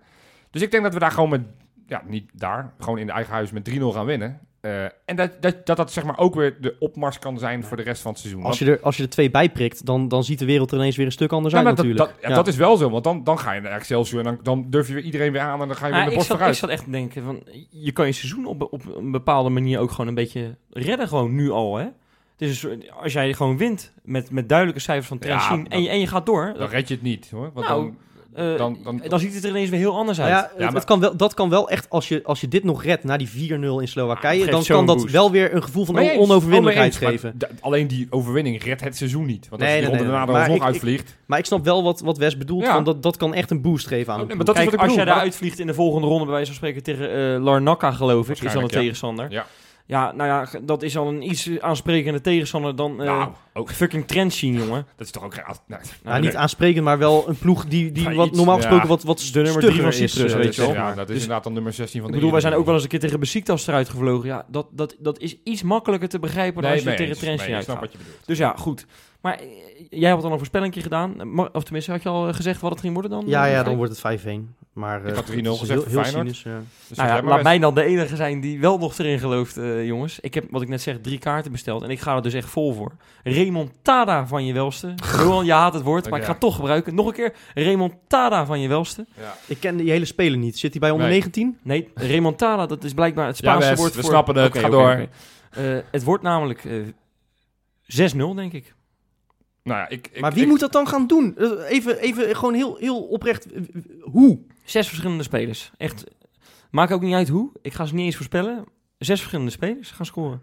Dus 0.51 0.61
ik 0.61 0.71
denk 0.71 0.83
dat 0.83 0.93
we 0.93 0.99
daar 0.99 1.11
gewoon 1.11 1.29
met, 1.29 1.41
ja, 1.87 2.03
niet 2.07 2.29
daar, 2.33 2.73
gewoon 2.79 2.97
in 2.97 3.05
de 3.05 3.11
eigen 3.11 3.33
huis 3.33 3.51
met 3.51 3.69
3-0 3.69 3.73
gaan 3.83 4.05
winnen. 4.05 4.39
Eh, 4.61 4.83
en 5.05 5.15
dat 5.15 5.41
dat, 5.41 5.65
dat 5.65 5.77
dat 5.77 5.91
zeg 5.91 6.03
maar 6.03 6.17
ook 6.17 6.35
weer 6.35 6.57
de 6.61 6.75
opmars 6.79 7.19
kan 7.19 7.39
zijn 7.39 7.63
voor 7.63 7.77
de 7.77 7.83
rest 7.83 8.01
van 8.01 8.11
het 8.11 8.19
seizoen. 8.19 8.43
Als 8.43 8.59
Want- 8.59 8.71
je, 8.71 8.77
er, 8.77 8.83
als 8.83 8.97
je 8.97 9.03
er 9.03 9.09
twee 9.09 9.31
bij 9.31 9.49
prikt, 9.51 9.85
dan, 9.85 10.07
dan 10.07 10.23
ziet 10.23 10.39
de 10.39 10.45
wereld 10.45 10.71
er 10.71 10.77
ineens 10.77 10.95
weer 10.95 11.05
een 11.05 11.11
stuk 11.11 11.31
anders 11.31 11.53
ja, 11.53 11.59
uit 11.59 11.67
dat, 11.67 11.77
natuurlijk. 11.85 12.05
dat, 12.21 12.29
ja, 12.29 12.35
dat 12.35 12.47
is 12.47 12.55
wel 12.55 12.77
zo, 12.77 12.89
want 12.89 13.03
dan, 13.03 13.23
dan 13.23 13.39
ga 13.39 13.51
je 13.53 13.61
naar 13.61 13.71
Excelsior 13.71 14.19
en 14.19 14.25
dan, 14.25 14.39
dan 14.43 14.65
durf 14.69 14.87
je 14.87 14.93
weer 14.93 15.03
iedereen 15.03 15.31
weer 15.31 15.41
aan 15.41 15.61
en 15.61 15.67
dan 15.67 15.77
ga 15.77 15.85
je 15.85 15.91
weer 15.91 16.01
Maar 16.01 16.03
de 16.03 16.09
ik, 16.09 16.15
borst 16.15 16.27
zat, 16.27 16.35
ik 16.37 16.43
vooruit. 16.43 16.57
zat 16.57 16.69
echt 16.69 16.83
te 16.83 16.89
denken, 16.91 17.23
van, 17.23 17.43
je 17.69 17.91
kan 17.91 18.05
je 18.05 18.11
seizoen 18.11 18.45
op, 18.45 18.67
op 18.73 18.95
een 18.97 19.11
bepaalde 19.11 19.49
manier 19.49 19.79
ook 19.79 19.91
gewoon 19.91 20.07
een 20.07 20.13
beetje 20.15 20.55
redden, 20.69 21.07
gewoon 21.07 21.35
nu 21.35 21.49
al, 21.51 21.75
hè? 21.77 21.85
Dus 22.37 22.67
als 23.01 23.13
jij 23.13 23.33
gewoon 23.33 23.57
wint 23.57 23.93
met, 24.03 24.31
met 24.31 24.49
duidelijke 24.49 24.81
cijfers 24.81 25.07
van 25.07 25.17
Ja, 25.21 25.25
Trentin 25.27 25.63
dan- 25.63 25.71
en, 25.71 25.81
je, 25.83 25.89
en 25.89 25.99
je 25.99 26.07
gaat 26.07 26.25
door, 26.25 26.53
Dan 26.57 26.67
red 26.67 26.87
je 26.87 26.93
het 26.93 27.03
niet 27.03 27.29
hoor. 27.29 27.51
Want 27.53 27.67
Nou, 27.67 27.81
dan, 27.83 27.97
eh, 28.37 28.57
dan- 28.57 28.77
dan- 28.83 29.01
dan 29.07 29.19
ziet 29.19 29.33
het 29.33 29.43
er 29.43 29.49
ineens 29.49 29.69
weer 29.69 29.79
heel 29.79 29.95
anders 29.97 30.19
uit. 30.21 30.29
ja, 30.29 30.41
het, 30.41 30.51
Ja, 30.57 30.65
maar- 30.65 30.73
het 30.73 30.83
kan 30.83 30.99
wel, 30.99 31.17
dat 31.17 31.33
kan 31.33 31.49
wel 31.49 31.69
echt, 31.69 31.89
als 31.89 32.07
je, 32.07 32.21
als 32.23 32.41
je 32.41 32.47
dit 32.47 32.63
nog 32.63 32.83
redt 32.83 33.03
na 33.03 33.17
die 33.17 33.29
4-0 33.29 33.79
in 33.79 33.87
Slowakije, 33.87 34.39
geeft 34.39 34.51
dan 34.51 34.63
kan 34.63 34.85
dat 34.85 34.97
boost. 34.97 35.11
wel 35.11 35.31
weer 35.31 35.55
een 35.55 35.63
gevoel 35.63 35.85
van 35.85 35.97
eens, 35.97 36.17
onoverwinnelijkheid 36.17 36.93
oh, 36.93 36.99
geven. 37.09 37.37
alleen 37.61 37.87
die 37.87 38.07
overwinning 38.09 38.63
redt 38.63 38.81
het 38.83 38.97
seizoen 38.97 39.25
niet. 39.25 39.49
Want 39.49 39.61
als 39.61 39.71
Nee, 39.71 39.81
je 39.81 39.85
die 39.87 39.95
nee, 39.95 40.07
daarna 40.11 40.45
nee. 40.47 40.55
ik- 40.55 40.61
uitvliegt. 40.63 41.15
Maar 41.25 41.39
ik 41.39 41.45
snap 41.45 41.63
wel 41.63 41.83
wat, 41.83 41.99
wat 41.99 42.17
Wes 42.17 42.37
bedoelt, 42.37 42.63
Ja. 42.63 42.73
van 42.73 42.83
dat, 42.83 43.03
dat 43.03 43.17
kan 43.17 43.33
echt 43.33 43.51
een 43.51 43.61
boost 43.61 43.87
geven 43.87 44.13
aan 44.13 44.19
Oh, 44.19 44.27
de 44.27 44.27
nee, 44.27 44.35
ploeg. 44.35 44.37
maar 44.37 44.45
dat 44.45 44.55
is 44.55 44.61
Kijk, 44.61 44.75
wat 44.75 44.79
ik 44.83 44.87
als 44.95 45.05
jij 45.05 45.05
daar 45.15 45.23
uitvliegt 45.23 45.59
in 45.59 45.67
de 45.67 45.73
volgende 45.73 46.07
ronde, 46.07 46.23
bij 46.23 46.33
wijze 46.33 46.47
van 46.47 46.55
spreken 46.55 46.83
tegen 46.83 47.35
eh 47.35 47.43
Larnaca, 47.43 47.91
geloof 47.91 48.29
ik, 48.29 48.41
is 48.43 48.53
dan 48.53 48.63
de 48.67 48.73
ja. 48.73 48.79
tegenstander. 48.79 49.31
Ja. 49.31 49.45
Ja, 49.87 50.11
nou 50.11 50.29
ja, 50.29 50.59
dat 50.61 50.83
is 50.83 50.97
al 50.97 51.07
een 51.07 51.29
iets 51.29 51.49
aansprekende 51.59 52.21
tegenstander 52.21 52.75
dan 52.75 52.99
eh 53.01 53.05
nou, 53.05 53.31
ook, 53.53 53.71
fucking 53.71 54.07
Trentin, 54.07 54.53
jongen. 54.53 54.85
dat 54.95 55.05
is 55.05 55.11
toch 55.11 55.23
ook. 55.23 55.35
Nee. 55.35 55.43
Nou, 55.67 55.81
Nou, 56.03 56.21
niet 56.21 56.35
aansprekend, 56.35 56.83
maar 56.83 56.97
wel 56.97 57.29
een 57.29 57.37
ploeg 57.37 57.65
die, 57.65 57.91
die 57.91 58.09
wat, 58.09 58.27
iets, 58.27 58.37
normaal 58.37 58.55
ja. 58.55 58.61
gesproken 58.61 58.87
wat, 58.87 59.03
wat 59.03 59.19
De 59.19 59.23
nummer 59.41 59.51
drie 59.51 59.71
stugger 59.71 59.93
van 59.93 60.01
is, 60.03 60.11
Cyprus, 60.11 60.31
eh, 60.31 60.37
weet 60.37 60.55
je 60.55 60.61
je 60.61 60.67
wel. 60.67 60.75
Ja, 60.75 60.87
dat 60.93 60.99
is 60.99 61.05
Dus- 61.05 61.15
inderdaad 61.15 61.43
dan 61.43 61.53
nummer 61.53 61.73
16 61.73 61.99
van 61.99 62.09
Ik 62.09 62.15
de 62.15 62.19
bedoel, 62.19 62.31
wij 62.31 62.41
zijn 62.41 62.53
ook 62.53 62.65
wel 62.65 62.73
eens 62.73 62.83
een 62.83 62.89
keer 62.89 62.99
tegen 62.99 63.19
Besiktas 63.19 63.67
eruit 63.67 63.89
gevlogen. 63.89 64.27
Ja, 64.27 64.45
dat, 64.47 64.67
dat, 64.71 64.95
dat 64.99 65.19
is 65.19 65.35
iets 65.43 65.63
makkelijker 65.63 66.09
te 66.09 66.19
begrijpen 66.19 66.61
dan 66.61 66.71
als 66.71 66.83
je 66.83 66.93
tegen 66.93 67.17
Nee, 67.21 67.33
ik 67.33 67.39
snap 67.41 67.55
uitgaat. 67.55 67.79
wat 67.79 67.91
je 67.91 67.97
bedoelt. 67.97 68.17
Dus 68.25 68.37
ja, 68.37 68.53
goed. 68.57 68.85
Maar 69.27 69.39
eh, 69.39 69.47
jij 69.89 70.09
had 70.09 70.23
al 70.23 70.31
een 70.31 70.37
voorspellingje 70.37 70.81
gedaan. 70.81 71.39
Of 71.53 71.63
tenminste, 71.63 71.91
had 71.91 72.03
je 72.03 72.09
al 72.09 72.27
eh, 72.27 72.33
gezegd 72.33 72.61
wat 72.61 72.71
het 72.71 72.79
ging 72.79 72.93
worden 72.93 73.11
dan? 73.11 73.23
Ja, 73.27 73.45
eh, 73.45 73.51
ja, 73.51 73.63
dan 73.63 73.75
wordt 73.75 74.01
het 74.01 74.21
5-1. 74.25 74.57
Maar 74.77 74.99
Ik 74.99 75.07
eh, 75.07 75.15
had 75.15 75.25
3-0 75.31 75.35
het 75.35 75.45
is 75.45 75.59
gezegd 75.59 75.83
heel, 75.83 75.91
voor 75.91 76.03
heel 76.03 76.11
cynisch, 76.11 76.43
ja. 76.43 76.61
Dus 76.87 76.97
Nou 76.97 77.09
ja, 77.09 77.21
laat 77.21 77.43
mij 77.43 77.59
dan 77.59 77.75
de 77.75 77.83
enige 77.83 78.15
zijn 78.15 78.39
die 78.39 78.59
wel 78.59 78.77
nog 78.77 78.97
erin 78.97 79.19
gelooft, 79.19 79.57
eh, 79.57 79.85
jongens. 79.85 80.19
Ik 80.19 80.33
heb, 80.33 80.45
wat 80.49 80.61
ik 80.61 80.67
net 80.67 80.81
zeg, 80.81 80.97
drie 81.01 81.17
kaarten 81.19 81.51
besteld. 81.51 81.83
En 81.83 81.89
ik 81.89 81.99
ga 81.99 82.15
er 82.15 82.21
dus 82.21 82.33
echt 82.33 82.49
vol 82.49 82.73
voor. 82.73 82.91
Remontada 83.23 84.27
van 84.27 84.45
je 84.45 84.53
welste. 84.53 84.93
Johan, 85.17 85.45
je 85.45 85.51
haat 85.51 85.73
het 85.73 85.83
woord, 85.83 86.09
maar 86.09 86.19
ik 86.19 86.25
ga 86.25 86.31
het 86.31 86.39
toch 86.39 86.55
gebruiken. 86.55 86.95
Nog 86.95 87.07
een 87.07 87.13
keer. 87.13 87.33
Remontada 87.53 88.45
van 88.45 88.59
je 88.59 88.67
welste. 88.67 89.05
Ja. 89.19 89.35
Ik 89.47 89.59
ken 89.59 89.77
die 89.77 89.89
hele 89.89 90.05
speler 90.05 90.37
niet. 90.37 90.59
Zit 90.59 90.71
hij 90.71 90.79
bij 90.79 90.91
onder 90.91 91.07
Nee. 91.07 91.15
19? 91.15 91.57
Nee, 91.61 91.91
remontada, 91.95 92.65
dat 92.65 92.83
is 92.83 92.93
blijkbaar 92.93 93.27
het 93.27 93.37
Spaanse 93.37 93.75
woord 93.75 93.95
we 93.95 94.01
voor... 94.01 94.09
snappen 94.09 94.35
het. 94.35 94.57
Ga 94.57 94.59
oké, 94.59 94.69
door. 94.69 95.07
Eh, 95.49 95.77
het 95.91 96.03
wordt 96.03 96.23
namelijk 96.23 96.65
eh 96.65 98.11
6-0, 98.13 98.35
denk 98.35 98.53
ik. 98.53 98.75
Nou 99.67 99.79
ja, 99.79 99.89
ik, 99.89 100.07
ik, 100.11 100.21
maar 100.21 100.33
wie 100.33 100.41
ik- 100.43 100.47
moet 100.49 100.59
dat 100.59 100.71
dan 100.71 100.87
gaan 100.87 101.07
doen? 101.07 101.37
Eh, 101.37 101.51
Even, 101.69 101.99
even 101.99 102.35
gewoon 102.35 102.53
heel, 102.53 102.75
heel 102.75 103.01
oprecht. 103.03 103.51
eh, 103.51 103.61
Hoe? 104.01 104.39
Zes 104.63 104.87
verschillende 104.87 105.23
spelers. 105.23 105.71
Echt 105.77 106.03
Maakt 106.71 106.91
ook 106.91 107.01
niet 107.01 107.13
uit 107.13 107.27
hoe. 107.27 107.51
Ik 107.61 107.73
ga 107.73 107.85
ze 107.85 107.95
niet 107.95 108.05
eens 108.05 108.15
voorspellen. 108.15 108.63
Zes 108.97 109.17
verschillende 109.19 109.51
spelers 109.51 109.91
gaan 109.91 110.05
scoren. 110.05 110.41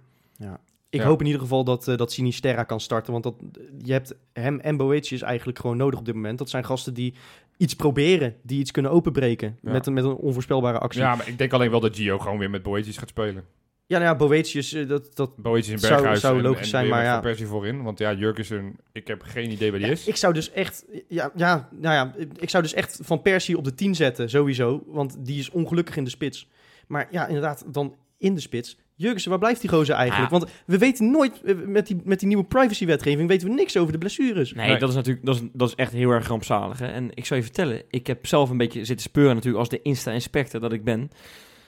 Ik 0.90 1.00
Ja. 1.00 1.06
hoop 1.06 1.20
in 1.20 1.26
ieder 1.26 1.40
geval 1.40 1.64
dat, 1.64 1.88
eh 1.88 1.96
dat 1.96 2.12
Sinisterra 2.12 2.62
kan 2.62 2.80
starten. 2.80 3.12
Want 3.12 3.24
dat, 3.24 3.34
je 3.82 3.92
hebt 3.92 4.14
hem 4.32 4.60
en 4.60 4.76
Boetius 4.76 5.22
eigenlijk 5.22 5.58
gewoon 5.58 5.76
nodig 5.76 5.98
op 5.98 6.04
dit 6.04 6.14
moment. 6.14 6.38
Dat 6.38 6.50
zijn 6.50 6.64
gasten 6.64 6.94
die 6.94 7.14
iets 7.56 7.74
proberen. 7.74 8.36
Die 8.42 8.58
iets 8.58 8.70
kunnen 8.70 8.90
openbreken. 8.90 9.58
Ja. 9.62 9.72
Met, 9.72 9.86
een, 9.86 9.92
met 9.92 10.04
een 10.04 10.14
onvoorspelbare 10.14 10.78
actie. 10.78 11.00
Ja, 11.00 11.10
Ja, 11.10 11.16
maar 11.16 11.28
ik 11.28 11.38
denk 11.38 11.52
alleen 11.52 11.70
wel 11.70 11.80
dat 11.80 11.96
Gio 11.96 12.18
gewoon 12.18 12.38
weer 12.38 12.50
met 12.50 12.62
Boetjes 12.62 12.96
gaat 12.98 13.08
spelen. 13.08 13.44
Nou 13.86 14.02
ja, 14.02 14.16
Boetius, 14.16 14.72
eh, 14.72 14.88
dat, 14.88 15.16
dat, 15.16 15.36
Boetjes 15.36 15.68
in 15.68 15.78
Zou- 15.78 15.92
Berghuis 15.94 16.20
zou 16.20 16.36
en, 16.36 16.42
logisch 16.42 16.60
en 16.60 16.66
zijn, 16.66 16.88
maar 16.88 17.02
ja. 17.04 17.12
Van 17.12 17.22
Persie 17.22 17.46
voorin. 17.46 17.82
Want 17.82 17.98
ja, 17.98 18.12
Jurgensen, 18.12 18.76
ik 18.92 19.06
heb 19.06 19.22
geen 19.22 19.50
idee 19.50 19.70
waar 19.70 19.78
die 19.78 19.88
Ja, 19.88 19.94
is. 19.94 20.06
ik 20.06 20.16
zou 20.16 20.32
dus 20.34 20.50
echt, 20.52 20.84
ja, 21.08 21.30
ja, 21.36 21.68
nou 21.72 21.94
ja, 21.94 22.14
ik 22.40 22.50
zou 22.50 22.62
dus 22.62 22.74
echt 22.74 22.98
Van 23.02 23.22
Persie 23.22 23.56
op 23.56 23.64
de 23.64 23.74
10 23.74 23.94
zetten, 23.94 24.30
sowieso. 24.30 24.82
Want 24.86 25.16
die 25.26 25.38
is 25.38 25.50
ongelukkig 25.50 25.96
in 25.96 26.04
de 26.04 26.10
spits. 26.10 26.48
Maar 26.86 27.08
ja, 27.10 27.26
inderdaad, 27.26 27.64
dan 27.66 27.94
in 28.18 28.34
de 28.34 28.40
spits. 28.40 28.78
Jurgensen, 28.96 29.30
waar 29.30 29.38
blijft 29.38 29.60
die 29.60 29.70
gozer 29.70 29.94
eigenlijk? 29.94 30.30
Ja. 30.30 30.38
Want 30.38 30.50
we 30.66 30.78
weten 30.78 31.10
nooit, 31.10 31.42
eh, 31.42 31.54
met 31.66 31.86
die, 31.86 31.96
met 32.04 32.18
die 32.18 32.28
nieuwe 32.28 32.44
privacywetgeving, 32.44 33.28
weten 33.28 33.48
we 33.48 33.54
niks 33.54 33.76
over 33.76 33.92
de 33.92 33.98
blessures. 33.98 34.52
Nee, 34.52 34.68
Nee. 34.68 34.78
dat 34.78 34.88
is 34.88 34.94
natuurlijk 34.94 35.26
dat 35.26 35.34
is, 35.34 35.40
dat 35.52 35.68
is 35.68 35.74
echt 35.74 35.92
heel 35.92 36.10
erg 36.10 36.26
rampzalig. 36.28 36.78
Hè? 36.78 36.86
En 36.86 37.10
ik 37.14 37.24
zou 37.26 37.40
je 37.40 37.46
vertellen, 37.46 37.82
ik 37.90 38.06
heb 38.06 38.26
zelf 38.26 38.50
een 38.50 38.56
beetje 38.56 38.84
zitten 38.84 39.06
speuren 39.06 39.34
natuurlijk 39.34 39.58
als 39.60 39.68
de 39.68 39.82
Insta-inspector 39.82 40.60
dat 40.60 40.72
ik 40.72 40.84
ben. 40.84 41.10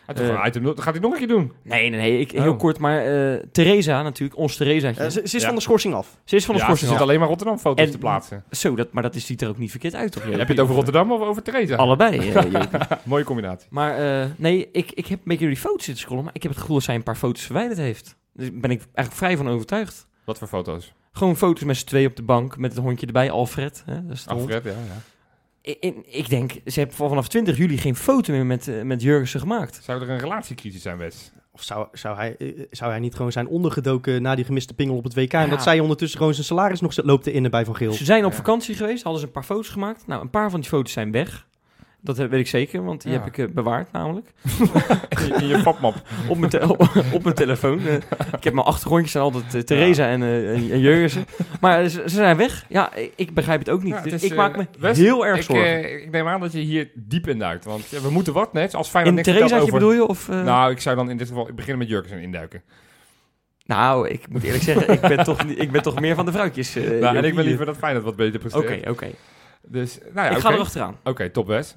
Eh, 0.07 0.42
item, 0.47 0.62
dat 0.62 0.81
gaat 0.81 0.92
hij 0.92 1.03
nog 1.03 1.12
een 1.12 1.19
keer 1.19 1.29
doen. 1.29 1.53
Nee, 1.62 1.90
nee, 1.90 2.01
nee. 2.01 2.21
Ik, 2.21 2.31
heel 2.31 2.53
Oh. 2.53 2.59
kort, 2.59 2.79
maar 2.79 3.05
eh 3.07 3.42
Theresa 3.53 4.03
natuurlijk, 4.03 4.38
ons 4.38 4.57
Theresaatje. 4.57 5.03
Eh, 5.03 5.11
ze, 5.11 5.21
ze 5.25 5.37
is 5.37 5.42
Ja. 5.42 5.47
van 5.47 5.55
de 5.55 5.61
schorsing 5.62 5.95
af. 5.95 6.19
ze 6.25 6.37
is 6.37 6.45
van 6.45 6.55
de 6.55 6.61
ja, 6.61 6.66
ze 6.66 6.71
schorsing 6.77 6.90
zit 6.90 6.99
af. 7.01 7.07
alleen 7.09 7.19
maar 7.19 7.29
Rotterdam-foto's 7.29 7.85
En- 7.87 7.90
te 7.90 7.99
plaatsen. 7.99 8.45
Zo, 8.51 8.75
dat, 8.75 8.92
maar 8.92 9.03
dat 9.03 9.14
is, 9.14 9.27
ziet 9.27 9.42
er 9.42 9.49
ook 9.49 9.59
niet 9.59 9.71
verkeerd 9.71 9.95
uit, 9.95 10.12
toch? 10.12 10.23
Heb 10.23 10.33
je 10.33 10.38
het 10.38 10.61
over 10.61 10.75
Rotterdam 10.75 11.12
of 11.12 11.21
over 11.21 11.42
Theresa? 11.42 11.77
Allebei. 11.77 12.31
eh. 12.31 12.42
Mooie 13.05 13.25
combinatie. 13.25 13.69
maar 13.71 14.21
eh, 14.23 14.27
nee, 14.37 14.69
ik, 14.73 14.92
ik 14.92 15.07
heb 15.07 15.19
een 15.19 15.25
beetje 15.25 15.47
die 15.47 15.57
foto's 15.57 15.85
zitten 15.85 16.03
scrollen, 16.03 16.25
maar 16.25 16.35
ik 16.35 16.42
heb 16.42 16.51
het 16.53 16.61
gevoel 16.61 16.77
dat 16.77 16.85
zij 16.85 16.95
een 16.95 17.03
paar 17.03 17.16
foto's 17.16 17.42
verwijderd 17.42 17.79
heeft. 17.79 18.16
Dus 18.35 18.51
daar 18.51 18.61
ben 18.61 18.71
ik 18.71 18.79
eigenlijk 18.81 19.12
vrij 19.16 19.37
van 19.37 19.49
overtuigd. 19.49 20.07
Wat 20.25 20.38
voor 20.38 20.49
foto's? 20.49 20.92
Gewoon 21.12 21.37
foto's 21.37 21.64
met 21.64 21.77
z'n 21.77 21.87
twee 21.87 22.07
op 22.07 22.16
de 22.16 22.23
bank, 22.23 22.57
met 22.57 22.73
het 22.75 22.83
hondje 22.83 23.07
erbij, 23.07 23.31
Alfred. 23.31 23.83
Hè, 23.87 24.07
dat 24.07 24.16
is 24.16 24.25
de 24.25 24.31
hond. 24.35 24.42
Alfred, 24.42 24.64
ja, 24.64 24.71
ja. 24.71 24.77
Ik, 26.11 26.29
denk, 26.29 26.52
ze 26.66 26.79
hebben 26.79 26.96
vanaf 26.96 27.29
20 27.29 27.57
juli 27.57 27.79
geen 27.79 27.96
foto 27.96 28.33
meer 28.33 28.46
met, 28.46 28.68
eh, 28.68 28.83
met 28.83 29.02
Jurgensen 29.02 29.40
gemaakt. 29.40 29.81
Zou 29.83 30.02
er 30.02 30.11
een 30.11 30.18
relatiecrisis 30.18 30.83
zijn, 30.83 30.96
Wes? 30.96 31.33
Of 31.52 31.62
zou, 31.62 31.87
zou, 31.92 32.16
hij, 32.16 32.37
eh, 32.38 32.48
zou 32.70 32.90
hij 32.90 33.00
niet 33.00 33.14
gewoon 33.14 33.33
zijn 33.33 33.46
ondergedoken 33.48 34.22
na 34.22 34.35
die 34.35 34.44
gemiste 34.44 34.74
pingel 34.74 34.96
op 34.96 35.05
het 35.05 35.14
WK? 35.14 35.33
En 35.33 35.50
dat 35.50 35.62
zij 35.62 35.81
ondertussen 35.81 36.18
gewoon 36.18 36.35
zijn 36.35 36.46
salaris 36.46 36.81
nog 36.81 37.02
loopt 37.05 37.24
te 37.24 37.33
innen 37.33 37.50
bij 37.50 37.64
Van 37.64 37.76
Geel. 37.76 37.92
Ze 37.92 38.05
zijn 38.05 38.24
op 38.24 38.31
Ja. 38.31 38.37
vakantie 38.37 38.74
geweest, 38.74 39.02
hadden 39.02 39.20
ze 39.20 39.26
een 39.26 39.33
paar 39.33 39.42
foto's 39.44 39.68
gemaakt. 39.68 40.07
Nou, 40.07 40.22
een 40.22 40.31
paar 40.31 40.50
van 40.50 40.61
die 40.61 40.68
foto's 40.68 40.92
zijn 40.92 41.11
weg. 41.11 41.46
Dat 42.07 42.16
weet 42.16 42.33
ik 42.40 42.47
zeker, 42.49 42.85
want 42.85 43.03
die 43.03 43.12
Ja. 43.12 43.19
heb 43.19 43.27
ik 43.27 43.38
eh, 43.38 43.55
bewaard 43.55 43.92
namelijk. 43.92 44.33
In 45.40 45.47
je- 45.47 45.61
papmap. 45.62 45.95
Op 46.29 46.38
mijn, 46.38 46.53
op 47.12 47.23
mijn 47.23 47.35
telefoon. 47.35 47.87
Eh, 47.87 47.95
ik 48.37 48.45
heb 48.45 48.53
mijn 48.53 48.66
achtergrondjes 48.66 49.12
zijn 49.12 49.25
altijd 49.25 49.55
eh, 49.55 49.61
Theresa 49.61 50.09
en, 50.09 50.23
eh 50.23 50.49
en, 50.55 50.71
en 50.71 50.81
Jurgensen. 50.81 51.25
Maar 51.61 51.88
ze, 51.88 52.03
ze 52.03 52.09
zijn 52.16 52.37
weg. 52.37 52.64
Ja, 52.69 52.95
ik, 52.95 53.12
ik 53.16 53.35
begrijp 53.35 53.59
het 53.59 53.71
ook 53.71 53.83
niet. 53.83 53.92
Ja, 53.95 54.01
het 54.01 54.11
dus 54.11 54.23
ik 54.23 54.35
maak 54.35 54.57
me 54.57 54.66
heel 54.92 55.27
erg 55.27 55.37
ik, 55.38 55.42
zorgen. 55.45 55.66
eh, 55.85 56.03
ik 56.03 56.11
neem 56.11 56.29
aan 56.29 56.40
dat 56.40 56.53
je 56.53 56.59
hier 56.59 56.90
diep 56.95 57.29
in 57.29 57.38
duikt. 57.38 57.64
Want 57.64 57.88
we 57.88 58.11
moeten 58.11 58.33
wat 58.33 58.53
net. 58.53 58.75
Als 58.75 58.88
Feyenoord 58.88 59.16
in 59.16 59.23
Theresaatje 59.23 59.61
over... 59.61 59.73
bedoel 59.73 59.92
je? 59.92 60.07
Of? 60.07 60.29
Nou, 60.29 60.71
ik 60.71 60.81
zou 60.81 60.97
dan 60.97 61.11
in 61.11 61.16
dit 61.16 61.29
geval 61.29 61.49
ik 61.49 61.55
beginnen 61.55 61.79
met 61.79 61.88
Jurgensen 61.88 62.21
induiken. 62.21 62.62
Nou, 63.66 64.09
ik 64.09 64.29
moet 64.29 64.42
eerlijk 64.42 64.62
zeggen, 64.62 64.92
ik 64.92 65.01
ben 65.01 65.25
toch, 65.25 65.42
ik 65.42 65.71
ben 65.71 65.83
toch 65.83 66.01
meer 66.01 66.14
van 66.14 66.25
de 66.27 66.33
vrouwtjes. 66.33 66.75
nou, 66.75 67.16
en 67.16 67.25
ik 67.25 67.35
wil 67.35 67.45
liever 67.45 67.66
dat 67.66 67.77
Feyenoord 67.77 68.05
wat 68.05 68.16
beter 68.16 68.40
Oké, 68.40 68.49
presteert. 68.49 68.88
oké. 68.90 69.07
Dus, 69.69 69.99
nou 69.99 70.14
ja, 70.14 70.25
ik 70.27 70.33
oké. 70.33 70.40
ga 70.40 70.53
er 70.53 70.59
achteraan. 70.59 70.97
Oké, 71.05 71.31
top 71.31 71.47
Wes. 71.47 71.75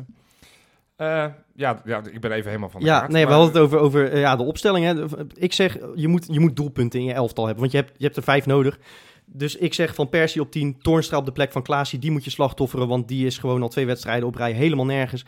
Eh, 1.00 1.26
ja, 1.56 1.82
ja, 1.86 2.02
ik 2.12 2.20
ben 2.22 2.32
even 2.32 2.48
helemaal 2.48 2.70
van 2.70 2.80
de 2.80 2.86
Ja, 2.86 3.00
kaart, 3.00 3.12
nee, 3.12 3.26
we 3.26 3.32
hadden 3.32 3.52
het 3.54 3.62
over, 3.62 3.78
over 3.80 4.12
eh, 4.12 4.20
ja, 4.20 4.36
de 4.36 4.44
opstelling. 4.44 4.86
Hè. 4.86 5.04
Ik 5.34 5.54
zeg, 5.54 5.78
je 5.96 6.08
moet, 6.08 6.26
je 6.32 6.40
moet 6.40 6.56
doelpunten 6.56 7.00
in 7.00 7.06
je 7.06 7.14
elftal 7.14 7.44
hebben, 7.46 7.62
want 7.62 7.72
je 7.76 7.80
hebt, 7.80 7.92
je 7.98 8.04
hebt 8.04 8.18
er 8.18 8.24
vijf 8.24 8.46
nodig. 8.46 8.80
Dus 9.26 9.56
ik 9.56 9.74
zeg 9.74 9.96
van 9.96 10.10
Persie 10.10 10.42
op 10.42 10.52
10, 10.52 10.78
Toornstra 10.82 11.18
op 11.18 11.26
de 11.26 11.32
plek 11.32 11.52
van 11.52 11.62
Klaasie, 11.64 12.00
die 12.00 12.12
moet 12.12 12.24
je 12.24 12.30
slachtofferen, 12.30 12.88
want 12.88 13.08
die 13.08 13.26
is 13.26 13.38
gewoon 13.38 13.62
al 13.62 13.68
twee 13.70 13.86
wedstrijden 13.86 14.28
op 14.28 14.36
rij 14.36 14.52
helemaal 14.52 14.86
nergens. 14.86 15.26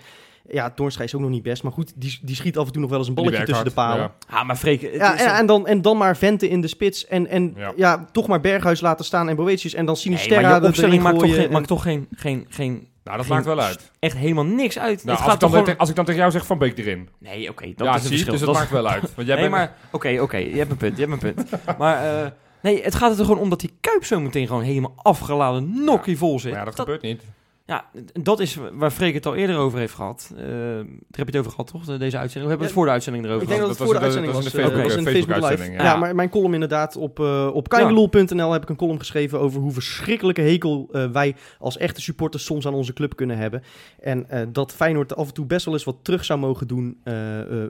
Ja, 0.49 0.69
Toornstra 0.71 1.03
is 1.03 1.15
ook 1.15 1.21
nog 1.21 1.29
niet 1.29 1.43
best, 1.43 1.63
maar 1.63 1.71
goed, 1.71 1.93
die, 1.95 2.19
die 2.21 2.35
schiet 2.35 2.57
af 2.57 2.65
en 2.65 2.71
toe 2.71 2.81
nog 2.81 2.89
wel 2.89 2.99
eens 2.99 3.07
een 3.07 3.13
balletje 3.13 3.43
tussen 3.43 3.65
de 3.65 3.71
palen. 3.71 4.01
ja. 4.29 4.35
Ah, 4.37 4.45
maar 4.47 4.55
Freek... 4.55 4.81
Ja, 4.81 5.17
en, 5.19 5.35
en, 5.35 5.45
dan, 5.45 5.67
en 5.67 5.81
dan 5.81 5.97
maar 5.97 6.17
Vente 6.17 6.49
in 6.49 6.61
de 6.61 6.67
spits 6.67 7.05
en, 7.07 7.27
en 7.27 7.53
Ja. 7.57 7.73
ja. 7.75 8.05
toch 8.11 8.27
maar 8.27 8.39
Berghuis 8.41 8.81
laten 8.81 9.05
staan 9.05 9.29
en 9.29 9.35
Boetius 9.35 9.73
en 9.73 9.85
dan 9.85 9.93
Nee, 9.93 10.03
Sinisterra 10.03 10.41
maar 10.41 10.55
je 10.55 10.61
er- 10.61 10.67
opstelling 10.67 11.03
maakt 11.03 11.19
toch, 11.19 11.35
geen, 11.35 11.45
en- 11.45 11.51
maakt 11.51 11.67
toch 11.67 11.81
geen, 11.83 12.07
geen, 12.15 12.45
geen, 12.49 12.87
Nou, 13.03 13.17
dat 13.17 13.25
Geen 13.25 13.35
maakt 13.35 13.47
wel 13.47 13.59
uit. 13.59 13.91
echt 13.99 14.17
helemaal 14.17 14.45
niks 14.45 14.79
uit. 14.79 15.03
Nou, 15.03 15.09
het 15.09 15.09
als, 15.09 15.19
gaat 15.19 15.33
ik 15.33 15.39
dan 15.39 15.39
toch 15.39 15.49
gewoon... 15.49 15.65
tegen- 15.65 15.79
als 15.79 15.89
ik 15.89 15.95
dan 15.95 16.05
tegen 16.05 16.19
jou 16.19 16.31
zeg 16.31 16.45
Van 16.45 16.57
Beek 16.57 16.77
erin. 16.77 17.09
Nee, 17.19 17.49
oké, 17.49 17.73
dat 17.75 17.87
ja, 17.87 17.95
is 17.95 18.01
zie, 18.01 18.09
verschil. 18.09 18.31
dus 18.31 18.41
dat, 18.41 18.53
maakt 18.53 18.69
wel 18.69 18.87
uit. 18.87 19.15
Want 19.15 19.27
jij 19.27 19.35
nee, 19.35 19.49
bent... 19.49 19.51
maar 19.51 19.75
oké, 19.91 20.17
oké, 20.21 20.37
je 20.37 20.57
hebt 20.57 20.71
een 20.71 20.77
punt, 20.77 20.97
je 20.97 21.05
hebt 21.07 21.23
een 21.23 21.33
punt. 21.33 21.49
maar 21.77 22.23
eh, 22.23 22.31
nee, 22.61 22.83
het 22.83 22.95
gaat 22.95 23.11
er 23.11 23.17
toch 23.17 23.25
gewoon 23.25 23.41
om 23.41 23.49
dat 23.49 23.59
die 23.59 23.73
Kuip 23.81 24.05
zo 24.05 24.19
meteen 24.19 24.47
gewoon 24.47 24.61
helemaal 24.63 24.93
afgeladen 24.95 25.83
nokkie 25.83 26.17
vol 26.17 26.39
zit. 26.39 26.51
Maar 26.51 26.59
ja, 26.59 26.65
dat, 26.65 26.79
gebeurt 26.79 27.01
niet. 27.01 27.23
Ja, 27.71 27.85
dat 28.21 28.39
is 28.39 28.57
waar 28.73 28.91
Freek 28.91 29.13
het 29.13 29.25
al 29.25 29.35
eerder 29.35 29.57
over 29.57 29.79
heeft 29.79 29.93
gehad. 29.93 30.31
Eh, 30.37 30.43
daar 30.43 30.83
heb 31.11 31.15
je 31.15 31.23
het 31.25 31.37
over 31.37 31.51
gehad, 31.51 31.67
toch? 31.67 31.85
de- 31.85 31.97
Deze 31.97 32.17
uitzending. 32.17 32.33
We 32.33 32.39
hebben 32.39 32.57
het 32.59 32.67
Ja, 32.67 32.73
voor 32.73 32.85
de 32.85 32.91
uitzending 32.91 33.25
erover 33.25 33.41
Ik 33.43 33.47
denk 33.47 33.61
gehad. 33.61 33.77
dat 33.77 33.87
het 33.87 33.97
dat 33.97 33.97
voor 33.99 34.09
de 34.09 34.15
was- 34.15 34.15
dat 34.15 34.33
uitzending 34.33 34.53
was 34.53 34.53
eh, 34.53 34.59
Facebook- 34.59 34.83
was 34.83 34.95
een 34.95 35.13
Facebook- 35.13 35.13
Facebook 35.13 35.35
live. 35.35 35.47
uitzending, 35.49 35.81
Ja, 35.81 35.93
ja. 35.93 35.99
maar 35.99 36.15
mijn 36.15 36.29
column 36.29 36.53
inderdaad 36.53 36.95
op, 36.95 37.19
eh 37.19 37.49
op 37.53 37.71
heb 37.71 38.61
ik 38.61 38.69
een 38.69 38.75
column 38.75 38.99
geschreven 38.99 39.39
over 39.39 39.61
hoe 39.61 39.71
verschrikkelijke 39.71 40.41
hekel 40.41 40.89
wij 41.11 41.35
als 41.59 41.77
echte 41.77 42.01
supporters 42.01 42.45
soms 42.45 42.67
aan 42.67 42.73
onze 42.73 42.93
club 42.93 43.15
kunnen 43.15 43.37
hebben. 43.37 43.63
En 43.99 44.29
eh, 44.29 44.41
dat 44.51 44.73
Feyenoord 44.73 45.15
af 45.15 45.27
en 45.27 45.33
toe 45.33 45.45
best 45.45 45.65
wel 45.65 45.73
eens 45.73 45.83
wat 45.83 45.97
terug 46.01 46.25
zou 46.25 46.39
mogen 46.39 46.67
doen 46.67 46.97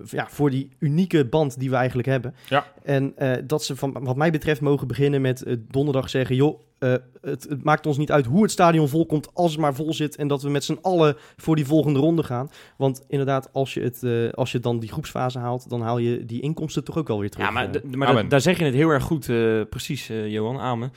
ja, 0.09 0.27
voor 0.29 0.49
die 0.49 0.69
unieke 0.79 1.25
band 1.25 1.59
die 1.59 1.69
we 1.69 1.75
eigenlijk 1.75 2.07
hebben. 2.07 2.35
Ja. 2.49 2.65
En 2.83 3.13
eh, 3.15 3.31
dat 3.43 3.63
ze 3.63 3.75
van 3.75 3.97
wat 4.01 4.15
mij 4.15 4.31
betreft 4.31 4.61
mogen 4.61 4.87
beginnen 4.87 5.21
met 5.21 5.43
donderdag 5.69 6.09
zeggen, 6.09 6.35
joh, 6.35 6.59
eh, 6.81 6.93
het, 7.21 7.43
het 7.49 7.63
maakt 7.63 7.85
ons 7.85 7.97
niet 7.97 8.11
uit 8.11 8.25
hoe 8.25 8.41
het 8.41 8.51
stadion 8.51 8.87
vol 8.87 9.05
komt, 9.05 9.29
als 9.33 9.51
het 9.51 9.59
maar 9.61 9.73
vol 9.75 9.93
zit 9.93 10.15
en 10.15 10.27
dat 10.27 10.41
we 10.41 10.49
met 10.49 10.63
z'n 10.63 10.77
allen 10.81 11.15
voor 11.37 11.55
die 11.55 11.65
volgende 11.65 11.99
ronde 11.99 12.23
gaan. 12.23 12.49
Want 12.77 13.03
inderdaad, 13.07 13.49
als 13.53 13.73
je, 13.73 13.81
het, 13.81 14.03
eh, 14.03 14.29
als 14.29 14.51
je 14.51 14.59
dan 14.59 14.79
die 14.79 14.89
groepsfase 14.91 15.39
haalt, 15.39 15.69
dan 15.69 15.81
haal 15.81 15.97
je 15.97 16.25
die 16.25 16.41
inkomsten 16.41 16.83
toch 16.83 16.97
ook 16.97 17.07
wel 17.07 17.19
weer 17.19 17.29
terug. 17.29 17.45
Ja, 17.45 17.51
maar, 17.51 17.69
Eh, 17.69 17.81
maar 17.91 18.07
da- 18.07 18.23
daar 18.23 18.41
zeg 18.41 18.57
je 18.57 18.63
het 18.65 18.73
heel 18.73 18.89
erg 18.89 19.03
goed, 19.03 19.29
eh, 19.29 19.61
precies, 19.69 20.07
Johan, 20.07 20.59
amen. 20.59 20.91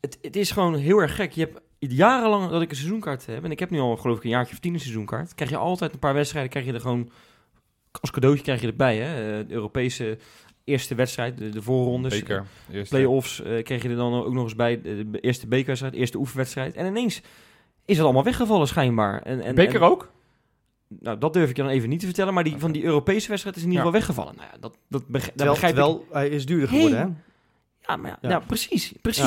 Het, 0.00 0.18
het 0.22 0.36
is 0.36 0.50
gewoon 0.50 0.74
heel 0.74 0.98
erg 0.98 1.14
gek. 1.14 1.32
Je 1.32 1.40
hebt 1.40 1.60
jarenlang 1.78 2.50
dat 2.50 2.62
ik 2.62 2.70
een 2.70 2.76
seizoenkaart 2.76 3.26
heb, 3.26 3.44
en 3.44 3.50
ik 3.50 3.58
heb 3.58 3.70
nu 3.70 3.78
al 3.78 3.96
geloof 3.96 4.16
ik 4.16 4.24
een 4.24 4.30
jaartje 4.30 4.54
of 4.54 4.60
tien 4.60 4.74
een 4.74 4.80
seizoenkaart, 4.80 5.34
krijg 5.34 5.50
je 5.50 5.56
altijd 5.56 5.92
een 5.92 5.98
paar 5.98 6.14
wedstrijden, 6.14 6.50
krijg 6.50 6.66
je 6.66 6.72
er 6.72 6.80
gewoon, 6.80 7.10
als 8.00 8.10
cadeautje 8.10 8.42
krijg 8.42 8.60
je 8.60 8.66
erbij, 8.66 8.96
hè. 8.98 9.46
De 9.46 9.54
Europese 9.54 10.18
eerste 10.64 10.94
wedstrijd, 10.94 11.38
de, 11.38 11.48
de 11.48 11.62
voorrondes, 11.62 12.22
play-offs, 12.88 13.42
eh 13.42 13.62
kreeg 13.62 13.82
je 13.82 13.88
er 13.88 13.96
dan 13.96 14.14
ook 14.24 14.32
nog 14.32 14.42
eens 14.44 14.54
bij, 14.54 14.80
de, 14.82 15.06
eerste 15.20 15.46
bekerwedstrijd, 15.46 15.94
eerste 15.94 16.18
oefenwedstrijd. 16.18 16.74
En 16.74 16.86
ineens 16.86 17.22
is 17.84 17.96
het 17.96 18.04
allemaal 18.04 18.24
weggevallen 18.24 18.66
schijnbaar. 18.68 19.22
En, 19.22 19.40
en, 19.40 19.54
Beker 19.54 19.82
en- 19.82 19.88
ook? 19.88 20.10
Nou, 21.00 21.18
dat 21.18 21.32
durf 21.32 21.50
ik 21.50 21.56
je 21.56 21.62
dan 21.62 21.70
even 21.70 21.88
niet 21.88 22.00
te 22.00 22.06
vertellen, 22.06 22.34
maar 22.34 22.44
die, 22.44 22.54
van 22.58 22.72
die 22.72 22.82
Europese 22.84 23.28
wedstrijd 23.28 23.56
is 23.56 23.62
in 23.62 23.68
ieder 23.70 23.84
Ja. 23.84 23.90
geval 23.90 24.06
weggevallen. 24.06 24.36
Nou 24.36 24.48
ja, 24.52 24.58
dat, 24.60 24.76
dat, 24.88 25.06
beg- 25.06 25.22
daar 25.22 25.30
terwijl, 25.30 25.52
begrijp 25.52 25.76
ik... 25.76 25.80
terwijl 25.82 26.06
hij 26.10 26.28
is 26.28 26.46
duurder 26.46 26.68
geworden, 26.68 26.98
Hey. 26.98 27.06
hè? 27.06 27.12
Ja, 27.90 27.96
maar 27.96 28.10
ja, 28.10 28.18
Ja. 28.20 28.28
ja, 28.28 28.38
precies. 28.38 28.92
precies 29.02 29.22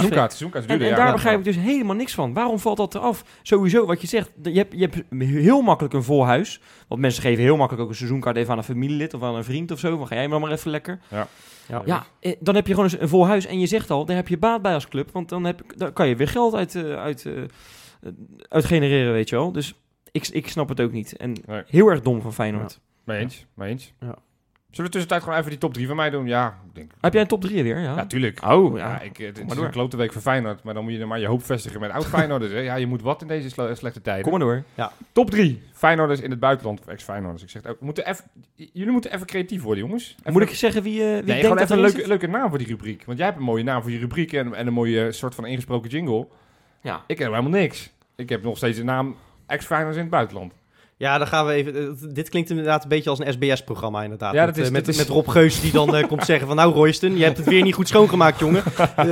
en, 0.61 0.67
duurder, 0.67 0.87
en 0.87 0.99
ja. 0.99 1.03
daar 1.03 1.13
begrijp 1.13 1.37
ik 1.37 1.43
dus 1.43 1.55
helemaal 1.55 1.95
niks 1.95 2.13
van. 2.13 2.33
Waarom 2.33 2.59
valt 2.59 2.77
dat 2.77 2.95
eraf? 2.95 3.23
Sowieso, 3.41 3.85
wat 3.85 4.01
je 4.01 4.07
zegt, 4.07 4.31
je 4.43 4.51
hebt, 4.57 4.73
je 4.73 4.89
hebt 4.91 5.23
heel 5.23 5.61
makkelijk 5.61 5.93
een 5.93 6.03
vol 6.03 6.25
huis. 6.25 6.61
Want 6.87 7.01
mensen 7.01 7.21
geven 7.21 7.43
heel 7.43 7.57
makkelijk 7.57 7.83
ook 7.83 7.89
een 7.89 7.95
seizoenkaart 7.95 8.35
even 8.37 8.51
aan 8.51 8.57
een 8.57 8.63
familielid 8.63 9.13
of 9.13 9.23
aan 9.23 9.35
een 9.35 9.43
vriend 9.43 9.71
of 9.71 9.79
zo. 9.79 9.97
Van 9.97 10.07
ga 10.07 10.15
jij 10.15 10.27
maar 10.27 10.39
maar 10.39 10.51
even 10.51 10.71
lekker. 10.71 10.99
Ja. 11.07 11.27
Ja, 11.85 12.05
eh, 12.19 12.35
dan 12.39 12.55
heb 12.55 12.67
je 12.67 12.73
gewoon 12.73 12.89
eens 12.89 12.99
een 12.99 13.09
vol 13.09 13.27
huis. 13.27 13.45
En 13.45 13.59
je 13.59 13.67
zegt 13.67 13.89
al, 13.91 14.05
daar 14.05 14.15
heb 14.15 14.27
je 14.27 14.37
baat 14.37 14.61
bij 14.61 14.73
als 14.73 14.87
club. 14.87 15.11
Want 15.11 15.29
dan, 15.29 15.43
heb, 15.43 15.61
dan 15.75 15.93
kan 15.93 16.07
je 16.07 16.15
weer 16.15 16.27
geld 16.27 16.53
uit, 16.55 16.75
eh, 16.75 16.95
uit, 16.95 17.25
eh, 17.25 17.33
uit 18.49 18.65
genereren, 18.65 19.13
weet 19.13 19.29
je 19.29 19.35
wel. 19.35 19.51
Dus 19.51 19.73
ik, 20.11 20.27
ik 20.27 20.47
snap 20.47 20.69
het 20.69 20.81
ook 20.81 20.91
niet. 20.91 21.17
En 21.17 21.35
Nee. 21.45 21.63
heel 21.67 21.87
erg 21.87 22.01
dom 22.01 22.21
van 22.21 22.33
Feyenoord. 22.33 22.79
Mee 23.03 23.19
eens, 23.19 23.45
mee 23.53 23.69
eens. 23.69 23.93
Ja. 23.99 24.15
Zullen 24.73 24.91
we 24.91 24.97
tussentijd 24.97 25.23
gewoon 25.23 25.37
even 25.39 25.49
die 25.49 25.59
top 25.59 25.73
3 25.73 25.87
van 25.87 25.95
mij 25.95 26.09
doen? 26.09 26.27
Ja, 26.27 26.47
ik 26.67 26.75
denk... 26.75 26.91
Heb 27.01 27.13
jij 27.13 27.21
een 27.21 27.27
top 27.27 27.41
3 27.41 27.63
weer? 27.63 27.79
Ja, 27.79 27.95
Ja, 27.95 28.05
tuurlijk. 28.05 28.45
Oh, 28.45 28.77
Ja, 28.77 28.87
ja. 28.89 29.01
ik, 29.01 29.17
het, 29.17 29.27
het 29.27 29.37
maar 29.37 29.47
is 29.51 29.55
door. 29.55 29.65
een 29.65 29.71
klote 29.71 29.97
week 29.97 30.11
voor 30.13 30.21
Feyenoord, 30.21 30.63
maar 30.63 30.73
dan 30.73 30.83
moet 30.83 30.93
je 30.93 30.99
er 30.99 31.07
maar 31.07 31.19
je 31.19 31.27
hoop 31.27 31.43
vestigen 31.45 31.79
met 31.79 31.91
oud 31.91 32.05
Feyenoorders. 32.05 32.51
hè. 32.51 32.59
Ja, 32.59 32.75
je 32.75 32.87
moet 32.87 33.01
wat 33.01 33.21
in 33.21 33.27
deze 33.27 33.49
sle- 33.49 33.75
slechte 33.75 34.01
tijden. 34.01 34.23
Kom 34.23 34.31
maar 34.31 34.39
door. 34.41 34.63
Top 35.11 35.29
3 35.29 35.61
Feyenoorders 35.73 36.19
in 36.19 36.29
het 36.29 36.39
buitenland, 36.39 36.79
of 36.79 36.87
ex-Feyenoorders. 36.87 37.43
Ik 37.43 37.49
zeg 37.49 37.61
het 37.61 37.71
ook, 37.71 37.79
we 37.79 37.85
moeten 37.85 38.07
even, 38.07 38.25
jullie 38.55 38.91
moeten 38.91 39.13
even 39.13 39.25
creatief 39.27 39.61
worden, 39.61 39.83
jongens. 39.83 40.15
Even- 40.19 40.33
Moet 40.33 40.41
ik 40.41 40.49
zeggen 40.49 40.83
wie, 40.83 40.93
eh 41.01 41.05
wie 41.05 41.13
Nee, 41.13 41.23
denkt 41.23 41.41
gewoon 41.41 41.57
dat 41.57 41.71
even 41.71 41.83
een 42.03 42.07
leuke, 42.07 42.27
naam 42.27 42.49
voor 42.49 42.57
die 42.57 42.67
rubriek. 42.67 43.03
Want 43.05 43.17
jij 43.17 43.27
hebt 43.27 43.39
een 43.39 43.45
mooie 43.45 43.63
naam 43.63 43.81
voor 43.81 43.91
je 43.91 43.99
rubriek 43.99 44.33
en, 44.33 44.53
en 44.53 44.67
een 44.67 44.73
mooie 44.73 45.11
soort 45.11 45.35
van 45.35 45.45
ingesproken 45.45 45.89
jingle. 45.89 46.27
Ja. 46.81 47.03
Ik 47.07 47.17
heb 47.19 47.29
helemaal 47.29 47.51
niks. 47.51 47.91
Ik 48.15 48.29
heb 48.29 48.43
nog 48.43 48.57
steeds 48.57 48.77
een 48.77 48.85
naam 48.85 49.15
ex-Feyenoorders 49.47 49.97
in 49.97 50.03
het 50.03 50.11
buitenland. 50.13 50.53
Ja, 50.97 51.17
dan 51.17 51.27
gaan 51.27 51.45
we 51.45 51.53
even. 51.53 51.75
eh, 51.75 52.13
dit 52.13 52.29
klinkt 52.29 52.49
inderdaad 52.49 52.83
een 52.83 52.89
beetje 52.89 53.09
als 53.09 53.19
een 53.19 53.33
SBS-programma, 53.33 54.03
inderdaad. 54.03 54.33
Ja, 54.33 54.45
met, 54.45 54.55
dat 54.55 54.63
is- 54.63 54.67
eh, 54.69 54.73
met, 54.73 54.85
dit 54.85 54.93
is- 54.95 54.99
met 55.01 55.09
Rob 55.09 55.27
Geus 55.29 55.61
die 55.61 55.71
dan 55.71 55.95
eh, 55.95 56.07
komt 56.07 56.25
zeggen: 56.25 56.47
van 56.47 56.55
nou, 56.55 56.73
Royston, 56.73 57.17
je 57.17 57.23
hebt 57.23 57.37
het 57.37 57.45
weer 57.47 57.61
niet 57.61 57.73
goed 57.73 57.87
schoongemaakt, 57.87 58.39
jongen. 58.39 58.63
Eh, 58.95 59.05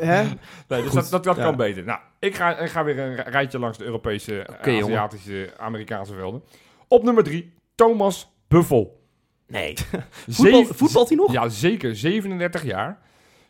hè? 0.00 0.22
Nee, 0.68 0.82
dus 0.82 0.92
dat, 0.92 1.08
dat, 1.10 1.24
dat 1.24 1.36
ja. 1.36 1.42
kan 1.42 1.56
beter. 1.56 1.84
Nou, 1.84 1.98
ik 2.18 2.34
ga, 2.34 2.58
ik 2.58 2.70
ga 2.70 2.84
weer 2.84 2.98
een 2.98 3.14
ri- 3.14 3.22
rijtje 3.30 3.58
langs 3.58 3.78
de 3.78 3.84
Europese, 3.84 4.46
jongen. 4.64 4.82
Aziatische, 4.84 5.50
Amerikaanse 5.56 6.14
velden. 6.14 6.42
Op 6.88 7.02
nummer 7.02 7.24
3, 7.24 7.52
Thomas 7.74 8.30
Buffel. 8.48 9.00
Nee. 9.46 9.74
Voetbal, 10.28 10.64
voetbalt 10.64 11.08
hij 11.08 11.16
nog? 11.16 11.32
Ja, 11.32 11.48
zeker. 11.48 11.96
37 11.96 12.64
jaar. 12.64 12.98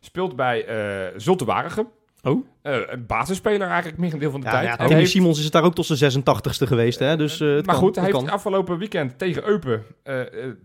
Speelt 0.01 0.37
bij 0.37 0.65
eh 0.65 1.13
Zulte 1.17 1.45
Waregem. 1.45 1.89
Oh. 2.23 2.47
Eh, 2.63 2.77
een 2.87 3.07
basisspeler 3.07 3.69
eigenlijk, 3.69 3.99
meer 3.99 4.13
een 4.13 4.19
deel 4.19 4.31
van 4.31 4.41
de 4.41 4.47
Ja, 4.47 4.53
tijd. 4.53 4.65
ja, 4.65 4.71
En 4.73 4.79
Timmy 4.79 4.95
heeft- 4.95 5.11
Simons 5.11 5.39
is 5.39 5.45
het 5.45 5.53
daar 5.53 5.63
ook 5.63 5.75
tot 5.75 5.87
zijn 5.87 5.99
86ste 5.99 6.67
geweest, 6.67 6.99
hè? 6.99 7.17
Dus, 7.17 7.41
eh, 7.41 7.49
het 7.55 7.67
maar 7.67 7.75
kan, 7.75 7.85
goed, 7.85 7.95
hij 7.95 8.05
het 8.05 8.13
heeft 8.13 8.25
kan. 8.27 8.35
afgelopen 8.35 8.79
weekend 8.79 9.19
tegen 9.19 9.49
Eupen 9.49 9.85
eh, 10.03 10.15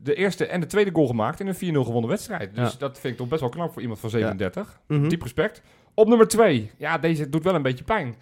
de 0.03 0.13
eerste 0.13 0.45
en 0.45 0.59
de 0.59 0.65
tweede 0.65 0.91
goal 0.93 1.07
gemaakt 1.07 1.39
in 1.39 1.47
een 1.47 1.55
4-0 1.55 1.83
gewonnen 1.85 2.09
wedstrijd. 2.09 2.55
Dus 2.55 2.71
Ja. 2.71 2.77
dat 2.77 2.99
vind 2.99 3.13
ik 3.13 3.19
toch 3.19 3.27
best 3.27 3.41
wel 3.41 3.49
knap 3.49 3.73
voor 3.73 3.81
iemand 3.81 3.99
van 3.99 4.09
37. 4.09 4.79
Mhm. 4.87 5.07
Diep 5.07 5.21
respect. 5.21 5.61
Op 5.93 6.07
nummer 6.07 6.27
2. 6.27 6.71
Ja, 6.77 6.97
deze 6.97 7.29
doet 7.29 7.43
wel 7.43 7.55
een 7.55 7.61
beetje 7.61 7.83
pijn. 7.83 8.15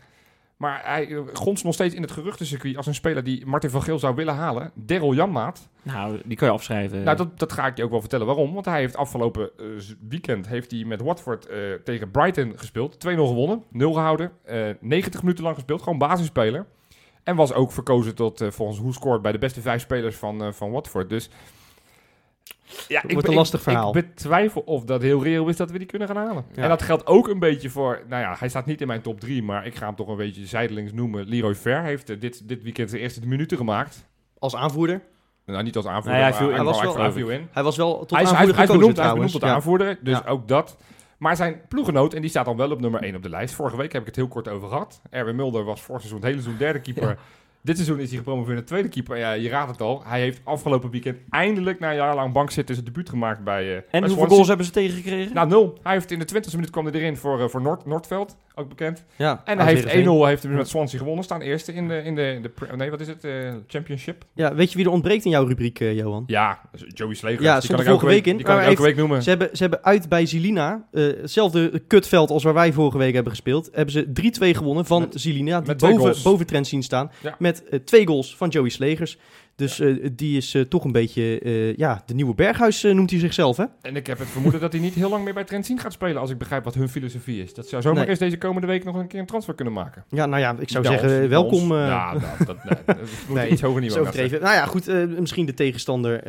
Maar 0.62 0.82
hij 0.84 1.08
eh, 1.08 1.20
gonst 1.34 1.64
nog 1.64 1.74
steeds 1.74 1.96
in 1.96 2.02
het 2.02 2.12
geruchtencircuit 2.12 2.78
als 2.78 2.86
een 2.86 2.96
speler 2.96 3.24
die 3.24 3.46
Martin 3.46 3.70
van 3.70 3.84
Geel 3.84 4.00
zou 4.00 4.16
willen 4.16 4.36
halen. 4.36 4.72
Daryl 4.76 5.14
Janmaat. 5.14 5.70
Nou, 5.82 6.22
die 6.26 6.38
kan 6.38 6.48
je 6.48 6.54
afschrijven. 6.54 7.04
Nou, 7.04 7.18
dat, 7.18 7.40
dat 7.40 7.52
ga 7.52 7.66
ik 7.68 7.78
je 7.78 7.84
ook 7.84 7.90
wel 7.90 8.00
vertellen 8.00 8.26
waarom. 8.26 8.54
Want 8.54 8.66
hij 8.66 8.80
heeft 8.80 8.96
afgelopen 8.96 9.50
eh, 9.58 9.66
weekend 10.10 10.48
heeft 10.48 10.72
hij 10.72 10.84
met 10.84 11.02
Watford 11.02 11.46
eh, 11.46 11.58
tegen 11.84 12.12
Brighton 12.12 12.54
gespeeld. 12.56 12.96
2-0 12.96 12.98
gewonnen, 13.10 13.64
0 13.70 13.94
gehouden. 13.94 14.32
eh 14.46 14.70
90 14.80 15.22
minuten 15.22 15.44
lang 15.44 15.56
gespeeld, 15.56 15.82
gewoon 15.82 15.98
basisspeler. 15.98 16.66
En 17.24 17.36
was 17.36 17.54
ook 17.54 17.72
verkozen 17.72 18.16
tot, 18.16 18.44
volgens 18.50 18.80
hoe 18.80 18.94
scoort 18.94 19.22
bij 19.22 19.32
de 19.32 19.38
beste 19.38 19.62
vijf 19.62 19.82
spelers 19.82 20.16
van, 20.16 20.54
van 20.54 20.72
Watford. 20.72 21.10
Dus 21.10 21.30
ja, 22.88 23.02
wordt 23.08 23.28
een 23.28 23.34
lastig 23.34 23.62
verhaal. 23.62 23.88
Ik 23.98 24.06
betwijfel 24.06 24.62
of 24.62 24.84
dat 24.84 25.02
heel 25.02 25.24
reëel 25.24 25.48
is 25.48 25.56
dat 25.58 25.72
we 25.72 25.78
die 25.78 25.88
kunnen 25.88 26.08
gaan 26.08 26.18
halen. 26.18 26.46
Ja. 26.54 26.64
En 26.64 26.70
dat 26.70 26.82
geldt 26.82 27.08
ook 27.08 27.28
een 27.28 27.40
beetje 27.40 27.70
voor, 27.70 28.02
nou 28.10 28.22
ja, 28.22 28.36
hij 28.40 28.50
staat 28.50 28.66
niet 28.66 28.82
in 28.82 28.88
mijn 28.88 29.02
top 29.02 29.20
3, 29.20 29.44
maar 29.44 29.66
ik 29.66 29.76
ga 29.76 29.86
hem 29.86 29.96
toch 29.96 30.08
een 30.08 30.18
beetje 30.18 30.46
zijdelings 30.46 30.94
noemen. 30.94 31.26
Leroy 31.28 31.56
Ver 31.56 31.82
heeft 31.84 32.10
eh, 32.10 32.20
dit, 32.20 32.48
dit 32.48 32.64
weekend 32.64 32.90
zijn 32.90 33.02
eerste 33.02 33.28
minuten 33.28 33.58
gemaakt. 33.58 34.06
Als 34.40 34.56
aanvoerder. 34.56 35.02
Nou, 35.46 35.64
niet 35.64 35.76
als 35.76 35.86
aanvoerder, 35.86 36.12
Nee, 36.12 36.22
hij 36.22 36.30
maar 36.30 36.40
viel- 36.40 36.48
hij 36.48 36.56
kwam 36.60 36.74
was 36.74 36.82
wel- 36.82 36.98
hij 37.04 37.12
viel 37.12 37.30
in. 37.30 37.48
Hij 37.52 37.64
was 37.64 37.78
wel 37.78 38.00
tot 38.00 38.10
Hij 38.12 38.22
is, 38.22 38.30
hij, 38.30 38.38
aanvoerder 38.38 38.56
hij 38.56 38.66
is 38.66 38.80
benoemd, 38.80 38.98
hij 38.98 39.06
is 39.08 39.12
benoemd 39.14 39.32
tot 39.32 39.42
Ja. 39.42 39.54
aanvoerder, 39.54 40.00
dus 40.02 40.18
Ja. 40.18 40.30
ook 40.30 40.48
dat. 40.48 40.78
Maar 41.18 41.36
zijn 41.36 41.62
ploegenoot, 41.68 42.14
en 42.14 42.22
die 42.22 42.30
staat 42.30 42.46
dan 42.46 42.58
wel 42.58 42.72
op 42.72 42.82
nummer 42.82 43.04
1 43.04 43.16
op 43.16 43.24
de 43.24 43.30
lijst. 43.30 43.54
Vorige 43.56 43.78
week 43.78 43.92
heb 43.92 44.02
ik 44.02 44.08
het 44.08 44.16
heel 44.16 44.28
kort 44.28 44.48
over 44.48 44.68
gehad. 44.68 45.02
Erwin 45.10 45.36
Mulder 45.36 45.64
was 45.64 45.82
vorig 45.82 46.02
seizoen 46.02 46.20
het 46.22 46.30
hele 46.30 46.42
seizoen 46.42 46.60
derde 46.66 46.80
keeper. 46.82 47.18
Dit 47.64 47.76
seizoen 47.76 48.00
is 48.00 48.10
hij 48.10 48.18
gepromoveerd 48.18 48.56
naar 48.58 48.66
tweede 48.66 48.90
keeper. 48.90 49.18
Ja, 49.18 49.32
je 49.32 49.50
raadt 49.50 49.72
het 49.72 49.82
al. 49.82 50.02
Hij 50.06 50.20
heeft 50.20 50.42
afgelopen 50.44 50.90
weekend 50.90 51.18
eindelijk 51.30 51.80
na 51.80 51.90
een 51.90 51.96
jaar 51.96 52.16
lang 52.16 52.34
bankzitten 52.34 52.76
zijn 52.76 52.88
debuut 52.88 53.10
gemaakt 53.10 53.44
bij, 53.44 53.64
eh 53.70 53.76
en 53.76 53.84
bij 53.92 54.10
hoeveel 54.10 54.28
goals 54.28 54.48
hebben 54.48 54.66
ze 54.66 54.72
tegengekregen? 54.72 55.34
Nou, 55.34 55.48
nul. 55.48 55.78
Hij 55.84 55.94
heeft 55.94 56.12
in 56.12 56.20
de 56.20 56.26
20e 56.26 56.52
minuut 56.56 56.70
kwam 56.70 56.86
hij 56.86 56.94
erin 56.94 57.18
voor, 57.18 57.40
eh, 57.42 57.48
voor 57.48 57.62
Noord, 57.62 57.86
Noordveld, 57.86 58.38
ook 58.56 58.70
bekend. 58.70 59.06
Ja, 59.16 59.42
En 59.46 59.58
hij 59.58 59.68
heeft 59.68 59.84
Heerenveen. 59.84 60.14
1-0 60.22 60.26
heeft 60.26 60.44
hij 60.44 60.52
met 60.52 60.68
Swansea 60.68 61.00
gewonnen. 61.00 61.24
Staan 61.24 61.42
eerste 61.42 61.74
in 61.74 61.88
de, 61.88 62.02
in 62.04 62.16
de, 62.16 62.40
de 62.42 62.50
pre- 62.50 62.76
nee, 62.76 62.90
wat 62.90 63.00
is 63.00 63.08
het? 63.08 63.24
eh, 63.24 63.32
championship. 63.68 64.24
Ja, 64.34 64.56
weet 64.56 64.72
je 64.72 64.78
wie 64.78 64.86
er 64.86 64.92
ontbreekt 64.92 65.26
in 65.26 65.32
jouw 65.32 65.46
rubriek, 65.48 65.80
Johan? 65.80 66.24
Ja, 66.28 66.60
dus 66.72 66.84
Joey 66.88 67.14
Slegers. 67.14 67.44
Ja, 67.44 67.60
die 67.60 67.70
kan 67.70 67.80
ik 67.80 67.86
vorige 67.86 68.06
week, 68.06 68.26
in, 68.26 68.36
Die 68.36 68.46
kan 68.46 68.60
ik 68.60 68.66
elke 68.66 68.82
week 68.82 68.96
noemen. 68.96 69.24
Ze 69.24 69.30
hebben, 69.30 69.50
ze 69.54 69.62
hebben 69.62 69.84
uit 69.84 70.10
bij 70.10 70.26
Zilina, 70.26 70.88
hetzelfde 70.92 71.80
kutveld 71.88 72.30
als 72.30 72.44
waar 72.44 72.54
wij 72.54 72.74
vorige 72.74 72.98
week 72.98 73.14
hebben 73.14 73.32
gespeeld, 73.32 73.70
hebben 73.72 73.94
ze 73.94 74.12
3-2 74.14 74.56
gewonnen 74.58 74.86
van 74.86 75.02
Met- 75.02 75.14
Zilina, 75.22 75.62
die 75.62 75.76
boven, 75.76 76.16
boven 76.24 76.46
trend 76.46 76.68
zien 76.68 76.84
staan. 76.84 77.12
Ja. 77.22 77.36
Met 77.40 77.51
eh, 77.60 77.80
twee 77.80 78.08
goals 78.08 78.36
van 78.38 78.50
Joey 78.50 78.70
Slegers. 78.70 79.18
Dus 79.56 79.80
eh, 79.80 80.08
die 80.12 80.38
is 80.38 80.54
eh, 80.54 80.62
toch 80.62 80.84
een 80.84 80.92
beetje, 80.92 81.74
ja, 81.78 82.04
de 82.06 82.14
nieuwe 82.14 82.34
Berghuis 82.36 82.82
noemt 82.84 83.10
hij 83.10 83.20
zichzelf, 83.20 83.58
hè? 83.58 83.66
En 83.82 83.96
ik 83.96 84.08
heb 84.08 84.20
het 84.20 84.28
vermoeden 84.28 84.62
dat 84.62 84.72
hij 84.72 84.82
niet 84.82 84.94
heel 84.94 85.10
lang 85.10 85.24
meer 85.24 85.34
bij 85.34 85.44
Trentin 85.44 85.80
gaat 85.80 85.94
spelen, 85.94 86.22
als 86.22 86.30
ik 86.30 86.38
begrijp 86.38 86.64
wat 86.64 86.74
hun 86.74 86.90
filosofie 86.90 87.44
is. 87.44 87.54
Dat 87.54 87.68
zou 87.68 87.82
zomaar 87.82 88.00
Nee. 88.00 88.10
eens 88.10 88.20
deze 88.20 88.38
komende 88.38 88.68
week 88.68 88.84
nog 88.84 88.96
een 88.96 89.08
keer 89.08 89.20
een 89.20 89.26
transfer 89.26 89.54
kunnen 89.54 89.74
maken. 89.74 90.04
Ja, 90.10 90.26
nou 90.26 90.42
ja, 90.42 90.56
ik 90.60 90.70
zou 90.70 90.84
Niet 90.88 91.00
bij 91.00 91.10
zeggen, 91.10 91.30
welkom. 91.30 91.62
niet 91.62 91.70
ja, 91.72 92.14
nou, 92.14 92.46
dat, 92.46 92.64
nee, 92.64 92.74
dat 92.86 92.98
moet 93.28 93.38
Nee, 93.38 93.50
iets 93.50 93.62
hoger 93.62 93.82
is 93.84 93.88
niveau 93.88 94.06
gaan 94.06 94.14
zijn. 94.14 94.26
overdreven. 94.26 94.42
Nou 94.42 94.56
ja, 94.56 94.66
goed, 94.66 95.20
misschien 95.20 95.46
de 95.46 95.54
tegenstander 95.54 96.24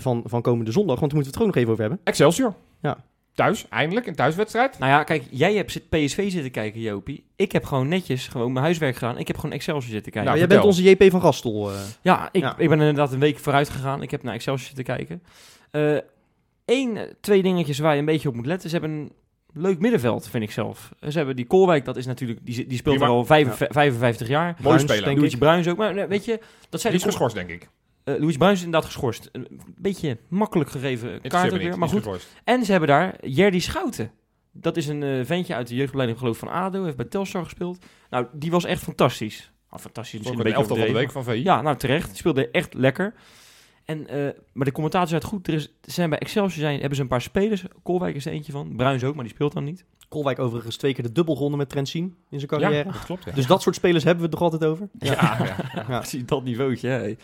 van, 0.00 0.22
van 0.26 0.42
komende 0.42 0.72
zondag, 0.72 1.00
want 1.00 1.12
daar 1.12 1.20
moeten 1.20 1.20
we 1.20 1.26
het 1.26 1.36
gewoon 1.36 1.46
nog 1.46 1.56
even 1.56 1.70
over 1.70 1.82
hebben. 1.82 2.00
Excelsior. 2.04 2.54
Ja. 2.82 3.04
Thuis, 3.34 3.66
eindelijk, 3.68 4.06
een 4.06 4.14
thuiswedstrijd. 4.14 4.78
Nou 4.78 4.92
ja, 4.92 5.02
kijk, 5.04 5.24
jij 5.30 5.54
hebt 5.54 5.72
zit- 5.72 5.88
PSV 5.88 6.30
zitten 6.30 6.50
kijken, 6.50 6.80
Jopie. 6.80 7.24
Ik 7.36 7.52
heb 7.52 7.64
gewoon 7.64 7.88
netjes 7.88 8.28
gewoon 8.28 8.52
mijn 8.52 8.64
huiswerk 8.64 8.94
gedaan. 8.96 9.18
Ik 9.18 9.26
heb 9.26 9.36
gewoon 9.36 9.52
Excelsior 9.52 9.92
zitten 9.92 10.12
kijken. 10.12 10.24
Nou, 10.30 10.38
jij 10.38 10.48
bent 10.48 10.64
onze 10.64 10.82
JP 10.82 11.10
van 11.10 11.20
Gastel. 11.20 11.70
eh. 11.70 11.76
ja, 12.02 12.28
ik, 12.32 12.40
ja. 12.42 12.50
ik 12.58 12.68
ben 12.68 12.78
inderdaad 12.78 13.12
een 13.12 13.18
week 13.18 13.38
vooruit 13.38 13.68
gegaan. 13.68 14.02
Ik 14.02 14.10
heb 14.10 14.22
naar 14.22 14.34
Excelsior 14.34 14.66
zitten 14.66 14.84
kijken. 14.84 15.22
Eén, 16.64 16.98
twee 17.20 17.42
dingetjes 17.42 17.78
waar 17.78 17.92
je 17.92 17.98
een 17.98 18.04
beetje 18.04 18.28
op 18.28 18.34
moet 18.34 18.46
letten. 18.46 18.70
Ze 18.70 18.78
hebben 18.78 18.96
een 18.98 19.12
leuk 19.52 19.78
middenveld, 19.78 20.28
vind 20.28 20.44
ik 20.44 20.50
zelf. 20.50 20.92
Ze 21.08 21.16
hebben 21.16 21.36
die 21.36 21.46
Koolwijk, 21.46 21.84
dat 21.84 21.96
is 21.96 22.06
natuurlijk, 22.06 22.40
die, 22.42 22.66
die 22.66 22.78
speelt 22.78 22.96
Prima. 22.96 23.10
er 23.10 23.16
al 23.16 23.24
vijf- 23.24 23.56
55 23.68 24.28
jaar. 24.28 24.44
Mooie 24.44 24.60
Bruins, 24.62 24.82
speler. 24.82 25.24
ik. 25.24 25.38
Bruins 25.38 25.68
ook. 25.68 25.76
Maar 25.76 26.08
weet 26.08 26.24
je, 26.24 26.40
dat 26.68 26.80
zijn 26.80 26.92
Die 26.92 27.02
is 27.02 27.08
geschorst, 27.08 27.34
denk 27.34 27.50
ik. 27.50 27.68
Eh, 28.04 28.14
Louis 28.18 28.36
Bruins 28.36 28.58
is 28.58 28.64
inderdaad 28.64 28.90
geschorst. 28.90 29.28
Een 29.32 29.60
beetje 29.76 30.18
makkelijk 30.28 30.70
gegeven 30.70 31.20
kaart 31.20 31.52
ook 31.52 31.58
weer. 31.58 31.78
Maar 31.78 31.88
goed. 31.88 32.26
En 32.44 32.64
ze 32.64 32.70
hebben 32.70 32.88
daar 32.88 33.16
Jerdy 33.26 33.60
Schouten. 33.60 34.10
Dat 34.52 34.76
is 34.76 34.86
een 34.86 35.02
eh, 35.02 35.24
ventje 35.24 35.54
uit 35.54 35.68
de 35.68 35.74
jeugdopleiding 35.74 36.18
geloof 36.18 36.38
van 36.38 36.48
ADO. 36.48 36.84
Heeft 36.84 36.96
bij 36.96 37.06
Telstar 37.06 37.44
gespeeld. 37.44 37.84
Nou, 38.10 38.26
die 38.32 38.50
was 38.50 38.64
echt 38.64 38.82
fantastisch. 38.82 39.52
Ah, 39.68 39.80
fantastisch, 39.80 40.18
misschien 40.18 40.38
een 40.38 40.44
beetje 40.44 40.58
elftal 40.58 40.76
van 40.76 40.86
de 40.86 40.92
week 40.92 41.10
van 41.10 41.24
VI. 41.24 41.42
Ja, 41.42 41.62
nou 41.62 41.76
terecht. 41.76 42.06
Die 42.08 42.16
speelde 42.16 42.50
echt 42.50 42.74
lekker. 42.74 43.14
En, 43.84 44.06
eh, 44.06 44.28
maar 44.52 44.64
de 44.66 44.72
commentator 44.72 45.08
zei 45.08 45.20
het 45.20 45.30
goed. 45.30 45.48
Er 45.48 45.54
is, 45.54 45.72
zijn 45.80 46.10
bij 46.10 46.18
Excelsior 46.18 46.60
zijn, 46.60 46.78
hebben 46.78 46.96
ze 46.96 47.02
een 47.02 47.08
paar 47.08 47.22
spelers. 47.22 47.64
Kolwijk 47.82 48.14
is 48.14 48.26
er 48.26 48.32
eentje 48.32 48.52
van. 48.52 48.76
Bruins 48.76 49.04
ook, 49.04 49.14
maar 49.14 49.24
die 49.24 49.32
speelt 49.32 49.52
dan 49.52 49.64
niet. 49.64 49.84
Kolwijk 50.08 50.38
overigens 50.38 50.76
twee 50.76 50.94
keer 50.94 51.04
de 51.04 51.12
dubbel 51.12 51.34
gewonnen 51.34 51.58
met 51.58 51.68
Trentin 51.68 52.04
in 52.30 52.40
zijn 52.40 52.40
Ja, 52.40 52.46
carrière. 52.46 52.84
dat 52.92 53.04
klopt. 53.04 53.24
Ja. 53.24 53.32
Dus 53.32 53.46
dat 53.46 53.62
soort 53.62 53.74
spelers 53.74 54.04
hebben 54.04 54.24
we 54.24 54.30
het 54.30 54.40
nog 54.40 54.52
altijd 54.52 54.70
over. 54.70 54.88
ja, 54.98 55.12
ja. 55.44 55.56
Ja. 55.88 56.02
Dat 56.26 56.44
niveautje. 56.44 56.88
Hè. 56.88 57.14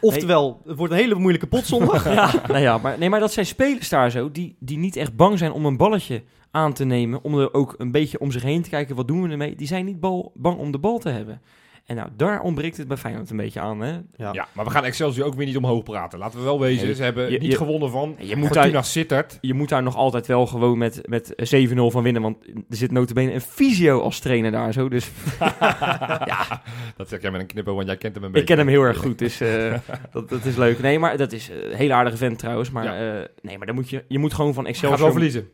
Oftewel, 0.00 0.60
het 0.66 0.76
wordt 0.76 0.92
een 0.92 0.98
hele 0.98 1.14
moeilijke 1.14 1.46
pot 1.46 1.66
zondag. 1.66 2.04
ja, 2.14 2.42
nou 2.46 2.60
ja, 2.60 2.78
maar, 2.78 2.98
nee, 2.98 3.10
maar 3.10 3.20
dat 3.20 3.32
zijn 3.32 3.46
spelers 3.46 3.88
daar 3.88 4.10
zo, 4.10 4.30
die, 4.30 4.56
die 4.58 4.78
niet 4.78 4.96
echt 4.96 5.16
bang 5.16 5.38
zijn 5.38 5.52
om 5.52 5.66
een 5.66 5.76
balletje 5.76 6.22
aan 6.50 6.72
te 6.72 6.84
nemen, 6.84 7.22
om 7.22 7.38
er 7.38 7.54
ook 7.54 7.74
een 7.78 7.90
beetje 7.90 8.18
om 8.18 8.30
zich 8.30 8.42
heen 8.42 8.62
te 8.62 8.70
kijken, 8.70 8.96
wat 8.96 9.08
doen 9.08 9.22
we 9.22 9.28
ermee? 9.28 9.56
Die 9.56 9.66
zijn 9.66 9.84
niet 9.84 10.00
bal, 10.00 10.32
bang 10.34 10.58
om 10.58 10.70
de 10.70 10.78
bal 10.78 10.98
te 10.98 11.08
hebben. 11.08 11.40
En 11.86 11.96
nou, 11.96 12.08
daar 12.16 12.40
ontbreekt 12.40 12.76
het 12.76 12.88
bij 12.88 12.96
Feyenoord 12.96 13.30
een 13.30 13.36
beetje 13.36 13.60
aan, 13.60 13.80
hè? 13.80 13.90
Ja. 14.16 14.32
Ja, 14.32 14.48
maar 14.52 14.64
we 14.64 14.70
gaan 14.70 14.84
Excelsior 14.84 15.26
ook 15.26 15.34
weer 15.34 15.46
niet 15.46 15.56
omhoog 15.56 15.82
praten. 15.82 16.18
Laten 16.18 16.38
we 16.38 16.44
wel 16.44 16.60
wezen. 16.60 16.84
Nee, 16.86 16.94
Ze 16.94 17.02
hebben 17.02 17.30
je- 17.30 17.38
niet 17.38 17.50
je- 17.50 17.56
gewonnen 17.56 17.90
van 17.90 18.14
Je 18.18 18.36
moet, 18.36 18.46
Fortuna 18.46 18.72
daar, 18.72 18.84
Sittard. 18.84 19.38
je 19.40 19.54
moet 19.54 19.68
daar 19.68 19.82
nog 19.82 19.96
altijd 19.96 20.26
wel 20.26 20.46
gewoon 20.46 20.78
met, 20.78 21.00
met 21.08 21.32
7-0 21.36 21.90
van 21.90 22.02
winnen, 22.02 22.22
want 22.22 22.36
er 22.46 22.76
zit 22.76 22.90
notabene 22.90 23.32
een 23.32 23.40
fysio 23.40 24.00
als 24.00 24.18
trainer 24.18 24.50
daar 24.50 24.72
zo, 24.72 24.88
dus 24.88 25.10
Dat 26.96 27.08
zeg 27.08 27.20
jij 27.22 27.30
met 27.30 27.40
een 27.40 27.46
knippen, 27.46 27.74
want 27.74 27.86
jij 27.86 27.96
kent 27.96 28.14
hem 28.14 28.24
een 28.24 28.30
beetje. 28.32 28.46
ik 28.48 28.56
ken 28.56 28.58
hem 28.66 28.74
heel 28.74 28.82
erg 28.82 28.98
goed, 28.98 29.18
dus 29.18 29.40
eh, 29.40 29.74
dat, 30.12 30.28
dat 30.28 30.44
is 30.44 30.56
leuk. 30.56 30.80
Nee, 30.80 30.98
maar 30.98 31.16
dat 31.16 31.32
is 31.32 31.48
een 31.48 31.76
hele 31.76 31.92
aardige 31.94 32.16
vent 32.16 32.38
trouwens, 32.38 32.70
maar 32.70 32.84
Ja. 32.84 33.18
eh, 33.20 33.24
nee, 33.42 33.56
maar 33.58 33.66
dan 33.66 33.74
moet 33.76 33.90
je, 33.90 34.04
je 34.08 34.18
moet 34.18 34.34
gewoon 34.34 34.54
van 34.54 34.62
Gaat 34.64 34.72
Excelsior... 34.72 35.00
wel 35.02 35.12
verliezen. 35.12 35.48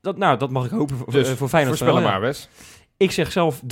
Dat, 0.00 0.16
nou, 0.18 0.38
dat 0.38 0.50
mag 0.50 0.64
ik 0.64 0.70
hopen 0.70 0.96
voor, 0.96 1.12
Dus, 1.12 1.28
eh, 1.28 1.34
voor 1.34 1.48
Feyenoord. 1.48 1.78
Voorspel 1.78 2.00
ja. 2.00 2.08
maar, 2.08 2.20
Wes. 2.20 2.48
Ik 3.00 3.10
zeg 3.10 3.32
zelf 3.32 3.60
3-0. 3.60 3.62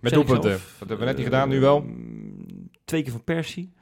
Met 0.00 0.12
doelpunten. 0.12 0.50
Dat 0.50 0.60
hebben 0.78 0.98
we 0.98 1.04
net 1.04 1.16
niet 1.16 1.24
gedaan, 1.24 1.48
nu 1.48 1.60
wel. 1.60 1.80
Mm, 1.80 2.70
Twee 2.84 3.02
keer 3.02 3.12
van 3.12 3.24
Persie. 3.24 3.72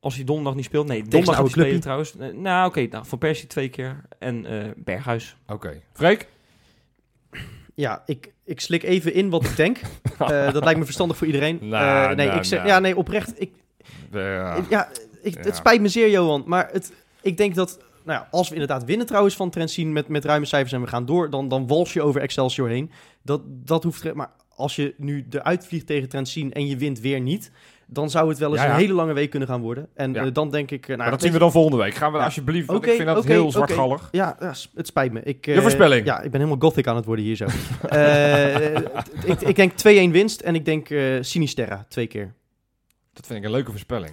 Als 0.00 0.14
hij 0.14 0.24
donderdag 0.24 0.54
niet 0.54 0.64
speelt. 0.64 0.86
Nee, 0.86 1.02
donderdag 1.02 1.34
gaat 1.34 1.44
hij 1.54 1.62
spelen 1.62 1.80
trouwens. 1.80 2.16
Eh, 2.16 2.28
nou, 2.32 2.68
oké. 2.68 2.86
nou, 2.90 3.06
van 3.06 3.18
Persie 3.18 3.46
twee 3.46 3.68
keer. 3.68 4.02
En 4.18 4.46
eh, 4.46 4.70
Berghuis. 4.76 5.36
Oké. 5.46 5.80
Freek? 5.92 6.28
Ja, 7.74 8.02
ik, 8.06 8.32
ik 8.44 8.60
slik 8.60 8.82
even 8.82 9.14
in 9.14 9.30
wat 9.30 9.44
ik 9.44 9.56
denk. 9.56 9.78
Eh, 10.18 10.52
dat 10.52 10.64
lijkt 10.64 10.78
me 10.78 10.84
verstandig 10.84 11.16
voor 11.16 11.26
iedereen. 11.26 11.58
Nou, 11.62 12.10
Eh, 12.10 12.16
nee, 12.16 12.26
nou, 12.26 12.38
ik 12.38 12.44
zeg, 12.44 12.58
nou. 12.58 12.70
ja, 12.70 12.78
nee, 12.78 12.96
oprecht. 12.96 13.40
Ik, 13.40 13.50
Ja. 14.12 14.54
ik- 14.54 14.68
ja, 14.70 14.88
ik, 15.22 15.34
Ja. 15.34 15.40
Het 15.40 15.56
spijt 15.56 15.80
me 15.80 15.88
zeer, 15.88 16.10
Johan. 16.10 16.42
Maar 16.46 16.68
het, 16.72 16.92
ik 17.22 17.36
denk 17.36 17.54
dat, 17.54 17.78
nou 18.04 18.18
ja, 18.20 18.28
als 18.30 18.48
we 18.48 18.54
inderdaad 18.54 18.84
winnen 18.84 19.06
trouwens 19.06 19.36
van 19.36 19.50
Trentin 19.50 19.92
met, 19.92 20.08
met 20.08 20.24
ruime 20.24 20.46
cijfers 20.46 20.72
en 20.72 20.80
we 20.80 20.86
gaan 20.86 21.06
door, 21.06 21.30
dan, 21.30 21.48
dan 21.48 21.66
wals 21.66 21.92
je 21.92 22.02
over 22.02 22.20
Excelsior 22.20 22.68
heen. 22.68 22.90
Dat, 23.22 23.40
dat 23.46 23.82
hoeft, 23.84 24.14
maar 24.14 24.30
als 24.56 24.76
je 24.76 24.94
nu 24.96 25.26
eruit 25.30 25.66
vliegt 25.66 25.86
tegen 25.86 26.08
Trentin 26.08 26.52
en 26.52 26.66
je 26.66 26.76
wint 26.76 27.00
weer 27.00 27.20
niet, 27.20 27.50
dan 27.86 28.10
zou 28.10 28.28
het 28.28 28.38
wel 28.38 28.50
eens 28.50 28.60
Ja, 28.60 28.66
ja. 28.66 28.72
een 28.72 28.78
hele 28.78 28.92
lange 28.92 29.12
week 29.12 29.30
kunnen 29.30 29.48
gaan 29.48 29.60
worden. 29.60 29.88
En 29.94 30.12
Ja. 30.12 30.24
eh, 30.24 30.32
dan 30.32 30.50
denk 30.50 30.70
ik... 30.70 30.82
eh, 30.82 30.86
nou, 30.88 30.98
maar 30.98 31.10
dat 31.10 31.14
weet 31.14 31.22
zien 31.22 31.32
we 31.32 31.38
dan 31.38 31.52
volgende 31.52 31.76
week. 31.82 31.94
Gaan 31.94 32.12
we 32.12 32.18
alsjeblieft, 32.18 32.66
want 32.66 32.86
ik 32.86 32.92
vind 32.92 33.06
dat 33.06 33.24
heel 33.24 33.42
oké. 33.42 33.50
zwartgallig. 33.52 34.08
Ja, 34.12 34.36
ja, 34.40 34.54
het 34.74 34.86
spijt 34.86 35.12
me. 35.12 35.22
Ik, 35.22 35.46
Je 35.46 35.52
eh, 35.54 35.60
voorspelling. 35.60 36.06
Ja, 36.06 36.16
ik 36.20 36.30
ben 36.30 36.40
helemaal 36.40 36.60
gothic 36.68 36.86
aan 36.86 36.96
het 36.96 37.04
worden 37.04 37.24
hier 37.24 37.36
zo. 37.36 37.46
Ik, 39.24 39.40
ik 39.40 39.56
denk 39.56 39.72
2-1 40.08 40.10
winst 40.12 40.40
en 40.40 40.54
ik 40.54 40.64
denk 40.64 40.88
Sinisterra 41.20 41.84
twee 41.88 42.06
keer. 42.06 42.34
Dat 43.12 43.26
vind 43.26 43.38
ik 43.38 43.44
een 43.44 43.50
leuke 43.50 43.70
voorspelling. 43.70 44.12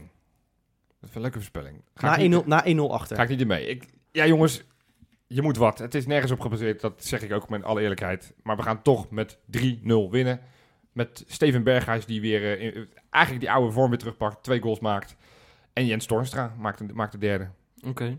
Dat 0.99 1.09
ik 1.09 1.15
een 1.15 1.21
leuke 1.21 1.37
voorspelling. 1.37 1.81
Ga 1.95 2.07
Na 2.07 2.15
ik 2.17 2.29
niet- 2.29 2.43
1-0 2.43 2.47
na 2.47 2.63
1-0 2.65 2.93
achter. 2.93 3.15
Ga 3.17 3.23
ik 3.23 3.29
niet 3.29 3.41
in 3.41 3.47
mee. 3.47 3.65
Ik, 3.67 3.85
ja, 4.11 4.25
jongens, 4.27 4.63
je 5.27 5.41
moet 5.41 5.57
wat. 5.57 5.79
Het 5.79 5.95
is 5.95 6.05
nergens 6.05 6.31
op 6.31 6.39
gebaseerd, 6.39 6.81
dat 6.81 7.03
zeg 7.05 7.21
ik 7.21 7.31
ook 7.31 7.49
met 7.49 7.63
alle 7.63 7.81
eerlijkheid. 7.81 8.33
Maar 8.43 8.55
we 8.55 8.63
gaan 8.63 8.81
toch 8.81 9.09
met 9.09 9.37
3-0 9.45 10.09
winnen. 10.11 10.39
Met 10.91 11.23
Steven 11.27 11.63
Berghuis, 11.63 12.05
die 12.05 12.21
weer 12.21 12.57
eh, 12.57 12.65
in- 12.65 12.89
eigenlijk 13.09 13.45
die 13.45 13.53
oude 13.53 13.71
vorm 13.71 13.89
weer 13.89 13.99
terugpakt. 13.99 14.43
Twee 14.43 14.61
goals 14.61 14.79
maakt. 14.79 15.15
En 15.73 15.85
Jens 15.85 16.05
Toornstra 16.05 16.53
maakt, 16.57 16.79
een, 16.79 16.91
maakt 16.93 17.11
de 17.11 17.17
derde. 17.17 17.49
Oké. 17.87 18.17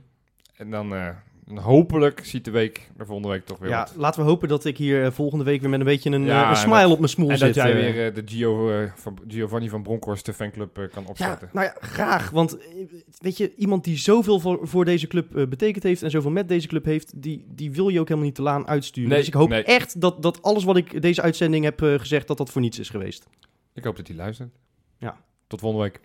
En 0.56 0.70
dan, 0.70 0.94
eh, 0.94 1.08
hopelijk 1.56 2.20
ziet 2.24 2.44
de 2.44 2.50
week 2.50 2.90
er 2.96 3.06
volgende 3.06 3.28
week 3.32 3.44
toch 3.46 3.58
weer 3.58 3.70
Ja, 3.70 3.78
wat. 3.78 3.94
laten 3.96 4.22
we 4.22 4.28
hopen 4.28 4.48
dat 4.48 4.64
ik 4.64 4.76
hier 4.78 5.04
eh, 5.04 5.10
volgende 5.10 5.44
week 5.44 5.60
weer 5.60 5.70
met 5.70 5.80
een 5.80 5.86
beetje 5.86 6.10
een, 6.10 6.24
Ja, 6.24 6.36
eh, 6.36 6.42
een 6.42 6.48
en 6.48 6.56
smile 6.56 6.80
dat- 6.82 6.90
op 6.90 6.98
mijn 6.98 7.10
smoel 7.10 7.30
En 7.30 7.38
zit. 7.38 7.54
dat 7.54 7.64
jij 7.64 7.86
eh. 7.86 7.92
weer 7.94 8.14
de 8.14 8.22
Gio, 8.24 8.70
van, 8.96 9.18
Giovanni 9.28 9.68
van 9.68 9.82
Bronckhorst 9.82 10.26
de 10.26 10.32
fanclub 10.32 10.74
kan 10.92 11.02
Ja, 11.02 11.08
opstarten. 11.08 11.48
nou 11.52 11.66
ja, 11.66 11.74
graag. 11.80 12.30
Want 12.30 12.56
weet 13.18 13.36
je, 13.36 13.54
iemand 13.56 13.84
die 13.84 13.96
zoveel 13.98 14.40
voor, 14.40 14.58
voor 14.62 14.84
deze 14.84 15.06
club 15.06 15.46
betekend 15.48 15.82
heeft 15.84 16.02
en 16.02 16.10
zoveel 16.10 16.30
met 16.30 16.48
deze 16.48 16.66
club 16.68 16.84
heeft, 16.84 17.22
die, 17.22 17.44
die 17.54 17.70
wil 17.72 17.88
je 17.88 18.00
ook 18.00 18.08
helemaal 18.08 18.26
niet 18.28 18.36
te 18.36 18.42
laan 18.42 18.66
uitsturen. 18.68 19.08
Nee, 19.10 19.18
dus 19.18 19.28
ik 19.28 19.34
hoop 19.34 19.48
nee. 19.48 19.62
echt 19.64 20.00
dat, 20.00 20.22
dat 20.22 20.42
alles 20.42 20.64
wat 20.64 20.76
ik 20.76 21.02
deze 21.02 21.22
uitzending 21.22 21.64
heb 21.64 21.80
gezegd, 21.80 22.26
dat 22.26 22.36
dat 22.38 22.50
voor 22.50 22.60
niets 22.60 22.78
is 22.78 22.88
geweest. 22.90 23.26
Ik 23.74 23.84
hoop 23.84 23.96
dat 23.96 24.06
hij 24.06 24.16
luistert. 24.16 24.50
Ja. 24.98 25.16
Tot 25.46 25.60
volgende 25.60 25.84
week. 25.84 26.00